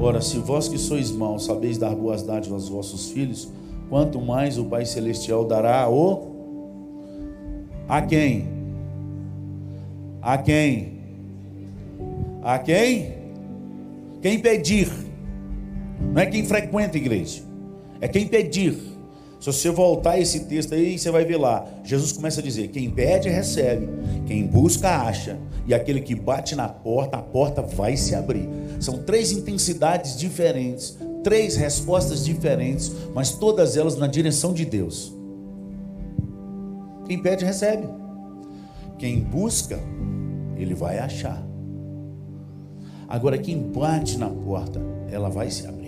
Ora, 0.00 0.20
se 0.20 0.36
vós 0.38 0.66
que 0.66 0.78
sois 0.78 1.12
maus 1.12 1.44
sabeis 1.44 1.78
dar 1.78 1.94
boas 1.94 2.24
dádivas 2.24 2.62
aos 2.62 2.68
vossos 2.70 3.12
filhos, 3.12 3.48
quanto 3.92 4.22
mais 4.22 4.56
o 4.56 4.64
Pai 4.64 4.86
Celestial 4.86 5.44
dará 5.44 5.86
o. 5.86 6.32
A 7.86 8.00
quem? 8.00 8.48
A 10.22 10.38
quem? 10.38 10.98
A 12.42 12.58
quem? 12.58 13.12
Quem 14.22 14.38
pedir. 14.38 14.88
Não 16.00 16.22
é 16.22 16.24
quem 16.24 16.42
frequenta 16.46 16.96
a 16.96 17.00
igreja 17.00 17.52
é 18.02 18.08
quem 18.08 18.26
pedir. 18.26 18.76
Se 19.38 19.46
você 19.46 19.70
voltar 19.70 20.18
esse 20.18 20.40
texto 20.46 20.74
aí, 20.74 20.98
você 20.98 21.10
vai 21.10 21.24
ver 21.24 21.36
lá. 21.36 21.64
Jesus 21.84 22.10
começa 22.10 22.40
a 22.40 22.42
dizer: 22.42 22.68
quem 22.68 22.90
pede, 22.90 23.28
recebe. 23.28 23.88
Quem 24.26 24.44
busca, 24.44 24.88
acha. 24.88 25.38
E 25.66 25.72
aquele 25.72 26.00
que 26.00 26.14
bate 26.14 26.56
na 26.56 26.68
porta, 26.68 27.16
a 27.16 27.22
porta 27.22 27.62
vai 27.62 27.96
se 27.96 28.14
abrir. 28.14 28.48
São 28.80 28.98
três 28.98 29.30
intensidades 29.30 30.18
diferentes, 30.18 30.98
três 31.22 31.56
respostas 31.56 32.24
diferentes, 32.24 32.92
mas 33.14 33.30
todas 33.32 33.76
elas 33.76 33.96
na 33.96 34.06
direção 34.06 34.52
de 34.52 34.64
Deus. 34.64 35.14
Quem 37.06 37.20
pede, 37.20 37.44
recebe. 37.44 37.88
Quem 38.98 39.20
busca, 39.20 39.78
ele 40.56 40.74
vai 40.74 40.98
achar. 40.98 41.44
Agora, 43.08 43.36
quem 43.36 43.58
bate 43.58 44.16
na 44.16 44.28
porta, 44.28 44.80
ela 45.10 45.28
vai 45.28 45.50
se 45.50 45.66
abrir. 45.66 45.82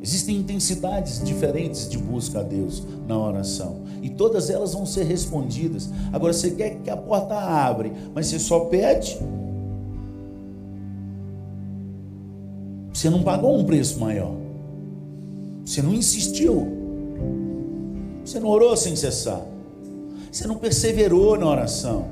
Existem 0.00 0.36
intensidades 0.36 1.22
diferentes 1.22 1.88
de 1.88 1.96
busca 1.96 2.40
a 2.40 2.42
Deus 2.42 2.82
na 3.06 3.16
oração. 3.16 3.82
E 4.02 4.10
todas 4.10 4.50
elas 4.50 4.72
vão 4.72 4.84
ser 4.84 5.04
respondidas. 5.04 5.90
Agora 6.12 6.32
você 6.32 6.50
quer 6.50 6.76
que 6.82 6.90
a 6.90 6.96
porta 6.96 7.34
abre, 7.34 7.92
mas 8.14 8.26
você 8.26 8.38
só 8.38 8.60
pede. 8.64 9.16
Você 12.92 13.08
não 13.08 13.22
pagou 13.22 13.58
um 13.58 13.64
preço 13.64 13.98
maior. 13.98 14.34
Você 15.64 15.80
não 15.80 15.94
insistiu. 15.94 16.66
Você 18.24 18.38
não 18.38 18.48
orou 18.48 18.76
sem 18.76 18.94
cessar. 18.94 19.40
Você 20.30 20.46
não 20.46 20.56
perseverou 20.56 21.38
na 21.38 21.48
oração. 21.48 22.06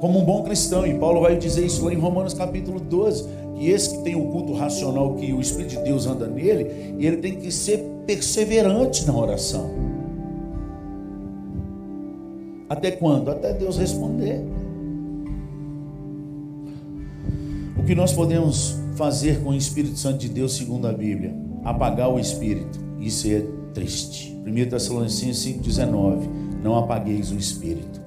Como 0.00 0.20
um 0.20 0.24
bom 0.24 0.42
cristão, 0.44 0.86
e 0.86 0.96
Paulo 0.98 1.20
vai 1.20 1.36
dizer 1.36 1.66
isso 1.66 1.84
lá 1.84 1.92
em 1.92 1.98
Romanos 1.98 2.34
capítulo 2.34 2.78
12 2.78 3.38
e 3.58 3.70
esse 3.70 3.96
que 3.96 4.04
tem 4.04 4.14
o 4.14 4.30
culto 4.30 4.52
racional, 4.52 5.14
que 5.14 5.32
o 5.32 5.40
Espírito 5.40 5.76
de 5.76 5.82
Deus 5.82 6.06
anda 6.06 6.28
nele, 6.28 6.96
ele 6.98 7.16
tem 7.16 7.34
que 7.34 7.50
ser 7.50 7.84
perseverante 8.06 9.04
na 9.04 9.16
oração. 9.16 9.68
Até 12.68 12.92
quando? 12.92 13.30
Até 13.30 13.52
Deus 13.52 13.76
responder. 13.76 14.44
O 17.76 17.82
que 17.84 17.94
nós 17.94 18.12
podemos 18.12 18.76
fazer 18.98 19.40
com 19.44 19.50
o 19.50 19.54
Espírito 19.54 19.96
Santo 19.96 20.18
de 20.18 20.28
Deus, 20.28 20.56
segundo 20.56 20.88
a 20.88 20.92
Bíblia? 20.92 21.32
Apagar 21.64 22.12
o 22.12 22.18
Espírito. 22.18 22.80
Isso 23.00 23.28
é 23.28 23.44
triste. 23.72 24.36
1 24.44 24.68
Tessalonicenses 24.68 25.54
5,19. 25.54 26.28
Não 26.62 26.76
apagueis 26.76 27.30
o 27.30 27.36
Espírito. 27.36 28.00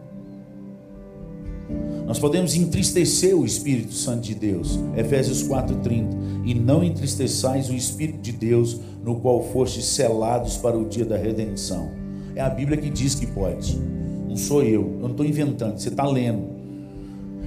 Nós 2.05 2.19
podemos 2.19 2.55
entristecer 2.55 3.34
o 3.34 3.45
Espírito 3.45 3.93
Santo 3.93 4.23
de 4.23 4.35
Deus, 4.35 4.77
Efésios 4.97 5.41
4:30, 5.43 6.09
e 6.43 6.53
não 6.53 6.84
entristeçais 6.84 7.69
o 7.69 7.73
Espírito 7.73 8.19
de 8.19 8.34
Deus, 8.34 8.81
no 9.01 9.15
qual 9.22 9.41
fostes 9.41 9.85
selados 9.85 10.57
para 10.57 10.77
o 10.77 10.89
dia 10.89 11.05
da 11.05 11.15
redenção. 11.15 11.89
É 12.35 12.41
a 12.41 12.49
Bíblia 12.49 12.77
que 12.77 12.89
diz 12.89 13.15
que 13.15 13.27
pode. 13.27 13.80
Não 14.27 14.35
sou 14.35 14.61
eu, 14.61 14.81
eu 14.81 14.99
não 14.99 15.11
estou 15.11 15.26
inventando, 15.26 15.77
você 15.77 15.88
está 15.88 16.05
lendo. 16.05 16.49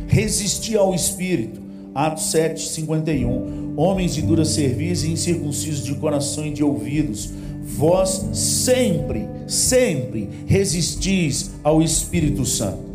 Resistir 0.06 0.78
ao 0.78 0.94
Espírito, 0.94 1.60
Atos 1.94 2.30
7, 2.30 2.68
51. 2.68 3.74
Homens 3.76 4.14
de 4.14 4.22
dura 4.22 4.44
serviço 4.44 5.06
e 5.06 5.12
incircuncisos 5.12 5.84
de 5.84 5.94
coração 5.94 6.46
e 6.46 6.50
de 6.50 6.64
ouvidos, 6.64 7.30
vós 7.62 8.28
sempre, 8.32 9.28
sempre 9.46 10.28
resistis 10.46 11.52
ao 11.62 11.82
Espírito 11.82 12.44
Santo 12.44 12.94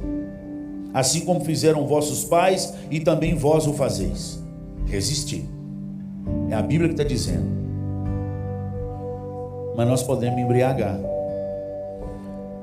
assim 0.94 1.22
como 1.22 1.42
fizeram 1.42 1.86
vossos 1.86 2.24
pais 2.26 2.74
e 2.90 3.00
também 3.00 3.36
vós 3.36 3.68
o 3.68 3.74
fazeis. 3.74 4.40
Resistir. 4.86 5.46
É 6.50 6.56
a 6.56 6.62
Bíblia 6.62 6.90
que 6.90 6.96
está 6.96 7.04
dizendo. 7.04 7.46
Mas 9.76 9.88
nós 9.88 10.04
podemos 10.04 10.40
embriagar. 10.40 11.00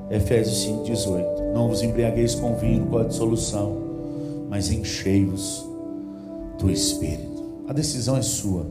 Efésios 0.09 0.65
5,18. 0.67 1.53
Não 1.53 1.67
vos 1.67 1.81
embriagueis 1.81 2.35
com 2.35 2.55
vinho, 2.55 2.85
com 2.87 2.97
a 2.97 3.03
dissolução, 3.03 3.77
mas 4.49 4.71
enchei-vos 4.71 5.65
do 6.57 6.71
Espírito. 6.71 7.63
A 7.67 7.73
decisão 7.73 8.17
é 8.17 8.21
sua. 8.21 8.65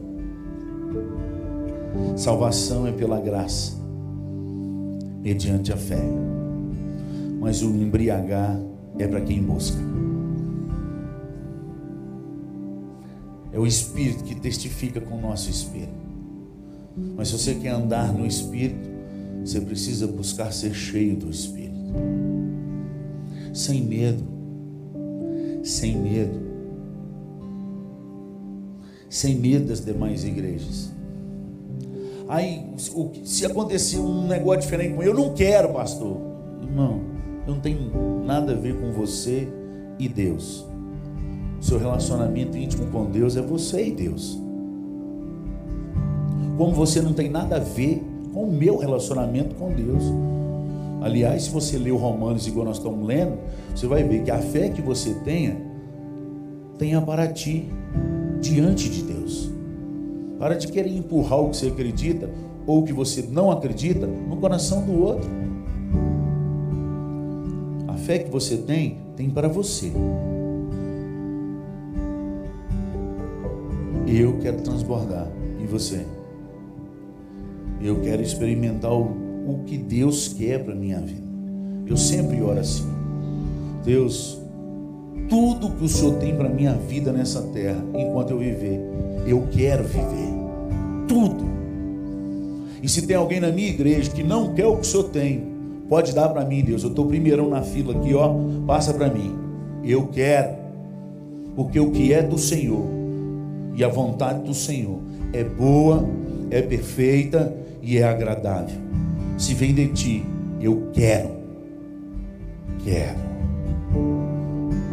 Salvação 2.16 2.86
é 2.86 2.92
pela 2.92 3.20
graça, 3.20 3.72
mediante 5.22 5.72
a 5.72 5.76
fé. 5.76 6.02
Mas 7.40 7.62
o 7.62 7.66
embriagar 7.66 8.58
é 8.98 9.06
para 9.06 9.20
quem 9.20 9.42
busca. 9.42 9.76
É 13.52 13.58
o 13.58 13.66
Espírito 13.66 14.24
que 14.24 14.34
testifica 14.34 15.00
com 15.00 15.16
o 15.16 15.20
nosso 15.20 15.48
Espírito. 15.48 16.06
Mas 17.16 17.28
se 17.28 17.38
você 17.38 17.54
quer 17.54 17.70
andar 17.70 18.12
no 18.12 18.26
Espírito, 18.26 18.88
você 19.44 19.60
precisa 19.60 20.06
buscar 20.06 20.52
ser 20.52 20.74
cheio 20.74 21.16
do 21.16 21.30
Espírito. 21.30 21.76
Sem 23.52 23.82
medo. 23.82 24.24
Sem 25.62 25.96
medo. 25.96 26.45
Sem 29.08 29.36
medo 29.36 29.68
das 29.68 29.84
demais 29.84 30.24
igrejas. 30.24 30.92
Aí, 32.28 32.66
se 33.24 33.46
acontecer 33.46 33.98
um 33.98 34.26
negócio 34.26 34.62
diferente 34.62 34.94
com 34.94 35.02
eu, 35.02 35.12
eu 35.12 35.14
não 35.14 35.32
quero, 35.32 35.72
pastor. 35.72 36.16
Irmão, 36.60 37.00
não 37.46 37.60
tem 37.60 37.78
nada 38.24 38.52
a 38.52 38.56
ver 38.56 38.80
com 38.80 38.90
você 38.90 39.48
e 39.98 40.08
Deus. 40.08 40.66
Seu 41.60 41.78
relacionamento 41.78 42.58
íntimo 42.58 42.86
com 42.86 43.06
Deus 43.06 43.36
é 43.36 43.42
você 43.42 43.86
e 43.86 43.90
Deus. 43.92 44.40
Como 46.58 46.72
você 46.72 47.00
não 47.00 47.12
tem 47.12 47.30
nada 47.30 47.56
a 47.56 47.60
ver 47.60 48.02
com 48.32 48.44
o 48.44 48.52
meu 48.52 48.76
relacionamento 48.76 49.54
com 49.54 49.72
Deus. 49.72 50.02
Aliás, 51.00 51.44
se 51.44 51.50
você 51.50 51.78
ler 51.78 51.92
o 51.92 51.96
Romanos 51.96 52.46
igual 52.46 52.66
nós 52.66 52.78
estamos 52.78 53.06
lendo, 53.06 53.38
você 53.74 53.86
vai 53.86 54.02
ver 54.02 54.24
que 54.24 54.30
a 54.30 54.38
fé 54.38 54.68
que 54.68 54.82
você 54.82 55.14
tenha, 55.24 55.56
tenha 56.78 57.00
para 57.00 57.28
ti, 57.28 57.68
diante 58.40 58.88
de 58.88 59.02
Deus. 59.02 59.50
Para 60.38 60.54
de 60.54 60.68
querer 60.68 60.94
empurrar 60.94 61.40
o 61.40 61.50
que 61.50 61.56
você 61.56 61.68
acredita 61.68 62.30
ou 62.66 62.80
o 62.80 62.82
que 62.84 62.92
você 62.92 63.22
não 63.30 63.50
acredita 63.50 64.06
no 64.06 64.36
coração 64.36 64.84
do 64.84 65.02
outro 65.02 65.46
fé 68.06 68.20
que 68.20 68.30
você 68.30 68.56
tem, 68.56 68.98
tem 69.16 69.28
para 69.28 69.48
você. 69.48 69.90
Eu 74.06 74.38
quero 74.38 74.60
transbordar. 74.62 75.28
E 75.60 75.66
você? 75.66 76.06
Eu 77.80 78.00
quero 78.00 78.22
experimentar 78.22 78.92
o, 78.92 79.02
o 79.48 79.64
que 79.66 79.76
Deus 79.76 80.28
quer 80.28 80.64
para 80.64 80.74
minha 80.74 81.00
vida. 81.00 81.26
Eu 81.84 81.96
sempre 81.96 82.40
oro 82.40 82.60
assim. 82.60 82.86
Deus, 83.84 84.40
tudo 85.28 85.70
que 85.70 85.84
o 85.84 85.88
Senhor 85.88 86.14
tem 86.16 86.34
para 86.34 86.48
minha 86.48 86.74
vida 86.74 87.12
nessa 87.12 87.42
terra, 87.42 87.82
enquanto 87.94 88.30
eu 88.30 88.38
viver, 88.38 88.80
eu 89.26 89.46
quero 89.50 89.84
viver. 89.84 90.34
Tudo. 91.08 91.44
E 92.82 92.88
se 92.88 93.06
tem 93.06 93.16
alguém 93.16 93.40
na 93.40 93.50
minha 93.50 93.68
igreja 93.68 94.10
que 94.10 94.22
não 94.22 94.54
quer 94.54 94.66
o 94.66 94.76
que 94.76 94.82
o 94.82 94.84
Senhor 94.84 95.04
tem, 95.04 95.56
Pode 95.88 96.12
dar 96.12 96.28
para 96.28 96.44
mim, 96.44 96.62
Deus. 96.62 96.82
Eu 96.82 96.90
estou 96.90 97.06
primeirão 97.06 97.48
na 97.48 97.62
fila 97.62 97.96
aqui, 97.96 98.12
ó. 98.14 98.34
Passa 98.66 98.92
para 98.92 99.08
mim. 99.08 99.34
Eu 99.84 100.08
quero. 100.08 100.56
Porque 101.54 101.78
o 101.78 101.90
que 101.90 102.12
é 102.12 102.22
do 102.22 102.38
Senhor 102.38 102.84
e 103.74 103.84
a 103.84 103.88
vontade 103.88 104.42
do 104.42 104.52
Senhor 104.52 104.98
é 105.32 105.44
boa, 105.44 106.04
é 106.50 106.60
perfeita 106.60 107.54
e 107.82 107.98
é 107.98 108.02
agradável. 108.02 108.76
Se 109.38 109.54
vem 109.54 109.74
de 109.74 109.88
ti, 109.88 110.24
eu 110.60 110.90
quero. 110.92 111.30
Quero. 112.84 113.25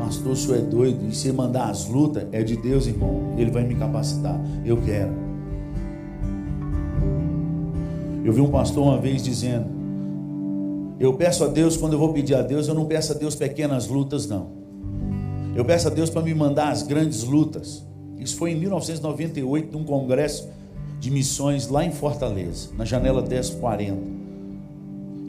Pastor, 0.04 0.34
o 0.34 0.36
senhor 0.36 0.58
é 0.58 0.62
doido. 0.62 1.08
E 1.08 1.16
se 1.16 1.32
mandar 1.32 1.70
as 1.70 1.88
lutas, 1.88 2.28
é 2.34 2.44
de 2.44 2.58
Deus, 2.58 2.88
irmão. 2.88 3.36
Ele 3.38 3.50
vai 3.50 3.64
me 3.64 3.74
capacitar. 3.76 4.38
Eu 4.66 4.76
quero. 4.82 5.14
Eu 8.26 8.34
vi 8.34 8.42
um 8.42 8.50
pastor 8.50 8.84
uma 8.84 8.98
vez 8.98 9.24
dizendo: 9.24 9.66
eu 11.00 11.14
peço 11.14 11.46
a 11.46 11.48
Deus, 11.48 11.78
quando 11.78 11.94
eu 11.94 12.00
vou 12.00 12.12
pedir 12.12 12.36
a 12.36 12.42
Deus, 12.42 12.68
eu 12.68 12.74
não 12.76 12.86
peço 12.86 13.14
a 13.14 13.16
Deus 13.16 13.34
pequenas 13.34 13.88
lutas, 13.88 14.28
não. 14.28 14.52
Eu 15.56 15.64
peço 15.64 15.88
a 15.88 15.92
Deus 15.92 16.10
para 16.10 16.22
me 16.22 16.34
mandar 16.34 16.70
as 16.70 16.84
grandes 16.84 17.24
lutas. 17.24 17.86
Isso 18.18 18.36
foi 18.36 18.52
em 18.52 18.60
1998, 18.60 19.72
num 19.72 19.86
congresso 19.86 20.50
de 21.00 21.12
missões 21.12 21.70
lá 21.70 21.86
em 21.86 21.92
Fortaleza, 21.92 22.70
na 22.78 22.84
janela 22.84 23.22
1040. 23.22 24.02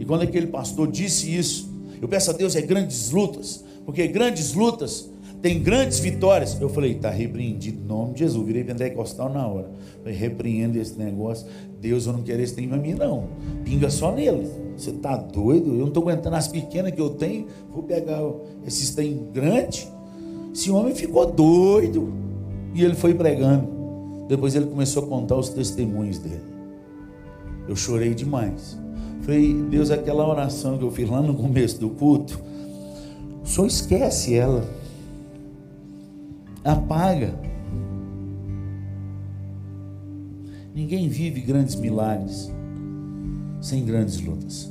E 0.01 0.05
quando 0.05 0.23
aquele 0.23 0.49
pastor 0.49 0.91
disse 0.91 1.33
isso, 1.33 1.74
eu 2.01 2.09
peço 2.09 2.31
a 2.31 2.35
Deus 2.35 2.57
é 2.57 2.63
grandes 2.63 3.11
lutas, 3.11 3.65
porque 3.85 4.07
grandes 4.09 4.55
lutas 4.55 5.11
tem 5.45 5.63
grandes 5.63 5.99
vitórias. 5.99 6.59
Eu 6.59 6.71
falei, 6.71 6.93
está 6.93 7.11
repreendido 7.11 7.79
em 7.79 7.87
nome 7.87 8.15
de 8.15 8.21
Jesus. 8.21 8.47
Virei 8.47 8.65
pentecostal 8.65 9.31
na 9.31 9.47
hora. 9.47 9.71
Falei, 9.99 10.17
repreendo 10.17 10.79
esse 10.79 10.99
negócio. 10.99 11.47
Deus, 11.79 12.07
eu 12.07 12.15
não 12.15 12.23
quero 12.23 12.41
esse 12.41 12.55
trem 12.55 12.67
para 12.67 12.79
mim, 12.79 12.95
não. 12.95 13.29
Pinga 13.63 13.91
só 13.91 14.11
nele. 14.11 14.49
Você 14.75 14.89
está 14.89 15.19
doido? 15.19 15.75
Eu 15.75 15.81
não 15.81 15.89
estou 15.89 16.03
aguentando 16.03 16.35
as 16.37 16.49
pequenas 16.49 16.93
que 16.93 17.01
eu 17.01 17.11
tenho. 17.11 17.47
Vou 17.71 17.83
pegar 17.83 18.23
esses 18.67 18.95
trem 18.95 19.29
grandes. 19.35 19.87
Esse 20.51 20.71
homem 20.71 20.95
ficou 20.95 21.31
doido. 21.31 22.11
E 22.75 22.83
ele 22.83 22.95
foi 22.95 23.13
pregando. 23.13 23.69
Depois 24.27 24.55
ele 24.55 24.65
começou 24.65 25.05
a 25.05 25.07
contar 25.07 25.37
os 25.37 25.51
testemunhos 25.51 26.19
dele. 26.19 26.41
Eu 27.69 27.77
chorei 27.77 28.15
demais. 28.15 28.79
Falei, 29.23 29.55
Deus, 29.71 29.91
aquela 29.91 30.29
oração 30.29 30.77
que 30.77 30.85
eu 30.85 30.91
fiz 30.91 31.09
lá 31.09 31.23
no 31.23 31.35
começo 31.35 31.81
do 31.81 31.91
culto, 31.91 32.39
Senhor 33.55 33.67
esquece 33.67 34.35
ela. 34.35 34.67
Apaga. 36.65 37.35
Ninguém 40.75 41.09
vive 41.09 41.41
grandes 41.41 41.77
milagres 41.77 42.51
sem 43.61 43.85
grandes 43.85 44.21
lutas. 44.21 44.69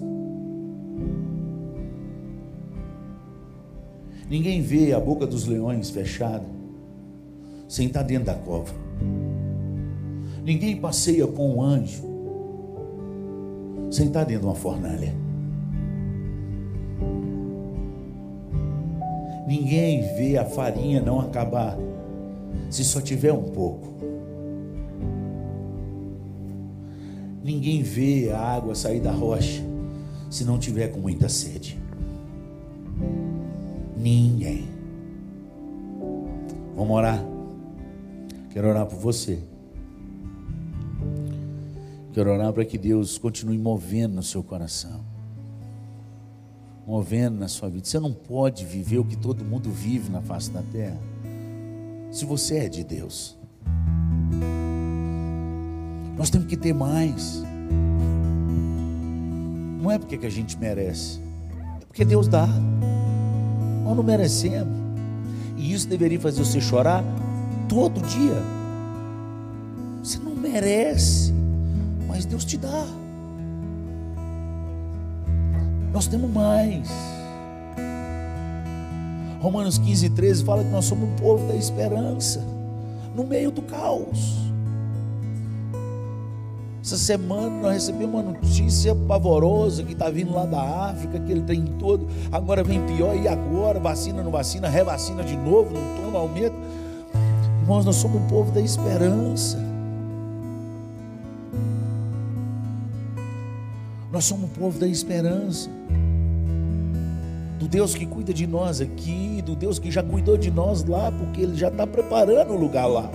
Ninguém 4.30 4.62
vê 4.62 4.92
a 4.94 5.00
boca 5.00 5.26
dos 5.26 5.46
leões 5.46 5.90
fechada 5.90 6.46
sem 7.70 7.88
estar 7.88 8.04
dentro 8.04 8.26
da 8.26 8.36
cova. 8.36 8.74
Ninguém 10.44 10.76
passeia 10.76 11.26
com 11.26 11.56
um 11.56 11.62
anjo 11.62 12.13
sem 13.94 14.08
estar 14.08 14.24
dentro 14.24 14.42
de 14.42 14.48
uma 14.48 14.56
fornalha. 14.56 15.14
Ninguém 19.48 20.02
vê 20.16 20.36
a 20.36 20.46
farinha 20.46 21.00
não 21.00 21.20
acabar 21.20 21.78
se 22.72 22.84
só 22.84 23.00
tiver 23.00 23.32
um 23.32 23.44
pouco. 23.44 23.94
Ninguém 27.44 27.84
vê 27.84 28.32
a 28.32 28.40
água 28.40 28.74
sair 28.74 29.00
da 29.00 29.12
rocha 29.12 29.62
se 30.28 30.44
não 30.44 30.58
tiver 30.58 30.88
com 30.88 31.00
muita 31.00 31.30
sede. 31.30 31.80
Ninguém. 33.96 34.68
Vamos 36.76 36.98
orar. 36.98 37.24
Quero 38.50 38.70
orar 38.70 38.88
por 38.88 38.98
você. 38.98 39.53
Quero 42.14 42.32
orar 42.32 42.54
para 42.54 42.64
que 42.64 42.78
Deus 42.78 43.18
continue 43.18 43.58
movendo 43.58 44.16
no 44.16 44.24
seu 44.24 44.44
coração. 44.44 45.02
Movendo 46.86 47.40
na 47.40 47.48
sua 47.48 47.70
vida. 47.70 47.86
Você 47.86 48.00
não 48.00 48.14
pode 48.14 48.66
viver 48.66 49.00
o 49.00 49.06
que 49.06 49.18
todo 49.18 49.44
mundo 49.44 49.72
vive 49.72 50.12
na 50.12 50.22
face 50.22 50.52
da 50.52 50.62
terra. 50.62 51.00
Se 52.12 52.24
você 52.24 52.60
é 52.60 52.70
de 52.70 52.84
Deus. 52.84 53.36
Nós 56.16 56.30
temos 56.30 56.48
que 56.48 56.56
ter 56.56 56.74
mais. 56.74 57.44
Não 59.82 59.92
é 59.92 59.98
porque 59.98 60.18
que 60.18 60.26
a 60.26 60.30
gente 60.30 60.58
merece, 60.58 61.20
é 61.82 61.86
porque 61.86 62.06
Deus 62.06 62.28
dá. 62.28 62.48
Nós 63.84 63.98
não 63.98 64.04
merecemos. 64.04 64.74
E 65.58 65.74
isso 65.74 65.88
deveria 65.88 66.20
fazer 66.20 66.46
você 66.46 66.62
chorar 66.62 67.04
todo 67.68 68.00
dia. 68.02 68.42
Você 70.02 70.20
não 70.20 70.36
merece, 70.36 71.34
Deus 72.28 72.46
te 72.46 72.58
dá. 72.58 72.86
Nós 75.92 76.08
temos 76.08 76.30
mais. 76.30 76.90
Romanos 79.40 79.78
15, 79.78 80.10
13 80.12 80.44
fala 80.44 80.64
que 80.64 80.70
nós 80.70 80.86
somos 80.86 81.10
um 81.10 81.16
povo 81.18 81.48
da 81.48 81.56
esperança, 81.56 82.42
no 83.14 83.26
meio 83.26 83.52
do 83.52 83.62
caos. 83.62 84.44
Essa 86.82 86.98
semana 86.98 87.50
nós 87.62 87.74
recebemos 87.74 88.14
uma 88.14 88.24
notícia 88.24 88.94
pavorosa 88.94 89.84
que 89.84 89.94
está 89.94 90.10
vindo 90.10 90.34
lá 90.34 90.46
da 90.46 90.90
África, 90.90 91.20
que 91.20 91.32
ele 91.32 91.42
tem 91.42 91.64
todo. 91.80 92.08
Agora 92.32 92.64
vem 92.64 92.86
pior, 92.86 93.16
e 93.16 93.28
agora? 93.28 93.80
Vacina, 93.80 94.22
não 94.22 94.32
vacina, 94.32 94.68
revacina 94.68 95.24
de 95.24 95.36
novo, 95.36 95.74
não 95.74 96.04
toma, 96.04 96.20
aumenta. 96.20 96.56
Irmãos, 97.62 97.86
nós 97.86 97.96
somos 97.96 98.22
um 98.22 98.28
povo 98.28 98.52
da 98.52 98.60
esperança. 98.60 99.73
Nós 104.14 104.26
somos 104.26 104.46
um 104.46 104.54
povo 104.54 104.80
da 104.80 104.88
esperança. 104.88 105.70
Do 107.60 107.68
Deus 107.68 107.96
que 107.96 108.06
cuida 108.06 108.32
de 108.32 108.46
nós 108.46 108.80
aqui, 108.80 109.42
do 109.44 109.56
Deus 109.56 109.80
que 109.80 109.90
já 109.90 110.04
cuidou 110.04 110.38
de 110.38 110.52
nós 110.52 110.86
lá, 110.86 111.12
porque 111.12 111.42
Ele 111.42 111.56
já 111.56 111.70
está 111.70 111.88
preparando 111.88 112.54
o 112.54 112.58
lugar 112.58 112.86
lá 112.86 113.10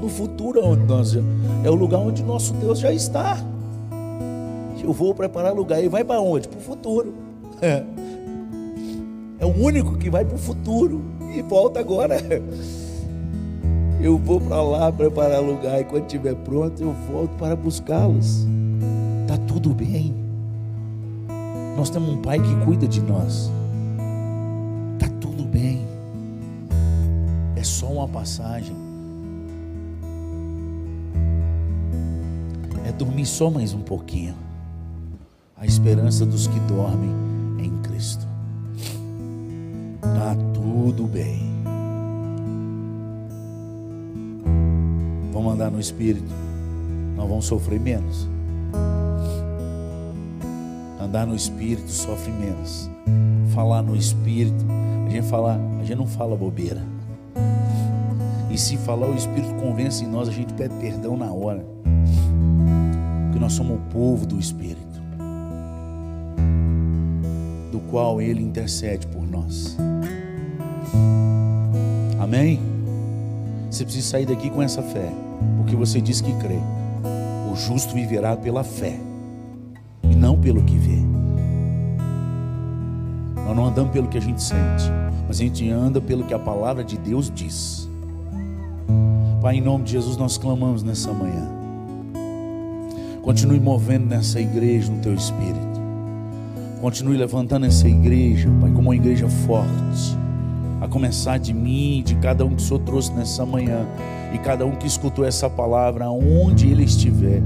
no 0.00 0.08
futuro 0.08 0.60
onde 0.64 0.84
nós 0.84 1.14
é 1.64 1.70
o 1.70 1.74
lugar 1.74 1.98
onde 1.98 2.24
nosso 2.24 2.52
Deus 2.54 2.78
já 2.78 2.92
está. 2.92 3.36
Eu 4.82 4.92
vou 4.92 5.14
preparar 5.14 5.52
lugar 5.52 5.82
e 5.82 5.88
vai 5.88 6.04
para 6.04 6.20
onde? 6.20 6.46
Para 6.48 6.58
o 6.58 6.62
futuro. 6.62 7.14
É. 7.60 7.84
é 9.38 9.46
o 9.46 9.56
único 9.56 9.96
que 9.96 10.08
vai 10.08 10.24
para 10.24 10.36
o 10.36 10.38
futuro 10.38 11.02
e 11.34 11.42
volta 11.42 11.80
agora. 11.80 12.16
Eu 14.00 14.18
vou 14.18 14.40
para 14.40 14.60
lá 14.60 14.90
preparar 14.90 15.40
lugar 15.40 15.80
e 15.80 15.84
quando 15.84 16.06
estiver 16.06 16.34
pronto 16.34 16.82
eu 16.82 16.92
volto 17.08 17.30
para 17.38 17.54
buscá-los. 17.54 18.48
Tá 19.32 19.38
tudo 19.38 19.72
bem. 19.72 20.14
Nós 21.74 21.88
temos 21.88 22.10
um 22.10 22.20
pai 22.20 22.38
que 22.38 22.54
cuida 22.66 22.86
de 22.86 23.00
nós. 23.00 23.50
Tá 24.98 25.08
tudo 25.22 25.44
bem. 25.44 25.86
É 27.56 27.64
só 27.64 27.86
uma 27.86 28.06
passagem. 28.06 28.76
é 32.84 32.92
dormir 32.92 33.24
só 33.24 33.50
mais 33.50 33.72
um 33.72 33.80
pouquinho. 33.80 34.34
A 35.56 35.64
esperança 35.64 36.26
dos 36.26 36.46
que 36.46 36.60
dormem 36.60 37.10
em 37.58 37.70
Cristo. 37.80 38.28
Tá 40.02 40.36
tudo 40.52 41.06
bem. 41.06 41.40
Vamos 45.32 45.54
andar 45.54 45.70
no 45.70 45.80
Espírito. 45.80 46.34
Nós 47.16 47.26
vamos 47.26 47.46
sofrer 47.46 47.80
menos. 47.80 48.31
Andar 51.12 51.26
no 51.26 51.36
Espírito 51.36 51.90
sofre 51.90 52.32
menos. 52.32 52.90
Falar 53.54 53.82
no 53.82 53.94
Espírito, 53.94 54.64
a 55.06 55.10
gente 55.10 55.28
fala, 55.28 55.60
a 55.78 55.84
gente 55.84 55.98
não 55.98 56.06
fala 56.06 56.34
bobeira. 56.34 56.82
E 58.50 58.56
se 58.56 58.78
falar 58.78 59.08
o 59.08 59.14
Espírito 59.14 59.54
convence 59.56 60.02
em 60.02 60.08
nós, 60.08 60.26
a 60.26 60.32
gente 60.32 60.52
pede 60.54 60.74
perdão 60.76 61.14
na 61.14 61.30
hora 61.30 61.72
nós 63.42 63.54
somos 63.54 63.76
o 63.76 63.80
povo 63.92 64.24
do 64.24 64.38
Espírito, 64.38 65.02
do 67.72 67.80
qual 67.90 68.22
Ele 68.22 68.40
intercede 68.40 69.04
por 69.08 69.26
nós. 69.26 69.76
Amém? 72.20 72.60
Você 73.68 73.84
precisa 73.84 74.08
sair 74.08 74.26
daqui 74.26 74.48
com 74.48 74.62
essa 74.62 74.80
fé, 74.80 75.12
porque 75.56 75.74
você 75.74 76.00
diz 76.00 76.20
que 76.20 76.32
crê. 76.34 76.58
O 77.52 77.56
justo 77.56 77.94
viverá 77.94 78.36
pela 78.36 78.62
fé 78.62 78.96
e 80.04 80.14
não 80.14 80.40
pelo 80.40 80.62
que 80.62 80.78
vê. 80.78 80.91
Nós 83.52 83.56
não 83.58 83.66
andamos 83.66 83.92
pelo 83.92 84.08
que 84.08 84.16
a 84.16 84.20
gente 84.20 84.42
sente, 84.42 84.90
mas 85.28 85.36
a 85.36 85.40
gente 85.40 85.68
anda 85.68 86.00
pelo 86.00 86.24
que 86.24 86.32
a 86.32 86.38
palavra 86.38 86.82
de 86.82 86.96
Deus 86.96 87.30
diz. 87.30 87.86
Pai, 89.42 89.56
em 89.56 89.60
nome 89.60 89.84
de 89.84 89.92
Jesus, 89.92 90.16
nós 90.16 90.38
clamamos 90.38 90.82
nessa 90.82 91.12
manhã. 91.12 91.50
Continue 93.20 93.60
movendo 93.60 94.06
nessa 94.06 94.40
igreja 94.40 94.90
no 94.90 95.00
teu 95.02 95.12
espírito. 95.12 95.82
Continue 96.80 97.18
levantando 97.18 97.66
essa 97.66 97.86
igreja, 97.86 98.48
Pai, 98.58 98.70
como 98.70 98.88
uma 98.88 98.96
igreja 98.96 99.28
forte. 99.28 100.16
A 100.80 100.88
começar 100.88 101.36
de 101.38 101.52
mim, 101.52 102.02
de 102.02 102.14
cada 102.14 102.46
um 102.46 102.54
que 102.54 102.62
o 102.62 102.64
Senhor 102.64 102.80
trouxe 102.80 103.12
nessa 103.12 103.44
manhã. 103.44 103.86
E 104.32 104.38
cada 104.38 104.64
um 104.64 104.76
que 104.76 104.86
escutou 104.86 105.26
essa 105.26 105.50
palavra, 105.50 106.06
aonde 106.06 106.68
ele 106.68 106.84
estiver. 106.84 107.42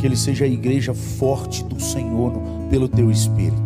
Que 0.00 0.06
ele 0.06 0.16
seja 0.16 0.44
a 0.44 0.48
igreja 0.48 0.92
forte 0.92 1.62
do 1.62 1.80
Senhor 1.80 2.32
pelo 2.68 2.88
teu 2.88 3.12
espírito. 3.12 3.65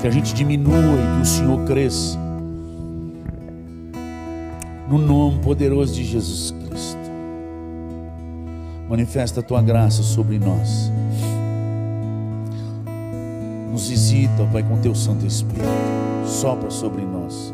Que 0.00 0.06
a 0.06 0.10
gente 0.10 0.32
diminua 0.34 0.76
e 0.76 1.16
que 1.16 1.22
o 1.22 1.26
Senhor 1.26 1.64
cresça. 1.66 2.18
No 4.88 4.98
nome 4.98 5.38
poderoso 5.40 5.94
de 5.94 6.04
Jesus 6.04 6.52
Cristo. 6.52 6.98
Manifesta 8.88 9.40
a 9.40 9.42
tua 9.42 9.62
graça 9.62 10.02
sobre 10.02 10.38
nós. 10.38 10.90
Nos 13.70 13.88
visita, 13.88 14.48
Pai, 14.52 14.62
com 14.62 14.78
teu 14.78 14.94
Santo 14.94 15.26
Espírito. 15.26 15.68
Sopra 16.24 16.70
sobre 16.70 17.02
nós. 17.02 17.52